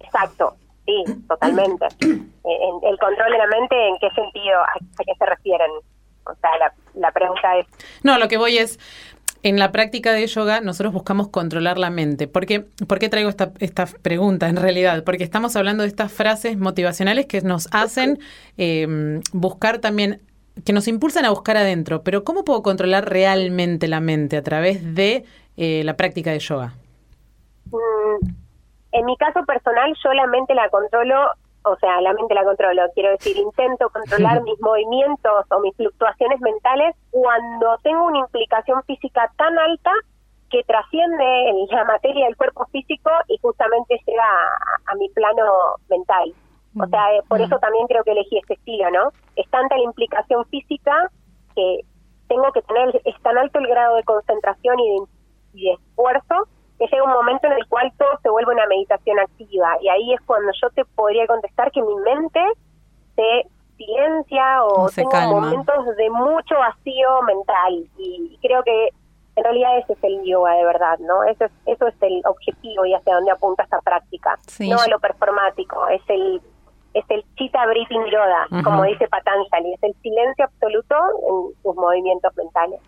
Exacto, 0.00 0.56
sí, 0.84 1.04
totalmente. 1.28 1.86
Eh, 2.42 2.88
el 2.90 2.98
control 2.98 3.30
de 3.30 3.36
la 3.36 3.46
mente, 3.48 3.88
¿en 3.88 3.98
qué 3.98 4.08
sentido? 4.14 4.60
¿A, 4.60 4.72
a 4.72 5.04
qué 5.04 5.12
se 5.18 5.26
refieren? 5.26 5.70
O 6.24 6.34
sea, 6.40 6.56
la, 6.58 6.72
la 6.94 7.12
pregunta 7.12 7.58
es... 7.58 7.66
No, 8.02 8.18
lo 8.18 8.28
que 8.28 8.38
voy 8.38 8.56
es, 8.58 8.78
en 9.42 9.58
la 9.58 9.72
práctica 9.72 10.12
de 10.12 10.26
yoga 10.26 10.60
nosotros 10.60 10.92
buscamos 10.92 11.28
controlar 11.28 11.78
la 11.78 11.90
mente. 11.90 12.28
¿Por 12.28 12.46
qué, 12.46 12.60
por 12.86 12.98
qué 12.98 13.08
traigo 13.08 13.30
esta, 13.30 13.52
esta 13.58 13.86
pregunta 13.86 14.48
en 14.48 14.56
realidad? 14.56 15.02
Porque 15.04 15.24
estamos 15.24 15.56
hablando 15.56 15.82
de 15.82 15.88
estas 15.88 16.12
frases 16.12 16.58
motivacionales 16.58 17.26
que 17.26 17.40
nos 17.40 17.68
hacen 17.72 18.18
eh, 18.58 19.20
buscar 19.32 19.78
también, 19.78 20.20
que 20.64 20.72
nos 20.72 20.88
impulsan 20.88 21.24
a 21.24 21.30
buscar 21.30 21.56
adentro. 21.56 22.02
Pero 22.02 22.24
¿cómo 22.24 22.44
puedo 22.44 22.62
controlar 22.62 23.08
realmente 23.08 23.88
la 23.88 24.00
mente 24.00 24.36
a 24.36 24.42
través 24.42 24.94
de 24.94 25.24
eh, 25.56 25.82
la 25.84 25.96
práctica 25.96 26.30
de 26.32 26.38
yoga? 26.38 26.74
Mm, 27.66 28.26
en 28.92 29.04
mi 29.06 29.16
caso 29.16 29.44
personal, 29.44 29.94
yo 30.04 30.12
la 30.12 30.26
mente 30.26 30.54
la 30.54 30.68
controlo, 30.68 31.16
o 31.64 31.76
sea, 31.76 32.00
la 32.00 32.12
mente 32.14 32.34
la 32.34 32.44
controlo, 32.44 32.82
quiero 32.94 33.10
decir, 33.10 33.36
intento 33.36 33.90
controlar 33.90 34.42
mis 34.44 34.60
movimientos 34.60 35.44
o 35.50 35.60
mis 35.60 35.76
fluctuaciones 35.76 36.40
mentales 36.40 36.96
cuando 37.10 37.76
tengo 37.82 38.06
una 38.06 38.18
implicación 38.20 38.82
física 38.84 39.30
tan 39.36 39.58
alta 39.58 39.90
que 40.50 40.64
trasciende 40.64 41.48
en 41.48 41.66
la 41.68 41.84
materia 41.84 42.26
del 42.26 42.36
cuerpo 42.36 42.66
físico 42.72 43.10
y 43.28 43.38
justamente 43.38 44.00
llega 44.06 44.24
a, 44.24 44.92
a 44.92 44.94
mi 44.96 45.08
plano 45.10 45.44
mental. 45.88 46.34
O 46.78 46.86
sea, 46.86 47.14
eh, 47.14 47.22
por 47.28 47.40
eso 47.40 47.58
también 47.58 47.86
creo 47.88 48.04
que 48.04 48.12
elegí 48.12 48.38
este 48.38 48.54
estilo, 48.54 48.90
¿no? 48.90 49.10
Es 49.36 49.48
tanta 49.50 49.76
la 49.76 49.82
implicación 49.82 50.44
física 50.46 51.10
que 51.54 51.80
tengo 52.28 52.50
que 52.52 52.62
tener, 52.62 53.00
es 53.04 53.22
tan 53.22 53.36
alto 53.38 53.58
el 53.58 53.66
grado 53.66 53.96
de 53.96 54.04
concentración 54.04 54.78
y 54.78 54.88
de, 54.88 55.06
y 55.54 55.64
de 55.64 55.72
esfuerzo 55.72 56.48
que 56.80 56.86
llega 56.86 57.04
un 57.04 57.12
momento 57.12 57.46
en 57.46 57.52
el 57.52 57.66
cual 57.68 57.92
todo 57.98 58.08
se 58.22 58.30
vuelve 58.30 58.54
una 58.54 58.66
meditación 58.66 59.20
activa. 59.20 59.76
Y 59.82 59.88
ahí 59.90 60.14
es 60.14 60.20
cuando 60.22 60.50
yo 60.60 60.70
te 60.70 60.84
podría 60.86 61.26
contestar 61.26 61.70
que 61.70 61.82
mi 61.82 61.94
mente 61.96 62.40
se 63.16 63.46
silencia 63.76 64.64
o 64.64 64.88
se 64.88 65.02
tengo 65.02 65.10
calma. 65.10 65.40
momentos 65.40 65.96
de 65.96 66.08
mucho 66.10 66.54
vacío 66.58 67.22
mental. 67.22 67.84
Y 67.98 68.38
creo 68.40 68.62
que 68.62 68.88
en 69.36 69.44
realidad 69.44 69.78
ese 69.78 69.92
es 69.92 70.04
el 70.04 70.22
yoga 70.24 70.52
de 70.54 70.64
verdad, 70.64 70.98
¿no? 71.00 71.22
Eso 71.24 71.44
es, 71.44 71.52
eso 71.66 71.86
es 71.86 71.94
el 72.00 72.22
objetivo 72.24 72.86
y 72.86 72.94
hacia 72.94 73.14
dónde 73.14 73.30
apunta 73.30 73.62
esta 73.64 73.80
práctica. 73.80 74.38
Sí, 74.46 74.68
no 74.70 74.78
a 74.80 74.88
lo 74.88 74.98
performático, 74.98 75.86
es 75.88 76.02
el 76.08 76.40
es 76.92 77.04
el 77.08 77.24
Vritti 77.68 77.98
Niroda, 77.98 78.48
Ujú. 78.50 78.64
como 78.64 78.82
dice 78.82 79.06
Patanjali, 79.06 79.74
es 79.74 79.82
el 79.84 79.94
silencio 80.02 80.44
absoluto 80.44 80.96
en 80.96 81.62
tus 81.62 81.76
movimientos 81.76 82.36
mentales. 82.36 82.80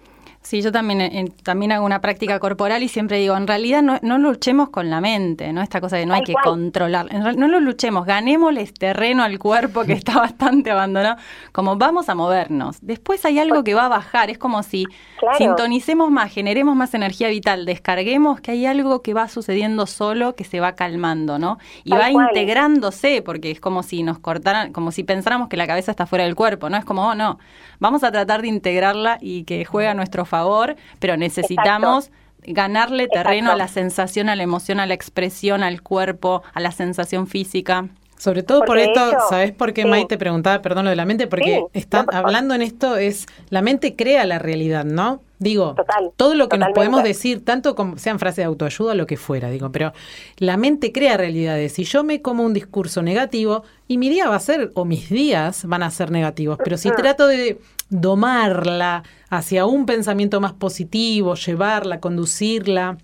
Sí, 0.43 0.61
yo 0.61 0.73
también, 0.73 1.01
eh, 1.01 1.33
también 1.45 1.71
hago 1.73 1.87
una 1.87 2.01
práctica 2.01 2.39
corporal 2.41 2.83
y 2.83 2.89
siempre 2.89 3.19
digo, 3.19 3.37
en 3.37 3.47
realidad 3.47 3.81
no, 3.81 3.99
no 4.03 4.19
luchemos 4.19 4.71
con 4.71 4.91
la 4.91 5.01
mente, 5.01 5.53
¿no? 5.53 5.63
Esta 5.63 5.81
cosa 5.81 5.97
de 5.97 6.05
no 6.05 6.15
hay 6.15 6.23
que 6.25 6.35
controlar. 6.35 7.07
En 7.11 7.23
no 7.39 7.47
lo 7.49 7.61
luchemos, 7.61 8.05
ganémosles 8.07 8.75
terreno 8.75 9.23
al 9.23 9.39
cuerpo 9.39 9.85
que 9.85 9.93
está 10.03 10.19
bastante 10.19 10.71
abandonado. 10.73 11.17
Como 11.53 11.77
vamos 11.77 12.09
a 12.09 12.15
movernos. 12.17 12.79
Después 12.83 13.25
hay 13.25 13.39
algo 13.39 13.63
que 13.63 13.75
va 13.75 13.87
a 13.87 13.89
bajar. 13.89 14.31
Es 14.31 14.39
como 14.39 14.63
si 14.63 14.85
Claro. 15.19 15.39
sintonicemos 15.39 16.11
más, 16.11 16.33
generemos 16.33 16.75
más 16.75 16.95
energía 16.95 17.29
vital, 17.29 17.65
descarguemos 17.65 18.41
que 18.41 18.51
hay 18.51 18.67
algo 18.67 19.03
que 19.03 19.15
va 19.15 19.29
sucediendo 19.29 19.87
solo, 19.87 20.35
que 20.35 20.43
se 20.43 20.59
va 20.59 20.73
calmando, 20.73 21.39
¿no? 21.39 21.59
Y 21.85 21.91
Tal 21.91 22.01
va 22.01 22.11
cual. 22.11 22.27
integrándose, 22.31 23.23
porque 23.23 23.53
es 23.53 23.61
como 23.61 23.85
si 23.85 24.03
nos 24.03 24.19
cortaran, 24.19 24.73
como 24.73 24.91
si 24.91 25.05
pensáramos 25.05 25.49
que 25.49 25.57
la 25.57 25.69
cabeza 25.69 25.93
está 25.93 26.07
fuera 26.07 26.25
del 26.25 26.35
cuerpo, 26.35 26.69
¿no? 26.69 26.77
Es 26.77 26.85
como, 26.85 27.07
oh, 27.07 27.15
no, 27.15 27.39
vamos 27.79 28.03
a 28.03 28.11
tratar 28.11 28.43
de 28.43 28.49
integrarla 28.49 29.19
y 29.21 29.45
que 29.45 29.65
juegue 29.65 29.89
a 29.89 29.95
nuestro 29.95 30.25
favor, 30.33 30.75
pero 30.99 31.17
necesitamos 31.17 32.11
ganarle 32.45 33.07
terreno 33.07 33.51
Exacto. 33.51 33.53
a 33.53 33.57
la 33.57 33.69
sensación, 33.69 34.29
a 34.29 34.35
la 34.37 34.43
emoción, 34.43 34.81
a 34.81 34.87
la 34.87 34.95
expresión, 34.95 35.63
al 35.63 35.81
cuerpo, 35.83 36.43
a 36.53 36.61
la 36.61 36.73
sensación 36.73 37.27
física. 37.27 37.87
Sobre 38.19 38.43
todo 38.43 38.61
por 38.61 38.79
Porque 38.79 38.85
esto, 38.85 39.09
hecho, 39.09 39.19
¿sabes 39.29 39.53
por 39.53 39.73
qué 39.73 39.83
sí. 39.83 39.89
May 39.89 40.07
te 40.07 40.17
preguntaba, 40.17 40.63
perdón, 40.63 40.85
lo 40.85 40.91
de 40.91 40.97
la 40.97 41.05
mente? 41.05 41.27
Porque 41.27 41.67
Sí, 41.73 41.81
están 41.81 42.01
no, 42.03 42.07
por 42.07 42.15
favor. 42.15 42.27
hablando 42.29 42.55
en 42.55 42.63
esto, 42.63 42.97
es 42.97 43.27
la 43.51 43.63
mente 43.63 43.95
crea 43.97 44.25
la 44.27 44.39
realidad, 44.39 44.85
¿no? 44.85 45.23
Digo, 45.43 45.75
Total, 45.75 46.13
todo 46.17 46.35
lo 46.35 46.49
que 46.49 46.57
nos 46.57 46.71
podemos 46.71 47.03
decir, 47.03 47.45
tanto 47.45 47.75
como 47.75 47.99
sean 47.99 48.21
frases 48.21 48.37
de 48.37 48.45
autoayuda 48.45 48.93
o 48.93 48.95
lo 48.95 49.07
que 49.07 49.17
fuera, 49.17 49.51
digo, 49.51 49.73
pero 49.73 49.93
la 50.39 50.57
mente 50.57 50.93
crea 50.93 51.17
realidades. 51.17 51.73
Si 51.73 51.85
yo 51.85 52.05
me 52.05 52.23
como 52.23 52.45
un 52.45 52.55
discurso 52.55 53.03
negativo, 53.03 53.65
y 53.89 53.99
mi 53.99 54.09
día 54.09 54.29
va 54.29 54.37
a 54.37 54.41
ser, 54.41 54.71
o 54.75 54.85
mis 54.85 55.11
días 55.11 55.67
van 55.67 55.83
a 55.83 55.91
ser 55.91 56.13
negativos, 56.13 56.59
pero 56.63 56.77
si 56.77 56.91
trato 56.93 57.27
de 57.27 57.59
domarla 57.91 59.03
hacia 59.31 59.67
un 59.67 59.85
pensamiento 59.85 60.41
más 60.41 60.53
positivo, 60.53 61.35
llevarla, 61.35 61.99
conducirla, 61.99 62.97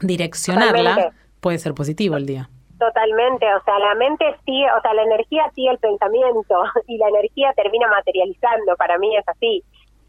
direccionarla, 0.00 0.90
Totalmente. 0.90 1.16
puede 1.40 1.58
ser 1.58 1.74
positivo 1.74 2.16
el 2.16 2.26
día. 2.26 2.50
Totalmente, 2.80 3.46
o 3.54 3.62
sea, 3.62 3.78
la 3.78 3.94
mente 3.94 4.24
sigue, 4.44 4.66
o 4.76 4.80
sea, 4.80 4.94
la 4.94 5.02
energía 5.02 5.50
sigue 5.54 5.70
el 5.70 5.78
pensamiento 5.78 6.62
y 6.88 6.98
la 6.98 7.08
energía 7.08 7.52
termina 7.54 7.86
materializando, 7.88 8.74
para 8.76 8.98
mí 8.98 9.16
es 9.16 9.28
así. 9.28 9.62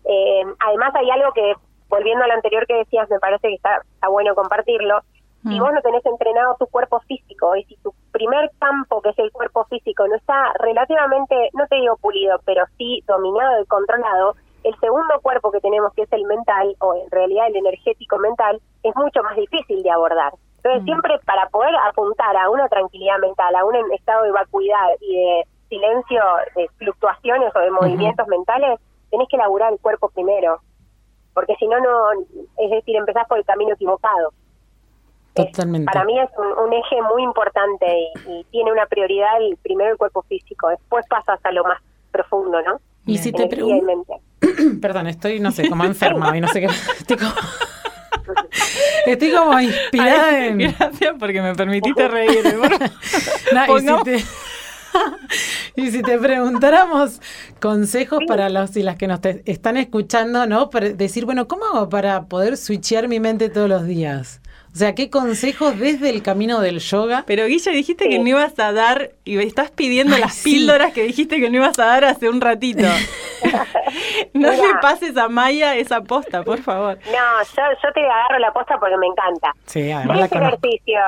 Eh, 0.05 0.43
además 0.59 0.93
hay 0.95 1.09
algo 1.09 1.31
que, 1.33 1.53
volviendo 1.89 2.23
a 2.23 2.27
lo 2.27 2.33
anterior 2.33 2.65
que 2.65 2.75
decías, 2.75 3.09
me 3.09 3.19
parece 3.19 3.47
que 3.49 3.55
está, 3.55 3.81
está 3.93 4.07
bueno 4.07 4.35
compartirlo, 4.35 5.01
si 5.43 5.59
Mm. 5.59 5.59
vos 5.59 5.73
no 5.73 5.81
tenés 5.81 6.05
entrenado 6.05 6.55
tu 6.59 6.67
cuerpo 6.67 6.99
físico 7.07 7.55
y 7.55 7.63
si 7.63 7.75
tu 7.77 7.93
primer 8.11 8.51
campo, 8.59 9.01
que 9.01 9.09
es 9.09 9.17
el 9.19 9.31
cuerpo 9.31 9.65
físico, 9.65 10.07
no 10.07 10.15
está 10.15 10.53
relativamente, 10.59 11.49
no 11.53 11.65
te 11.67 11.77
digo 11.77 11.97
pulido, 11.97 12.39
pero 12.45 12.63
sí 12.77 13.03
dominado 13.07 13.61
y 13.61 13.65
controlado, 13.65 14.35
el 14.63 14.79
segundo 14.79 15.19
cuerpo 15.21 15.51
que 15.51 15.59
tenemos, 15.59 15.91
que 15.95 16.03
es 16.03 16.13
el 16.13 16.25
mental, 16.25 16.75
o 16.79 16.93
en 16.93 17.09
realidad 17.09 17.47
el 17.47 17.55
energético 17.55 18.19
mental, 18.19 18.61
es 18.83 18.95
mucho 18.95 19.23
más 19.23 19.35
difícil 19.35 19.81
de 19.81 19.89
abordar. 19.89 20.33
Entonces, 20.57 20.83
siempre 20.83 21.17
para 21.25 21.49
poder 21.49 21.73
apuntar 21.89 22.37
a 22.37 22.47
una 22.51 22.67
tranquilidad 22.69 23.17
mental, 23.17 23.55
a 23.55 23.65
un 23.65 23.75
estado 23.93 24.21
de 24.23 24.31
vacuidad 24.31 24.89
y 24.99 25.15
de 25.15 25.43
silencio, 25.69 26.21
de 26.55 26.67
fluctuaciones 26.77 27.51
o 27.55 27.59
de 27.59 27.71
movimientos 27.71 28.27
mentales, 28.27 28.79
tenés 29.11 29.27
que 29.29 29.35
elaborar 29.35 29.71
el 29.73 29.79
cuerpo 29.79 30.09
primero. 30.09 30.59
Porque 31.33 31.55
si 31.59 31.67
no, 31.67 31.79
no, 31.79 32.11
es 32.57 32.71
decir, 32.71 32.95
empezás 32.97 33.27
por 33.27 33.37
el 33.37 33.45
camino 33.45 33.73
equivocado. 33.73 34.33
Totalmente. 35.33 35.85
Para 35.91 36.03
mí 36.03 36.19
es 36.19 36.29
un, 36.37 36.45
un 36.67 36.73
eje 36.73 37.01
muy 37.13 37.23
importante 37.23 37.85
y, 37.87 38.31
y 38.31 38.43
tiene 38.51 38.71
una 38.71 38.85
prioridad 38.85 39.37
el, 39.41 39.55
primero 39.57 39.91
el 39.91 39.97
cuerpo 39.97 40.23
físico, 40.23 40.67
después 40.69 41.05
pasas 41.07 41.39
a 41.45 41.51
lo 41.53 41.63
más 41.63 41.79
profundo, 42.11 42.61
¿no? 42.61 42.81
Y 43.05 43.17
si 43.17 43.31
te 43.31 43.47
pregunto, 43.47 44.19
perdón, 44.81 45.07
estoy, 45.07 45.39
no 45.39 45.51
sé, 45.51 45.69
como 45.69 45.85
enferma 45.85 46.35
y 46.37 46.41
no 46.41 46.47
sé 46.49 46.59
qué. 46.61 46.65
Estoy 46.99 47.17
como, 47.17 47.31
estoy 49.05 49.31
como 49.31 49.59
inspirada 49.59 50.29
Ay, 50.29 50.47
en. 50.49 50.57
Gracias 50.59 51.15
porque 51.19 51.41
me 51.41 51.55
permitiste 51.55 52.07
reírme. 52.07 52.51
favor. 52.51 52.69
No, 53.53 53.63
y, 53.63 53.67
Pongamos- 53.67 54.03
si 54.05 54.11
te, 54.11 54.23
y 55.75 55.91
si 55.91 56.01
te 56.01 56.17
preguntáramos 56.17 57.21
consejos 57.59 58.19
para 58.27 58.49
los 58.49 58.75
y 58.77 58.83
las 58.83 58.95
que 58.97 59.07
nos 59.07 59.21
te- 59.21 59.41
están 59.45 59.77
escuchando, 59.77 60.45
¿no? 60.47 60.69
Para 60.69 60.89
decir, 60.89 61.25
bueno, 61.25 61.47
¿cómo 61.47 61.65
hago 61.65 61.89
para 61.89 62.25
poder 62.25 62.57
switchear 62.57 63.07
mi 63.07 63.19
mente 63.19 63.49
todos 63.49 63.69
los 63.69 63.85
días? 63.85 64.41
O 64.73 64.77
sea, 64.77 64.95
¿qué 64.95 65.09
consejos 65.09 65.77
desde 65.77 66.09
el 66.09 66.23
camino 66.23 66.61
del 66.61 66.79
yoga? 66.79 67.25
Pero 67.27 67.45
Guilla, 67.45 67.73
dijiste 67.73 68.07
que 68.07 68.19
no 68.19 68.27
ibas 68.29 68.57
a 68.57 68.71
dar, 68.71 69.11
y 69.25 69.35
me 69.35 69.43
estás 69.43 69.69
pidiendo 69.69 70.15
Ay, 70.15 70.21
las 70.21 70.33
sí. 70.35 70.43
píldoras 70.53 70.93
que 70.93 71.03
dijiste 71.03 71.41
que 71.41 71.49
no 71.49 71.57
ibas 71.57 71.77
a 71.77 71.85
dar 71.87 72.05
hace 72.05 72.29
un 72.29 72.39
ratito. 72.39 72.83
no 74.33 74.51
Mira. 74.51 74.55
le 74.55 74.73
pases 74.81 75.17
a 75.17 75.27
Maya 75.27 75.75
esa 75.75 76.01
posta, 76.01 76.43
por 76.43 76.59
favor. 76.61 76.97
No, 77.05 77.11
yo, 77.11 77.63
yo 77.83 77.93
te 77.93 77.99
agarro 78.01 78.39
la 78.39 78.53
posta 78.53 78.77
porque 78.79 78.95
me 78.97 79.07
encanta. 79.07 79.51
Sí, 79.65 79.91
además 79.91 80.19
la 80.19 80.27
Tres 80.29 80.39
conozco. 80.41 80.57
ejercicios, 80.67 81.03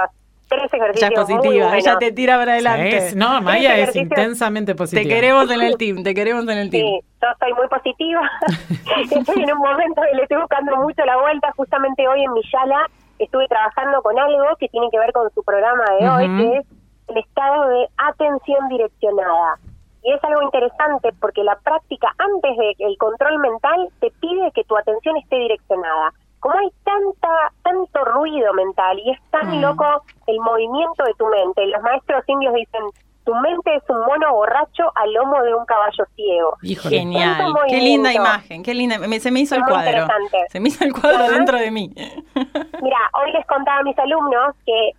tres 0.56 0.74
Ella 0.74 0.84
ejercicios 0.84 1.12
es 1.12 1.36
positiva, 1.36 1.78
ella 1.78 1.98
te 1.98 2.12
tira 2.12 2.38
para 2.38 2.54
adelante. 2.54 3.02
Sí, 3.02 3.16
no, 3.16 3.42
Maya 3.42 3.78
es 3.78 3.96
intensamente 3.96 4.74
Te 4.74 4.78
positiva. 4.78 5.16
queremos 5.16 5.50
en 5.52 5.62
el 5.62 5.78
team, 5.78 6.04
te 6.04 6.14
queremos 6.14 6.44
en 6.48 6.58
el 6.58 6.70
team. 6.70 6.88
Sí, 6.88 7.00
yo 7.22 7.28
soy 7.40 7.54
muy 7.54 7.68
positiva. 7.68 8.22
estoy 9.12 9.44
en 9.44 9.52
un 9.52 9.60
momento 9.60 10.02
que 10.10 10.16
le 10.16 10.24
estoy 10.24 10.38
buscando 10.38 10.76
mucho 10.78 11.04
la 11.06 11.18
vuelta. 11.18 11.52
Justamente 11.56 12.08
hoy 12.08 12.24
en 12.24 12.34
Miyala 12.34 12.88
estuve 13.20 13.48
trabajando 13.48 14.02
con 14.02 14.18
algo 14.18 14.56
que 14.60 14.68
tiene 14.70 14.90
que 14.92 15.00
ver 15.00 15.12
con 15.14 15.30
su 15.34 15.44
programa 15.44 15.84
de 16.00 16.10
hoy, 16.10 16.38
que 16.38 16.58
es 16.58 16.66
el 17.08 17.18
estado 17.18 17.70
de 17.70 17.88
atención 17.98 18.68
direccionada. 18.70 19.58
Y 20.04 20.12
es 20.12 20.24
algo 20.24 20.42
interesante 20.42 21.12
porque 21.22 21.44
la 21.44 21.56
práctica 21.64 22.14
antes 22.18 22.58
del 22.78 22.98
control 22.98 23.40
mental 23.40 23.88
te 24.02 24.12
pide 24.20 24.52
que 24.54 24.64
tu 24.66 24.76
atención 24.78 25.16
esté 25.18 25.38
direccionada. 25.38 26.12
Como 26.44 26.60
hay 26.60 26.70
tanta 26.84 27.30
tanto 27.64 28.04
ruido 28.04 28.54
mental 28.54 29.00
y 29.00 29.12
es 29.12 29.20
tan 29.32 29.48
Mm. 29.58 29.62
loco 29.62 29.86
el 30.28 30.40
movimiento 30.42 31.04
de 31.06 31.14
tu 31.14 31.26
mente, 31.28 31.66
los 31.68 31.82
maestros 31.82 32.22
indios 32.28 32.54
dicen, 32.54 32.82
tu 33.24 33.34
mente 33.36 33.74
es 33.76 33.84
un 33.90 34.00
mono 34.06 34.34
borracho 34.34 34.92
al 34.96 35.14
lomo 35.14 35.42
de 35.42 35.56
un 35.56 35.66
caballo 35.66 36.04
ciego. 36.16 36.58
Híjole. 36.62 36.98
Genial, 36.98 37.54
qué 37.70 37.78
linda 37.78 38.12
imagen, 38.12 38.62
qué 38.62 38.74
linda. 38.74 39.00
me- 39.00 39.22
se 39.22 39.32
me 39.32 39.40
hizo 39.40 39.56
el 39.56 39.64
cuadro. 39.64 40.06
Se 40.50 40.60
me 40.60 40.68
hizo 40.68 40.84
el 40.84 40.92
cuadro 40.92 41.30
dentro 41.32 41.58
de 41.58 41.72
mí. 41.72 41.90
Mira, 42.82 42.98
hoy 43.14 43.32
les 43.32 43.46
contaba 43.48 43.80
a 43.80 43.84
mis 43.84 43.98
alumnos 43.98 44.54
que 44.66 44.92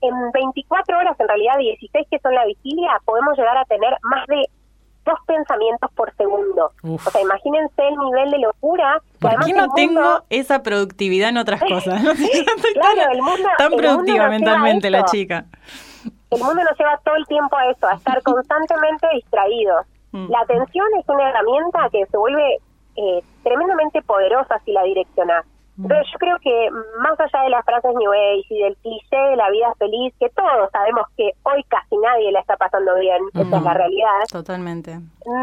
en 0.00 0.30
24 0.32 0.96
horas, 0.96 1.20
en 1.20 1.28
realidad 1.28 1.58
16 1.58 2.06
que 2.10 2.18
son 2.20 2.34
la 2.34 2.46
vigilia, 2.46 2.92
podemos 3.04 3.36
llegar 3.36 3.58
a 3.58 3.66
tener 3.66 3.94
más 4.02 4.26
de 4.28 4.42
dos 5.04 5.18
pensamientos 5.26 5.90
por 5.94 6.14
segundo. 6.16 6.72
Uf. 6.82 7.06
O 7.06 7.10
sea, 7.10 7.20
imagínense 7.20 7.82
el 7.88 7.96
nivel 7.96 8.30
de 8.30 8.38
locura. 8.38 9.00
¿Por 9.18 9.30
qué 9.44 9.52
no 9.52 9.60
mundo- 9.66 9.74
tengo 9.74 10.22
esa 10.30 10.62
productividad 10.62 11.30
en 11.30 11.38
otras 11.38 11.60
cosas? 11.60 12.02
Claro, 12.74 13.00
tan, 13.02 13.12
el 13.12 13.22
mundo- 13.22 13.48
tan 13.58 13.72
el 13.72 13.78
productiva 13.78 14.28
mentalmente 14.28 14.90
la 14.90 15.04
chica. 15.04 15.44
El 16.30 16.38
mundo 16.42 16.62
nos 16.62 16.78
lleva 16.78 16.98
todo 17.04 17.16
el 17.16 17.26
tiempo 17.26 17.56
a 17.56 17.70
eso, 17.70 17.86
a 17.88 17.94
estar 17.94 18.22
constantemente 18.22 19.06
distraídos. 19.14 19.86
Mm. 20.12 20.30
La 20.30 20.40
atención 20.40 20.86
es 20.98 21.08
una 21.08 21.28
herramienta 21.30 21.88
que 21.90 22.06
se 22.06 22.16
vuelve 22.16 22.56
eh, 22.96 23.22
tremendamente 23.42 24.02
poderosa 24.02 24.60
si 24.64 24.72
la 24.72 24.82
direccionás. 24.84 25.44
Entonces 25.82 26.06
yo 26.12 26.18
creo 26.18 26.36
que 26.40 26.70
más 26.98 27.18
allá 27.18 27.44
de 27.44 27.50
las 27.50 27.64
frases 27.64 27.94
New 27.94 28.12
Age 28.12 28.46
y 28.50 28.62
del 28.62 28.76
cliché 28.76 29.16
de 29.16 29.36
la 29.36 29.50
vida 29.50 29.72
feliz, 29.78 30.14
que 30.20 30.28
todos 30.30 30.70
sabemos 30.72 31.06
que 31.16 31.30
hoy 31.44 31.64
casi 31.64 31.96
nadie 31.96 32.32
la 32.32 32.40
está 32.40 32.56
pasando 32.56 32.94
bien, 32.96 33.22
esa 33.34 33.56
es 33.56 33.62
la 33.62 33.74
realidad, 33.74 34.20
Totalmente. 34.30 34.98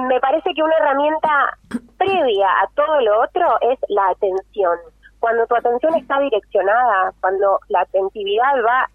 me 0.07 0.19
parece 0.19 0.53
que 0.53 0.61
una 0.61 0.75
herramienta 0.77 1.57
previa 1.97 2.47
a 2.61 2.67
todo 2.75 3.01
lo 3.01 3.23
otro 3.23 3.47
es 3.61 3.79
la 3.89 4.09
atención. 4.09 4.77
Cuando 5.19 5.47
tu 5.47 5.55
atención 5.55 5.95
está 5.95 6.19
direccionada, 6.19 7.13
cuando 7.19 7.59
la 7.69 7.81
atentividad 7.81 8.53
va 8.63 8.89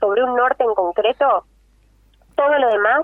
sobre 0.00 0.22
un 0.22 0.36
norte 0.36 0.64
en 0.64 0.74
concreto, 0.74 1.44
todo 2.36 2.58
lo 2.58 2.68
demás 2.68 3.00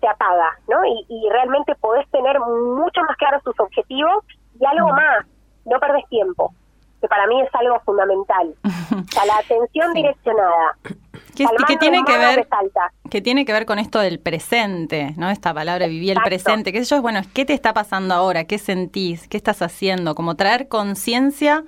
se 0.00 0.06
apaga, 0.06 0.58
¿no? 0.68 0.84
Y, 0.84 1.06
y 1.08 1.28
realmente 1.30 1.74
podés 1.74 2.08
tener 2.10 2.38
mucho 2.38 3.00
más 3.02 3.16
claros 3.16 3.42
tus 3.42 3.58
objetivos 3.58 4.24
y 4.60 4.64
algo 4.64 4.88
más, 4.90 5.26
no 5.64 5.80
perdés 5.80 6.06
tiempo, 6.08 6.52
que 7.00 7.08
para 7.08 7.26
mí 7.26 7.40
es 7.40 7.48
algo 7.54 7.80
fundamental. 7.84 8.54
O 8.90 9.12
sea, 9.12 9.24
la 9.24 9.38
atención 9.38 9.92
direccionada. 9.92 10.76
¿Qué, 11.34 11.46
qué 11.66 11.76
tiene 11.76 12.02
que 12.04 12.18
ver? 12.18 12.46
que 13.08 13.20
tiene 13.20 13.44
que 13.44 13.52
ver 13.52 13.64
con 13.66 13.78
esto 13.78 13.98
del 14.00 14.18
presente, 14.20 15.14
¿no? 15.16 15.30
Esta 15.30 15.54
palabra 15.54 15.86
viví 15.86 16.10
el 16.10 16.18
presente, 16.22 16.72
qué 16.72 16.84
sé 16.84 16.94
yo, 16.96 17.02
bueno, 17.02 17.20
¿qué 17.32 17.44
te 17.44 17.52
está 17.54 17.72
pasando 17.72 18.14
ahora? 18.14 18.44
¿Qué 18.44 18.58
sentís? 18.58 19.26
¿Qué 19.28 19.36
estás 19.36 19.62
haciendo? 19.62 20.14
Como 20.14 20.34
traer 20.36 20.68
conciencia 20.68 21.64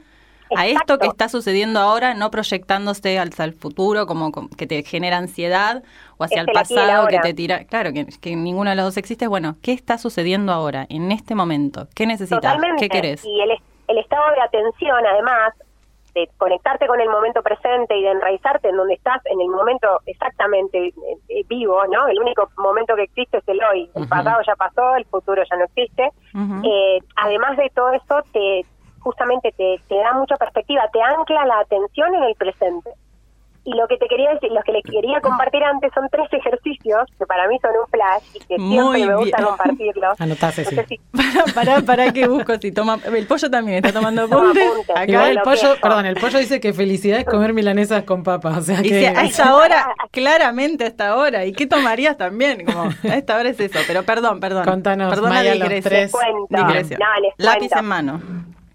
a 0.55 0.67
esto 0.67 0.99
que 0.99 1.07
está 1.07 1.29
sucediendo 1.29 1.81
ahora, 1.81 2.15
no 2.15 2.31
proyectándose 2.31 3.19
hacia 3.19 3.45
el 3.45 3.55
futuro, 3.55 4.07
como 4.07 4.31
com- 4.33 4.49
que 4.51 4.67
te 4.67 4.83
genera 4.83 5.17
ansiedad, 5.17 5.83
o 6.19 6.25
hacia 6.25 6.43
Es 6.43 6.49
el 6.49 6.53
pasado 6.53 7.07
que 7.09 7.19
te 7.21 7.33
tira. 7.35 7.65
Claro, 7.65 7.93
que, 7.93 8.07
que 8.07 8.37
ninguno 8.37 8.71
de 8.71 8.77
los 8.77 8.85
dos 8.85 8.97
existe. 8.99 9.27
Bueno, 9.27 9.57
¿qué 9.63 9.73
está 9.73 9.97
sucediendo 9.97 10.53
ahora, 10.53 10.87
en 10.91 11.11
este 11.11 11.35
momento? 11.35 11.89
¿Qué 11.95 12.07
necesitas? 12.07 12.41
Totalmente. 12.43 12.81
¿Qué 12.83 12.89
querés? 12.89 13.25
Y 13.25 13.41
el, 13.41 13.51
el 13.93 13.99
estado 13.99 14.33
de 14.33 14.41
atención, 14.41 15.07
además, 15.07 15.55
de 16.15 16.29
conectarte 16.37 16.87
con 16.87 17.01
el 17.01 17.09
momento 17.09 17.43
presente 17.43 17.97
y 17.97 18.03
de 18.03 18.11
enraizarte 18.11 18.69
en 18.69 18.77
donde 18.77 18.95
estás 18.95 19.25
en 19.27 19.41
el 19.41 19.49
momento 19.49 20.01
exactamente 20.07 20.89
eh, 20.89 20.95
eh, 21.29 21.45
vivo, 21.49 21.81
¿no? 21.91 22.07
El 22.07 22.19
único 22.19 22.51
momento 22.59 22.95
que 22.97 23.05
existe 23.05 23.39
es 23.39 23.49
el 23.49 23.61
hoy. 23.63 23.91
El 23.95 24.09
pasado 24.09 24.43
ya 24.47 24.55
pasó, 24.57 24.97
el 24.97 25.07
futuro 25.07 25.43
ya 25.51 25.57
no 25.57 25.65
existe. 25.65 26.11
Eh, 26.65 26.99
además 27.17 27.57
de 27.57 27.71
todo 27.75 27.93
eso, 27.93 28.23
te 28.33 28.67
justamente 29.01 29.53
te, 29.53 29.81
te 29.89 29.97
da 29.97 30.13
mucha 30.13 30.37
perspectiva, 30.37 30.83
te 30.93 31.03
ancla 31.03 31.45
la 31.47 31.61
atención 31.61 32.15
en 32.15 32.23
el 32.25 32.35
presente. 32.35 32.91
Y 33.65 33.73
lo 33.77 33.87
que 33.87 33.97
te 33.97 34.09
quería 34.09 34.31
decir, 34.31 34.51
lo 34.51 34.61
que 34.63 34.73
les 34.73 34.83
quería 34.83 35.21
compartir 35.21 35.63
antes 35.63 35.93
son 35.95 36.09
tres 36.11 36.27
ejercicios 36.33 37.05
que 37.17 37.27
para 37.27 37.47
mí 37.47 37.59
son 37.63 37.71
un 37.71 37.87
flash 37.89 38.23
y 38.35 38.39
que 38.41 38.59
Muy 38.59 38.73
siempre 38.99 39.07
me 39.07 39.17
gusta 39.17 39.37
bien. 39.37 39.49
compartirlos. 39.49 40.15
Anotá, 40.21 40.47
No 40.47 40.53
Ceci. 40.53 40.75
sé 40.75 40.87
si- 40.89 41.01
Pará, 41.13 41.45
pará, 41.55 41.81
pará 41.83 42.13
que 42.13 42.27
busco 42.27 42.57
si 42.59 42.73
toma. 42.73 42.99
El 43.05 43.27
pollo 43.29 43.49
también 43.51 43.77
está 43.85 43.93
tomando 43.93 44.27
Toma 44.29 44.51
apuntes. 44.51 44.91
Acá 44.91 45.05
Igual 45.07 45.29
el 45.31 45.35
lo 45.37 45.43
pollo, 45.45 45.77
perdón, 45.81 46.07
el 46.07 46.17
pollo 46.17 46.39
dice 46.41 46.61
que 46.61 46.73
felicidad 46.73 47.21
es 47.21 47.25
comer 47.25 47.53
milanesas 47.53 48.03
con 48.03 48.25
papas. 48.25 48.59
O 48.59 48.63
sea 48.63 48.81
Y 48.81 48.89
que. 48.89 48.99
si 48.99 49.05
a 49.07 49.13
esta 49.23 49.55
hora, 49.55 49.95
claramente 50.11 50.83
a 50.83 50.89
esta 50.89 51.15
hora. 51.17 51.45
¿Y 51.45 51.53
qué 51.53 51.67
tomarías 51.69 52.17
también? 52.17 52.65
Como, 52.65 52.83
a 52.85 53.15
esta 53.17 53.37
hora 53.39 53.49
es 53.51 53.61
eso. 53.61 53.79
Pero 53.87 54.03
perdón, 54.03 54.41
perdón. 54.41 54.65
Contanos, 54.65 55.09
Perdón 55.11 55.31
la 55.31 55.37
Maya, 55.37 55.55
los 55.55 55.69
tres. 55.83 56.13
No, 56.51 56.69
les 57.21 57.33
Lápiz 57.39 57.71
en 57.77 57.85
mano. 57.85 58.21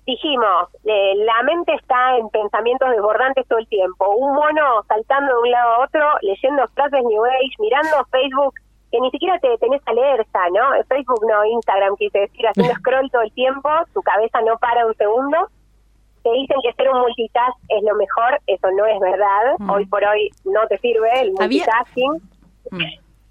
Dijimos, 0.08 0.70
eh, 0.86 1.14
la 1.18 1.44
mente 1.44 1.74
está 1.76 2.18
en 2.18 2.30
pensamientos 2.30 2.90
desbordantes 2.90 3.46
todo 3.48 3.60
el 3.60 3.68
tiempo. 3.68 4.10
Un 4.16 4.34
mono 4.34 4.84
saltando 4.88 5.34
de 5.36 5.42
un 5.42 5.52
lado 5.52 5.74
a 5.74 5.80
otro, 5.84 6.02
leyendo 6.22 6.66
frases 6.70 7.04
New 7.04 7.26
Age, 7.26 7.56
mirando 7.60 8.06
Facebook, 8.10 8.56
que 8.90 9.00
ni 9.02 9.12
siquiera 9.12 9.38
te 9.40 9.56
tenés 9.58 9.82
alerta, 9.86 10.40
¿no? 10.50 10.84
Facebook 10.88 11.22
no, 11.30 11.46
Instagram, 11.46 11.96
quise 11.98 12.20
decir, 12.20 12.48
haciendo 12.48 12.74
scroll 12.80 13.12
todo 13.12 13.22
el 13.22 13.34
tiempo, 13.34 13.70
tu 13.94 14.02
cabeza 14.02 14.42
no 14.42 14.58
para 14.58 14.88
un 14.88 14.96
segundo. 14.96 15.50
Te 16.24 16.32
dicen 16.32 16.58
que 16.64 16.74
ser 16.74 16.90
un 16.90 17.00
multitask 17.02 17.58
es 17.70 17.84
lo 17.84 17.96
mejor, 17.96 18.40
eso 18.48 18.72
no 18.72 18.86
es 18.86 19.00
verdad. 19.00 19.56
Mm. 19.60 19.70
Hoy 19.70 19.86
por 19.86 20.04
hoy 20.04 20.30
no 20.46 20.66
te 20.68 20.78
sirve 20.80 21.10
el 21.22 21.34
multitasking 21.34 22.22
Mm. 22.72 22.84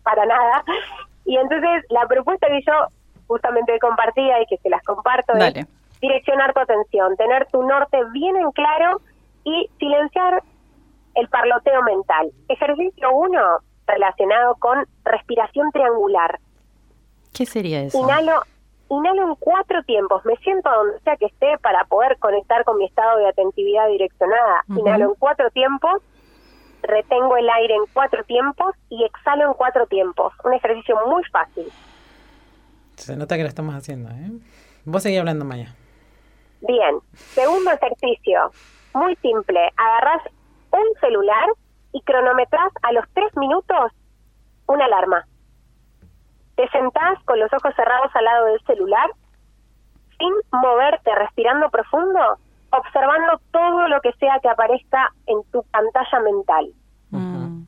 para 0.02 0.24
nada. 0.26 0.64
Y 1.24 1.36
entonces 1.36 1.84
la 1.90 2.06
propuesta 2.06 2.46
que 2.46 2.60
yo 2.66 2.72
justamente 3.26 3.78
compartía 3.80 4.40
y 4.42 4.46
que 4.46 4.56
se 4.58 4.70
las 4.70 4.82
comparto 4.84 5.32
es 5.34 5.38
Dale. 5.38 5.66
Direccionar 6.00 6.52
tu 6.54 6.60
atención, 6.60 7.16
tener 7.16 7.46
tu 7.46 7.62
norte 7.62 7.98
bien 8.12 8.36
en 8.36 8.50
claro 8.52 9.00
y 9.44 9.70
silenciar 9.78 10.42
el 11.14 11.28
parloteo 11.28 11.82
mental. 11.82 12.30
Ejercicio 12.48 13.10
uno 13.12 13.40
relacionado 13.86 14.56
con 14.56 14.86
respiración 15.04 15.70
triangular. 15.72 16.40
¿Qué 17.32 17.46
sería 17.46 17.82
eso? 17.82 17.98
Inhalo, 17.98 18.42
inhalo 18.90 19.28
en 19.28 19.34
cuatro 19.36 19.82
tiempos. 19.84 20.24
Me 20.24 20.36
siento 20.36 20.70
donde 20.70 21.00
sea 21.00 21.16
que 21.16 21.26
esté 21.26 21.58
para 21.58 21.84
poder 21.84 22.18
conectar 22.18 22.64
con 22.64 22.78
mi 22.78 22.86
estado 22.86 23.18
de 23.18 23.28
atentividad 23.28 23.88
direccionada. 23.88 24.64
Ujú. 24.68 24.80
Inhalo 24.80 25.04
en 25.10 25.14
cuatro 25.18 25.50
tiempos, 25.50 26.02
retengo 26.82 27.36
el 27.36 27.48
aire 27.48 27.74
en 27.74 27.84
cuatro 27.92 28.24
tiempos 28.24 28.74
y 28.90 29.04
exhalo 29.04 29.46
en 29.48 29.54
cuatro 29.54 29.86
tiempos. 29.86 30.32
Un 30.44 30.54
ejercicio 30.54 30.96
muy 31.06 31.22
fácil. 31.24 31.66
Se 32.96 33.16
nota 33.16 33.36
que 33.36 33.42
lo 33.42 33.48
estamos 33.48 33.74
haciendo, 33.74 34.10
¿eh? 34.10 34.30
Vos 34.84 35.02
seguís 35.02 35.18
hablando, 35.18 35.44
Maya. 35.44 35.74
Bien, 36.60 36.98
segundo 37.12 37.70
ejercicio, 37.70 38.50
muy 38.94 39.14
simple. 39.16 39.60
Agarrás 39.76 40.22
un 40.72 41.00
celular 41.00 41.48
y 41.92 42.00
cronometras 42.02 42.72
a 42.82 42.92
los 42.92 43.04
tres 43.14 43.34
minutos 43.36 43.92
una 44.66 44.84
alarma. 44.86 45.26
Te 46.56 46.68
sentás 46.70 47.22
con 47.24 47.38
los 47.38 47.52
ojos 47.52 47.74
cerrados 47.76 48.10
al 48.14 48.24
lado 48.24 48.46
del 48.46 48.60
celular, 48.62 49.10
sin 50.18 50.32
moverte, 50.50 51.14
respirando 51.14 51.68
profundo, 51.70 52.38
observando 52.70 53.40
todo 53.50 53.88
lo 53.88 54.00
que 54.00 54.12
sea 54.14 54.40
que 54.40 54.48
aparezca 54.48 55.12
en 55.26 55.42
tu 55.52 55.62
pantalla 55.64 56.20
mental. 56.20 56.72
Mm. 57.10 57.62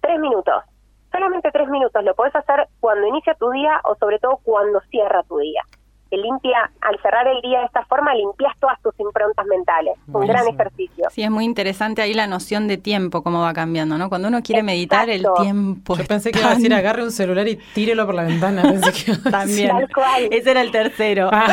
Tres 0.00 0.20
minutos. 0.20 0.64
Solamente 1.12 1.50
tres 1.52 1.68
minutos. 1.68 2.02
Lo 2.04 2.14
podés 2.14 2.34
hacer 2.34 2.68
cuando 2.80 3.06
inicia 3.06 3.34
tu 3.34 3.50
día 3.50 3.80
o 3.84 3.94
sobre 3.96 4.18
todo 4.18 4.38
cuando 4.42 4.80
cierra 4.90 5.22
tu 5.22 5.38
día. 5.38 5.62
Te 6.10 6.16
limpia, 6.16 6.70
al 6.80 6.98
cerrar 7.02 7.26
el 7.28 7.40
día 7.42 7.60
de 7.60 7.66
esta 7.66 7.84
forma, 7.84 8.14
limpias 8.14 8.54
todas 8.58 8.80
tus 8.80 8.98
improntas 8.98 9.44
mentales. 9.46 9.94
Un 10.06 10.26
gran 10.26 10.46
ejercicio. 10.48 11.08
Sí, 11.10 11.22
es 11.22 11.30
muy 11.30 11.44
interesante 11.44 12.00
ahí 12.02 12.14
la 12.14 12.26
noción 12.26 12.66
de 12.66 12.78
tiempo, 12.78 13.22
cómo 13.22 13.40
va 13.42 13.52
cambiando, 13.52 13.98
¿no? 13.98 14.08
Cuando 14.08 14.28
uno 14.28 14.42
quiere 14.42 14.62
meditar, 14.62 15.10
el 15.10 15.26
tiempo. 15.42 15.96
Yo 15.96 16.04
pensé 16.04 16.32
que 16.32 16.38
iba 16.38 16.50
a 16.50 16.54
decir 16.54 16.72
agarre 16.72 17.02
un 17.02 17.10
celular 17.10 17.46
y 17.46 17.56
tírelo 17.74 18.06
por 18.06 18.14
la 18.14 18.24
ventana. 18.24 18.62
Pensé 18.62 18.92
que 18.92 19.30
También. 19.30 19.68
Tal 19.68 19.88
cual. 19.92 20.28
Ese 20.30 20.50
era 20.50 20.62
el 20.62 20.70
tercero. 20.70 21.28
Ah, 21.32 21.48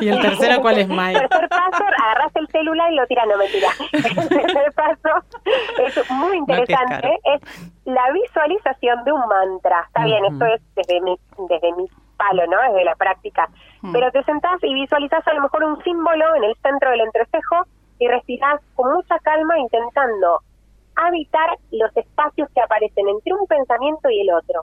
y 0.00 0.08
el 0.08 0.20
tercero, 0.20 0.60
¿cuál 0.60 0.78
es 0.78 0.88
Mike? 0.88 1.20
Tercer 1.28 1.48
paso, 1.48 1.84
agarras 1.84 2.36
el 2.36 2.48
celular 2.48 2.92
y 2.92 2.96
lo 2.96 3.06
tiras, 3.06 3.26
no 3.26 3.36
mentira. 3.36 3.68
El 3.92 4.28
tercer 4.28 4.72
paso 4.74 5.24
es 5.84 6.10
muy 6.10 6.36
interesante, 6.38 7.08
No, 7.24 7.34
es 7.34 7.40
la 7.84 8.12
visualización 8.12 9.04
de 9.04 9.12
un 9.12 9.20
mantra. 9.28 9.84
Está 9.86 10.04
bien, 10.04 10.24
esto 10.24 10.44
es 10.46 10.60
desde 10.76 11.00
mi, 11.00 11.16
desde 11.48 11.72
mi 11.74 11.86
palo, 12.20 12.46
¿no? 12.46 12.60
Desde 12.68 12.84
la 12.84 12.94
práctica. 12.94 13.48
Mm. 13.80 13.92
Pero 13.92 14.10
te 14.12 14.22
sentás 14.24 14.62
y 14.62 14.74
visualizás 14.74 15.26
a 15.26 15.32
lo 15.32 15.42
mejor 15.42 15.64
un 15.64 15.82
símbolo 15.82 16.34
en 16.36 16.44
el 16.44 16.54
centro 16.62 16.90
del 16.90 17.00
entrecejo 17.00 17.64
y 17.98 18.08
respirás 18.08 18.60
con 18.74 18.92
mucha 18.92 19.18
calma 19.20 19.58
intentando 19.58 20.40
habitar 20.96 21.48
los 21.70 21.96
espacios 21.96 22.48
que 22.54 22.60
aparecen 22.60 23.08
entre 23.08 23.32
un 23.32 23.46
pensamiento 23.46 24.10
y 24.10 24.20
el 24.20 24.30
otro. 24.34 24.62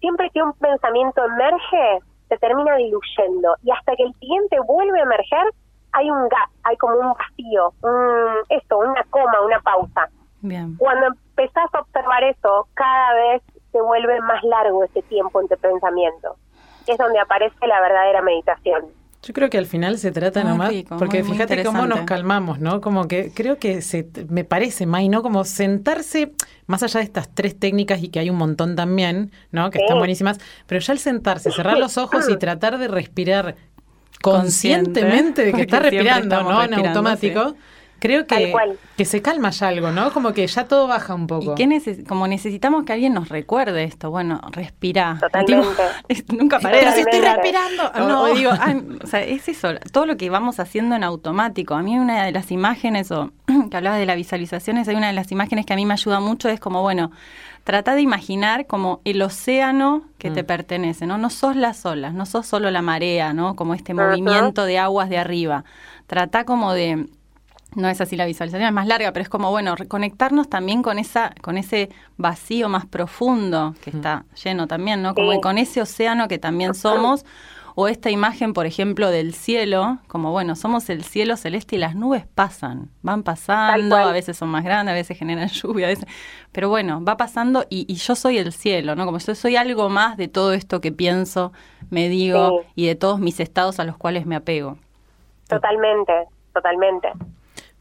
Siempre 0.00 0.28
que 0.30 0.42
un 0.42 0.52
pensamiento 0.54 1.24
emerge, 1.24 2.00
se 2.28 2.36
termina 2.38 2.76
diluyendo 2.76 3.56
y 3.62 3.70
hasta 3.70 3.96
que 3.96 4.02
el 4.04 4.14
siguiente 4.14 4.56
vuelve 4.66 5.00
a 5.00 5.04
emerger, 5.04 5.46
hay 5.92 6.10
un 6.10 6.28
gap, 6.28 6.48
hay 6.64 6.76
como 6.76 6.96
un 6.96 7.12
vacío, 7.12 7.72
un, 7.82 8.44
esto, 8.48 8.78
una 8.78 9.04
coma, 9.10 9.40
una 9.44 9.60
pausa. 9.60 10.08
Bien. 10.40 10.76
Cuando 10.76 11.06
empezás 11.06 11.72
a 11.74 11.80
observar 11.80 12.24
eso, 12.24 12.66
cada 12.74 13.14
vez 13.14 13.42
se 13.70 13.80
vuelve 13.80 14.20
más 14.22 14.42
largo 14.44 14.84
ese 14.84 15.02
tiempo 15.02 15.40
entre 15.40 15.56
pensamientos. 15.56 16.36
Es 16.86 16.98
donde 16.98 17.18
aparece 17.18 17.66
la 17.66 17.80
verdadera 17.80 18.22
meditación. 18.22 18.86
Yo 19.22 19.32
creo 19.32 19.48
que 19.50 19.58
al 19.58 19.66
final 19.66 19.98
se 19.98 20.10
trata 20.10 20.42
Muy 20.42 20.50
nomás, 20.50 20.70
rico, 20.70 20.96
porque 20.98 21.18
muy, 21.18 21.28
muy 21.28 21.38
fíjate 21.38 21.62
cómo 21.62 21.86
nos 21.86 22.00
calmamos, 22.00 22.58
¿no? 22.58 22.80
Como 22.80 23.06
que 23.06 23.30
creo 23.32 23.56
que 23.56 23.80
se, 23.80 24.08
me 24.28 24.42
parece, 24.42 24.84
May, 24.84 25.08
¿no? 25.08 25.22
Como 25.22 25.44
sentarse, 25.44 26.32
más 26.66 26.82
allá 26.82 26.98
de 26.98 27.04
estas 27.04 27.32
tres 27.32 27.56
técnicas 27.56 28.02
y 28.02 28.08
que 28.08 28.18
hay 28.18 28.30
un 28.30 28.36
montón 28.36 28.74
también, 28.74 29.30
¿no? 29.52 29.70
Que 29.70 29.78
están 29.78 29.98
buenísimas, 29.98 30.40
pero 30.66 30.80
ya 30.80 30.92
el 30.92 30.98
sentarse, 30.98 31.50
cerrar 31.52 31.78
los 31.78 31.98
ojos 31.98 32.28
y 32.28 32.36
tratar 32.36 32.78
de 32.78 32.88
respirar 32.88 33.54
Consciente, 34.22 35.00
conscientemente 35.00 35.44
de 35.44 35.52
que 35.52 35.60
está 35.62 35.80
respirando, 35.80 36.42
¿no? 36.42 36.62
En 36.62 36.74
automático. 36.74 37.54
Creo 38.02 38.26
que, 38.26 38.52
que 38.96 39.04
se 39.04 39.22
calma 39.22 39.50
ya 39.50 39.68
algo, 39.68 39.92
¿no? 39.92 40.12
Como 40.12 40.32
que 40.32 40.44
ya 40.46 40.64
todo 40.66 40.88
baja 40.88 41.14
un 41.14 41.28
poco. 41.28 41.52
¿Y 41.52 41.54
qué 41.54 41.68
neces 41.68 42.00
como 42.08 42.26
necesitamos 42.26 42.84
que 42.84 42.92
alguien 42.92 43.14
nos 43.14 43.28
recuerde 43.28 43.84
esto? 43.84 44.10
Bueno, 44.10 44.40
respirá. 44.50 45.20
Parece. 45.32 45.62
es- 46.08 46.24
nunca 46.32 46.58
paré 46.58 46.80
Pero 46.80 46.92
si 46.92 47.00
estoy 47.00 47.20
Totalmente. 47.20 47.52
respirando. 47.52 48.08
No. 48.08 48.22
o 48.22 48.34
digo, 48.34 48.50
ay, 48.58 48.84
o 49.02 49.06
sea, 49.06 49.22
es 49.22 49.48
eso, 49.48 49.68
todo 49.92 50.06
lo 50.06 50.16
que 50.16 50.28
vamos 50.30 50.58
haciendo 50.58 50.96
en 50.96 51.04
automático. 51.04 51.74
A 51.74 51.82
mí 51.82 51.96
una 51.96 52.24
de 52.24 52.32
las 52.32 52.50
imágenes, 52.50 53.12
o 53.12 53.30
que 53.70 53.76
hablabas 53.76 54.00
de 54.00 54.06
las 54.06 54.16
visualizaciones, 54.16 54.88
hay 54.88 54.96
una 54.96 55.06
de 55.06 55.12
las 55.12 55.30
imágenes 55.30 55.64
que 55.64 55.72
a 55.72 55.76
mí 55.76 55.86
me 55.86 55.94
ayuda 55.94 56.18
mucho, 56.18 56.48
es 56.48 56.58
como, 56.58 56.82
bueno, 56.82 57.12
trata 57.62 57.94
de 57.94 58.00
imaginar 58.00 58.66
como 58.66 59.00
el 59.04 59.22
océano 59.22 60.02
que 60.18 60.30
Mm. 60.30 60.34
te 60.34 60.42
pertenece, 60.44 61.06
¿no? 61.06 61.18
No 61.18 61.30
sos 61.30 61.54
las 61.54 61.86
olas, 61.86 62.12
no 62.14 62.26
sos 62.26 62.46
solo 62.46 62.70
la 62.72 62.82
marea, 62.82 63.32
¿no? 63.32 63.54
Como 63.54 63.74
este 63.74 63.94
movimiento 63.94 64.64
de 64.64 64.78
aguas 64.80 65.08
de 65.08 65.18
arriba. 65.18 65.64
Trata 66.08 66.44
como 66.44 66.72
de 66.74 67.06
no 67.74 67.88
es 67.88 68.00
así 68.00 68.16
la 68.16 68.26
visualización, 68.26 68.66
es 68.66 68.72
más 68.72 68.86
larga, 68.86 69.12
pero 69.12 69.22
es 69.22 69.28
como, 69.28 69.50
bueno, 69.50 69.74
reconectarnos 69.76 70.48
también 70.48 70.82
con 70.82 70.98
esa, 70.98 71.34
con 71.40 71.56
ese 71.58 71.88
vacío 72.16 72.68
más 72.68 72.86
profundo 72.86 73.74
que 73.82 73.90
está 73.90 74.24
lleno 74.42 74.66
también, 74.66 75.02
¿no? 75.02 75.14
Como 75.14 75.40
con 75.40 75.58
ese 75.58 75.80
océano 75.80 76.28
que 76.28 76.38
también 76.38 76.74
somos, 76.74 77.24
o 77.74 77.88
esta 77.88 78.10
imagen, 78.10 78.52
por 78.52 78.66
ejemplo, 78.66 79.10
del 79.10 79.32
cielo, 79.32 79.98
como 80.06 80.30
bueno, 80.30 80.56
somos 80.56 80.90
el 80.90 81.04
cielo 81.04 81.38
celeste 81.38 81.76
y 81.76 81.78
las 81.78 81.94
nubes 81.94 82.26
pasan, 82.34 82.90
van 83.00 83.22
pasando, 83.22 83.96
a 83.96 84.12
veces 84.12 84.36
son 84.36 84.50
más 84.50 84.62
grandes, 84.62 84.92
a 84.92 84.94
veces 84.94 85.16
generan 85.18 85.48
lluvia, 85.52 85.86
a 85.86 85.88
veces, 85.88 86.04
pero 86.52 86.68
bueno, 86.68 87.02
va 87.02 87.16
pasando 87.16 87.64
y, 87.70 87.86
y 87.90 87.94
yo 87.96 88.14
soy 88.14 88.36
el 88.36 88.52
cielo, 88.52 88.94
¿no? 88.94 89.06
Como 89.06 89.16
yo 89.18 89.34
soy 89.34 89.56
algo 89.56 89.88
más 89.88 90.18
de 90.18 90.28
todo 90.28 90.52
esto 90.52 90.82
que 90.82 90.92
pienso, 90.92 91.52
me 91.88 92.10
digo 92.10 92.60
Sí. 92.74 92.82
y 92.82 92.86
de 92.88 92.94
todos 92.94 93.20
mis 93.20 93.40
estados 93.40 93.80
a 93.80 93.84
los 93.84 93.96
cuales 93.96 94.26
me 94.26 94.36
apego. 94.36 94.76
Totalmente, 95.48 96.12
totalmente. 96.52 97.08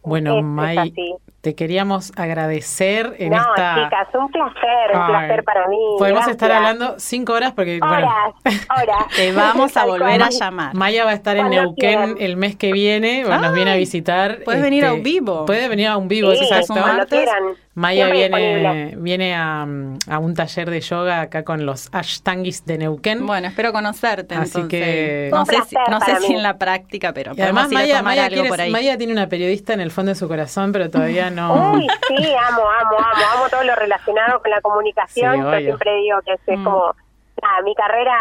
Bueno, 0.04 0.32
Es- 0.34 0.38
es 0.40 0.44
May, 0.44 0.94
te 1.42 1.56
queríamos 1.56 2.12
agradecer 2.18 3.16
en 3.20 3.32
no, 3.32 3.38
esta... 3.38 3.84
chicas, 3.84 4.08
un 4.14 4.30
placer, 4.32 4.96
un 4.96 5.02
Ay, 5.02 5.08
placer 5.10 5.44
para 5.44 5.68
mí. 5.68 5.78
Podemos 5.98 6.20
gracias. 6.26 6.36
estar 6.36 6.52
hablando 6.52 6.96
cinco 7.00 7.34
horas 7.34 7.54
porque, 7.54 7.80
bueno, 7.80 7.96
Horas, 7.98 8.36
horas. 8.70 9.08
Te 9.16 9.32
vamos 9.32 9.76
a 9.78 9.86
volver 9.86 10.22
a 10.22 10.30
llamar. 10.30 10.74
Maya 10.76 11.04
va 11.06 11.12
a 11.12 11.14
estar 11.16 11.38
en 11.38 11.50
Neuquén 11.50 11.76
quieran. 11.76 12.16
el 12.20 12.38
mes 12.38 12.56
que 12.56 12.72
viene, 12.72 13.24
nos 13.24 13.54
viene 13.54 13.72
a 13.72 13.76
visitar. 13.76 14.32
este, 14.32 14.44
puedes 14.46 14.62
venir 14.62 14.86
a 14.86 14.94
un 14.94 15.04
vivo. 15.04 15.46
Puede 15.46 15.68
venir 15.68 15.88
a 15.88 15.98
un 15.98 16.08
vivo, 16.08 16.32
Sí, 16.32 16.44
exacto. 16.44 16.74
un 16.74 16.80
cuando 16.80 16.98
martes. 17.00 17.30
Maya 17.74 18.08
viene, 18.10 18.96
viene 18.98 19.34
a, 19.34 19.62
a 19.62 20.20
un 20.20 20.34
taller 20.36 20.70
de 20.70 20.82
yoga 20.82 21.22
acá 21.22 21.44
con 21.46 21.66
los 21.66 21.88
ashtangis 21.94 22.66
de 22.66 22.78
Neuquén. 22.78 23.26
Bueno, 23.26 23.48
espero 23.48 23.72
conocerte. 23.72 24.36
Así 24.36 24.60
entonces. 24.60 24.70
que- 24.70 25.30
no 25.32 25.46
sé, 25.46 25.62
si, 25.68 25.76
no 25.90 26.00
sé 26.02 26.18
si 26.18 26.34
en 26.34 26.44
la 26.44 26.58
práctica, 26.58 27.14
pero 27.14 27.32
y 27.36 27.42
además 27.42 27.72
Maya, 27.72 28.00
tomar 28.00 28.04
Maya, 28.04 28.24
algo 28.26 28.34
quiere- 28.36 28.50
por 28.50 28.60
ahí. 28.62 28.72
Maya 28.72 28.98
tiene 28.98 29.14
una 29.14 29.28
periodista 29.28 29.74
en 29.74 29.80
el 29.80 29.90
fondo 29.92 30.10
de 30.10 30.16
su 30.16 30.28
corazón, 30.28 30.74
pero 30.74 30.90
todavía 30.90 31.30
no... 31.30 31.72
Uy, 31.74 31.88
sí, 32.10 32.16
amo, 32.18 32.62
amo, 32.62 32.98
amo, 32.98 33.24
amo 33.36 33.50
todo 33.50 33.64
lo 33.64 33.74
relacionado 33.76 34.42
con 34.42 34.52
la 34.52 34.60
comunicación. 34.60 35.36
Sí, 35.36 35.42
Yo 35.42 35.60
siempre 35.60 35.96
digo 36.02 36.20
que 36.26 36.34
es, 36.34 36.42
es 36.48 36.60
Mm. 36.60 36.64
como 36.66 36.94
nada, 37.42 37.62
mi 37.64 37.74
carrera, 37.74 38.14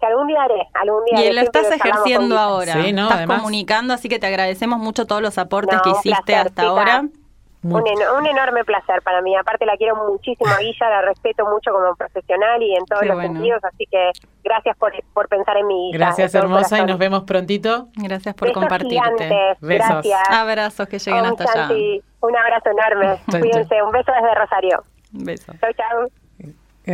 que 0.00 0.06
algún 0.06 0.26
día 0.26 0.42
haré, 0.42 0.66
algún 0.74 1.04
día 1.04 1.14
y 1.20 1.24
haré, 1.26 1.32
lo 1.34 1.40
estás 1.42 1.70
ejerciendo 1.70 2.36
ahora. 2.38 2.72
Sí, 2.72 2.92
no, 2.92 3.02
estás 3.04 3.18
además- 3.18 3.38
comunicando, 3.38 3.94
así 3.94 4.08
que 4.08 4.18
te 4.18 4.26
agradecemos 4.26 4.80
mucho 4.80 5.06
todos 5.06 5.22
los 5.22 5.38
aportes 5.38 5.76
No, 5.76 5.82
que 5.82 5.90
hiciste 5.90 6.10
placer, 6.24 6.48
hasta 6.48 6.62
chica. 6.62 6.68
ahora. 6.68 7.04
Muy- 7.62 7.80
Un, 7.80 7.88
eno- 7.88 8.18
un 8.18 8.26
enorme 8.26 8.64
placer 8.64 9.02
para 9.02 9.20
mí. 9.22 9.34
Aparte 9.34 9.66
la 9.66 9.76
quiero 9.76 9.96
muchísimo 9.96 10.48
a 10.50 10.58
Guilla, 10.58 10.88
la 10.88 11.02
respeto 11.02 11.44
mucho 11.46 11.72
como 11.72 11.94
profesional 11.96 12.62
y 12.62 12.76
en 12.76 12.84
todos 12.84 13.00
Qué 13.02 13.08
los 13.08 13.16
bueno. 13.16 13.32
sentidos, 13.34 13.64
así 13.64 13.86
que 13.90 14.10
gracias 14.44 14.76
por, 14.76 14.92
por 15.14 15.28
pensar 15.28 15.56
en 15.56 15.66
mí. 15.66 15.90
Guilla, 15.92 15.98
Gracias, 16.06 16.34
hermosa, 16.34 16.78
y 16.78 16.86
nos 16.86 16.98
vemos 16.98 17.24
prontito. 17.24 17.88
Gracias 17.96 18.34
por 18.34 18.48
Besos 18.48 18.62
compartirte. 18.62 18.94
gigantes, 18.94 19.60
Besos. 19.60 19.88
Gracias. 19.88 20.30
Abrazos 20.30 20.88
que 20.88 20.98
lleguen 20.98 21.24
Om 21.26 21.36
hasta 21.38 21.64
allá. 21.64 21.74
Un 22.20 22.36
abrazo 22.36 22.70
enorme. 22.70 23.18
Cuídense. 23.30 23.82
Un 23.82 23.90
beso 23.90 24.12
desde 24.12 24.34
Rosario. 24.34 24.82
Besos. 25.12 25.56
Chau, 25.60 25.72
chau. 25.72 26.08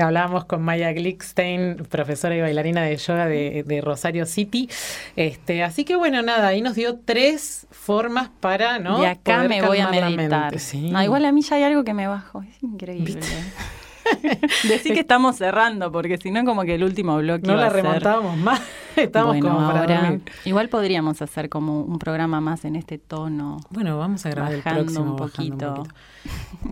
Hablábamos 0.00 0.44
con 0.46 0.62
Maya 0.62 0.90
Glickstein, 0.92 1.76
profesora 1.88 2.34
y 2.36 2.40
bailarina 2.40 2.82
de 2.82 2.96
yoga 2.96 3.26
de, 3.26 3.62
de 3.66 3.80
Rosario 3.80 4.24
City. 4.26 4.68
Este, 5.16 5.62
así 5.62 5.84
que 5.84 5.96
bueno, 5.96 6.22
nada, 6.22 6.48
ahí 6.48 6.62
nos 6.62 6.74
dio 6.74 6.98
tres 7.04 7.66
formas 7.70 8.30
para, 8.40 8.78
¿no? 8.78 9.00
De 9.00 9.06
acá 9.08 9.36
poder 9.36 9.48
me 9.48 9.62
voy 9.62 9.78
a 9.78 9.88
meditar. 9.88 10.58
Sí. 10.58 10.90
No, 10.90 11.02
igual 11.02 11.24
a 11.26 11.32
mí 11.32 11.42
ya 11.42 11.56
hay 11.56 11.64
algo 11.64 11.84
que 11.84 11.92
me 11.94 12.06
bajo. 12.06 12.42
Es 12.42 12.62
increíble. 12.62 13.20
Decir 14.64 14.94
que 14.94 15.00
estamos 15.00 15.36
cerrando, 15.36 15.92
porque 15.92 16.18
si 16.18 16.30
no, 16.30 16.44
como 16.44 16.62
que 16.62 16.74
el 16.74 16.84
último 16.84 17.16
bloque. 17.18 17.46
no 17.46 17.56
la 17.56 17.66
a 17.66 17.70
ser- 17.70 17.82
remontábamos 17.82 18.36
más. 18.36 18.60
Estamos 19.04 19.36
Bueno, 19.38 19.48
como 19.54 19.66
para 19.66 19.80
ahora, 19.80 20.00
dormir. 20.02 20.22
igual 20.44 20.68
podríamos 20.68 21.22
hacer 21.22 21.48
como 21.48 21.80
un 21.82 21.98
programa 21.98 22.40
más 22.40 22.64
en 22.64 22.76
este 22.76 22.98
tono. 22.98 23.58
Bueno, 23.70 23.98
vamos 23.98 24.24
a 24.26 24.30
grabar 24.30 24.56
Bajando 24.56 24.80
el 24.80 24.84
próximo 24.86 25.10
un 25.12 25.16
poquito. 25.16 25.82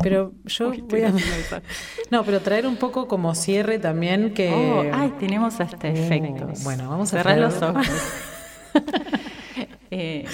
Pero 0.02 0.32
yo 0.44 0.68
Uy, 0.70 0.80
voy 0.88 1.02
a. 1.02 1.12
No, 2.10 2.24
pero 2.24 2.40
traer 2.40 2.66
un 2.66 2.76
poco 2.76 3.06
como 3.08 3.34
cierre 3.34 3.78
también 3.78 4.34
que 4.34 4.50
Oh, 4.52 4.84
ay, 4.94 5.12
tenemos 5.18 5.60
hasta 5.60 5.88
efectos. 5.88 6.64
bueno, 6.64 6.88
vamos 6.88 7.12
a 7.14 7.18
cerrar 7.18 7.38
los 7.38 7.60
ojos. 7.62 7.86
Eh, 9.92 10.24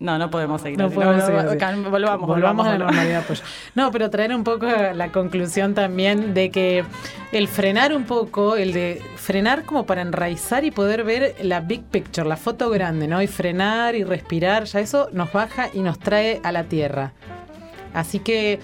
no, 0.00 0.18
no 0.18 0.30
podemos 0.30 0.60
seguir. 0.62 0.78
No 0.78 0.86
así. 0.86 0.94
podemos 0.94 1.16
no, 1.18 1.26
seguir 1.26 1.42
no, 1.44 1.48
así. 1.50 1.58
cal- 1.58 1.82
volvamos, 1.84 2.26
Volvamos 2.26 2.66
a 2.66 2.72
la 2.72 2.78
normalidad. 2.78 3.22
Pues. 3.26 3.42
No, 3.74 3.90
pero 3.92 4.10
traer 4.10 4.34
un 4.34 4.42
poco 4.44 4.66
la 4.66 5.12
conclusión 5.12 5.74
también 5.74 6.34
de 6.34 6.50
que 6.50 6.84
el 7.32 7.46
frenar 7.48 7.94
un 7.94 8.04
poco, 8.04 8.56
el 8.56 8.72
de 8.72 9.02
frenar 9.16 9.64
como 9.64 9.86
para 9.86 10.02
enraizar 10.02 10.64
y 10.64 10.70
poder 10.70 11.04
ver 11.04 11.36
la 11.42 11.60
big 11.60 11.82
picture, 11.84 12.26
la 12.28 12.36
foto 12.36 12.70
grande, 12.70 13.06
¿no? 13.08 13.20
Y 13.22 13.26
frenar 13.26 13.94
y 13.94 14.02
respirar, 14.02 14.64
ya 14.64 14.80
eso 14.80 15.08
nos 15.12 15.32
baja 15.32 15.68
y 15.72 15.80
nos 15.80 15.98
trae 15.98 16.40
a 16.42 16.50
la 16.50 16.64
tierra. 16.64 17.12
Así 17.94 18.18
que 18.20 18.58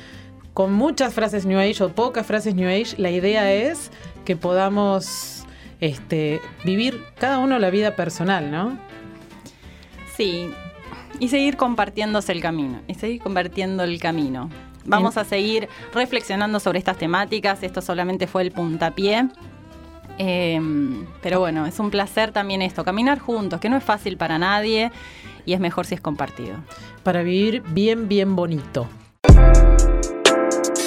con 0.55 0.72
muchas 0.72 1.12
frases 1.12 1.45
New 1.45 1.59
Age 1.61 1.84
o 1.84 1.91
pocas 1.91 2.26
frases 2.26 2.55
New 2.55 2.68
Age, 2.68 2.95
la 2.97 3.11
idea 3.11 3.53
es 3.53 3.91
que 4.24 4.37
podamos 4.37 5.45
este, 5.80 6.41
vivir 6.64 7.03
cada 7.18 7.39
uno 7.41 7.59
la 7.59 7.68
vida 7.68 7.95
personal, 7.95 8.51
¿no? 8.51 8.78
Sí, 10.16 10.51
y 11.19 11.29
seguir 11.29 11.57
compartiéndose 11.57 12.33
el 12.33 12.41
camino, 12.41 12.81
y 12.87 12.95
seguir 12.95 13.21
compartiendo 13.21 13.85
el 13.85 13.99
camino. 14.01 14.51
Vamos 14.85 15.17
a 15.17 15.25
seguir 15.25 15.69
reflexionando 15.93 16.61
sobre 16.61 16.79
estas 16.79 16.97
temáticas. 16.97 17.62
Esto 17.62 17.83
solamente 17.83 18.27
fue 18.27 18.43
el 18.43 18.53
puntapié. 18.53 19.29
Eh, 20.19 20.61
pero 21.23 21.41
bueno, 21.41 21.67
es 21.67 21.79
un 21.79 21.91
placer 21.91 22.33
también 22.33 22.62
esto, 22.62 22.85
caminar 22.85 23.19
juntos, 23.19 23.61
que 23.61 23.69
no 23.69 23.77
es 23.77 23.85
fácil 23.85 24.17
para 24.17 24.39
nadie 24.39 24.91
y 25.45 25.53
es 25.53 25.61
mejor 25.61 25.87
si 25.87 25.95
es 25.95 26.01
compartido. 26.01 26.57
Para 27.03 27.23
vivir 27.23 27.62
bien, 27.69 28.09
bien 28.09 28.35
bonito. 28.35 28.89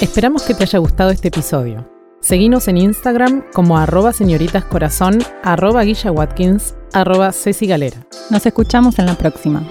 Esperamos 0.00 0.42
que 0.44 0.54
te 0.54 0.64
haya 0.64 0.78
gustado 0.78 1.10
este 1.10 1.28
episodio. 1.28 1.88
Seguinos 2.20 2.68
en 2.68 2.76
Instagram 2.76 3.44
como 3.52 3.78
arroba 3.78 4.12
señoritascorazón, 4.12 5.18
arroba 5.42 5.82
Guilla 5.84 6.10
Watkins, 6.10 6.74
arroba 6.92 7.32
Ceci 7.32 7.66
Galera. 7.66 8.06
Nos 8.30 8.44
escuchamos 8.44 8.98
en 8.98 9.06
la 9.06 9.14
próxima. 9.14 9.62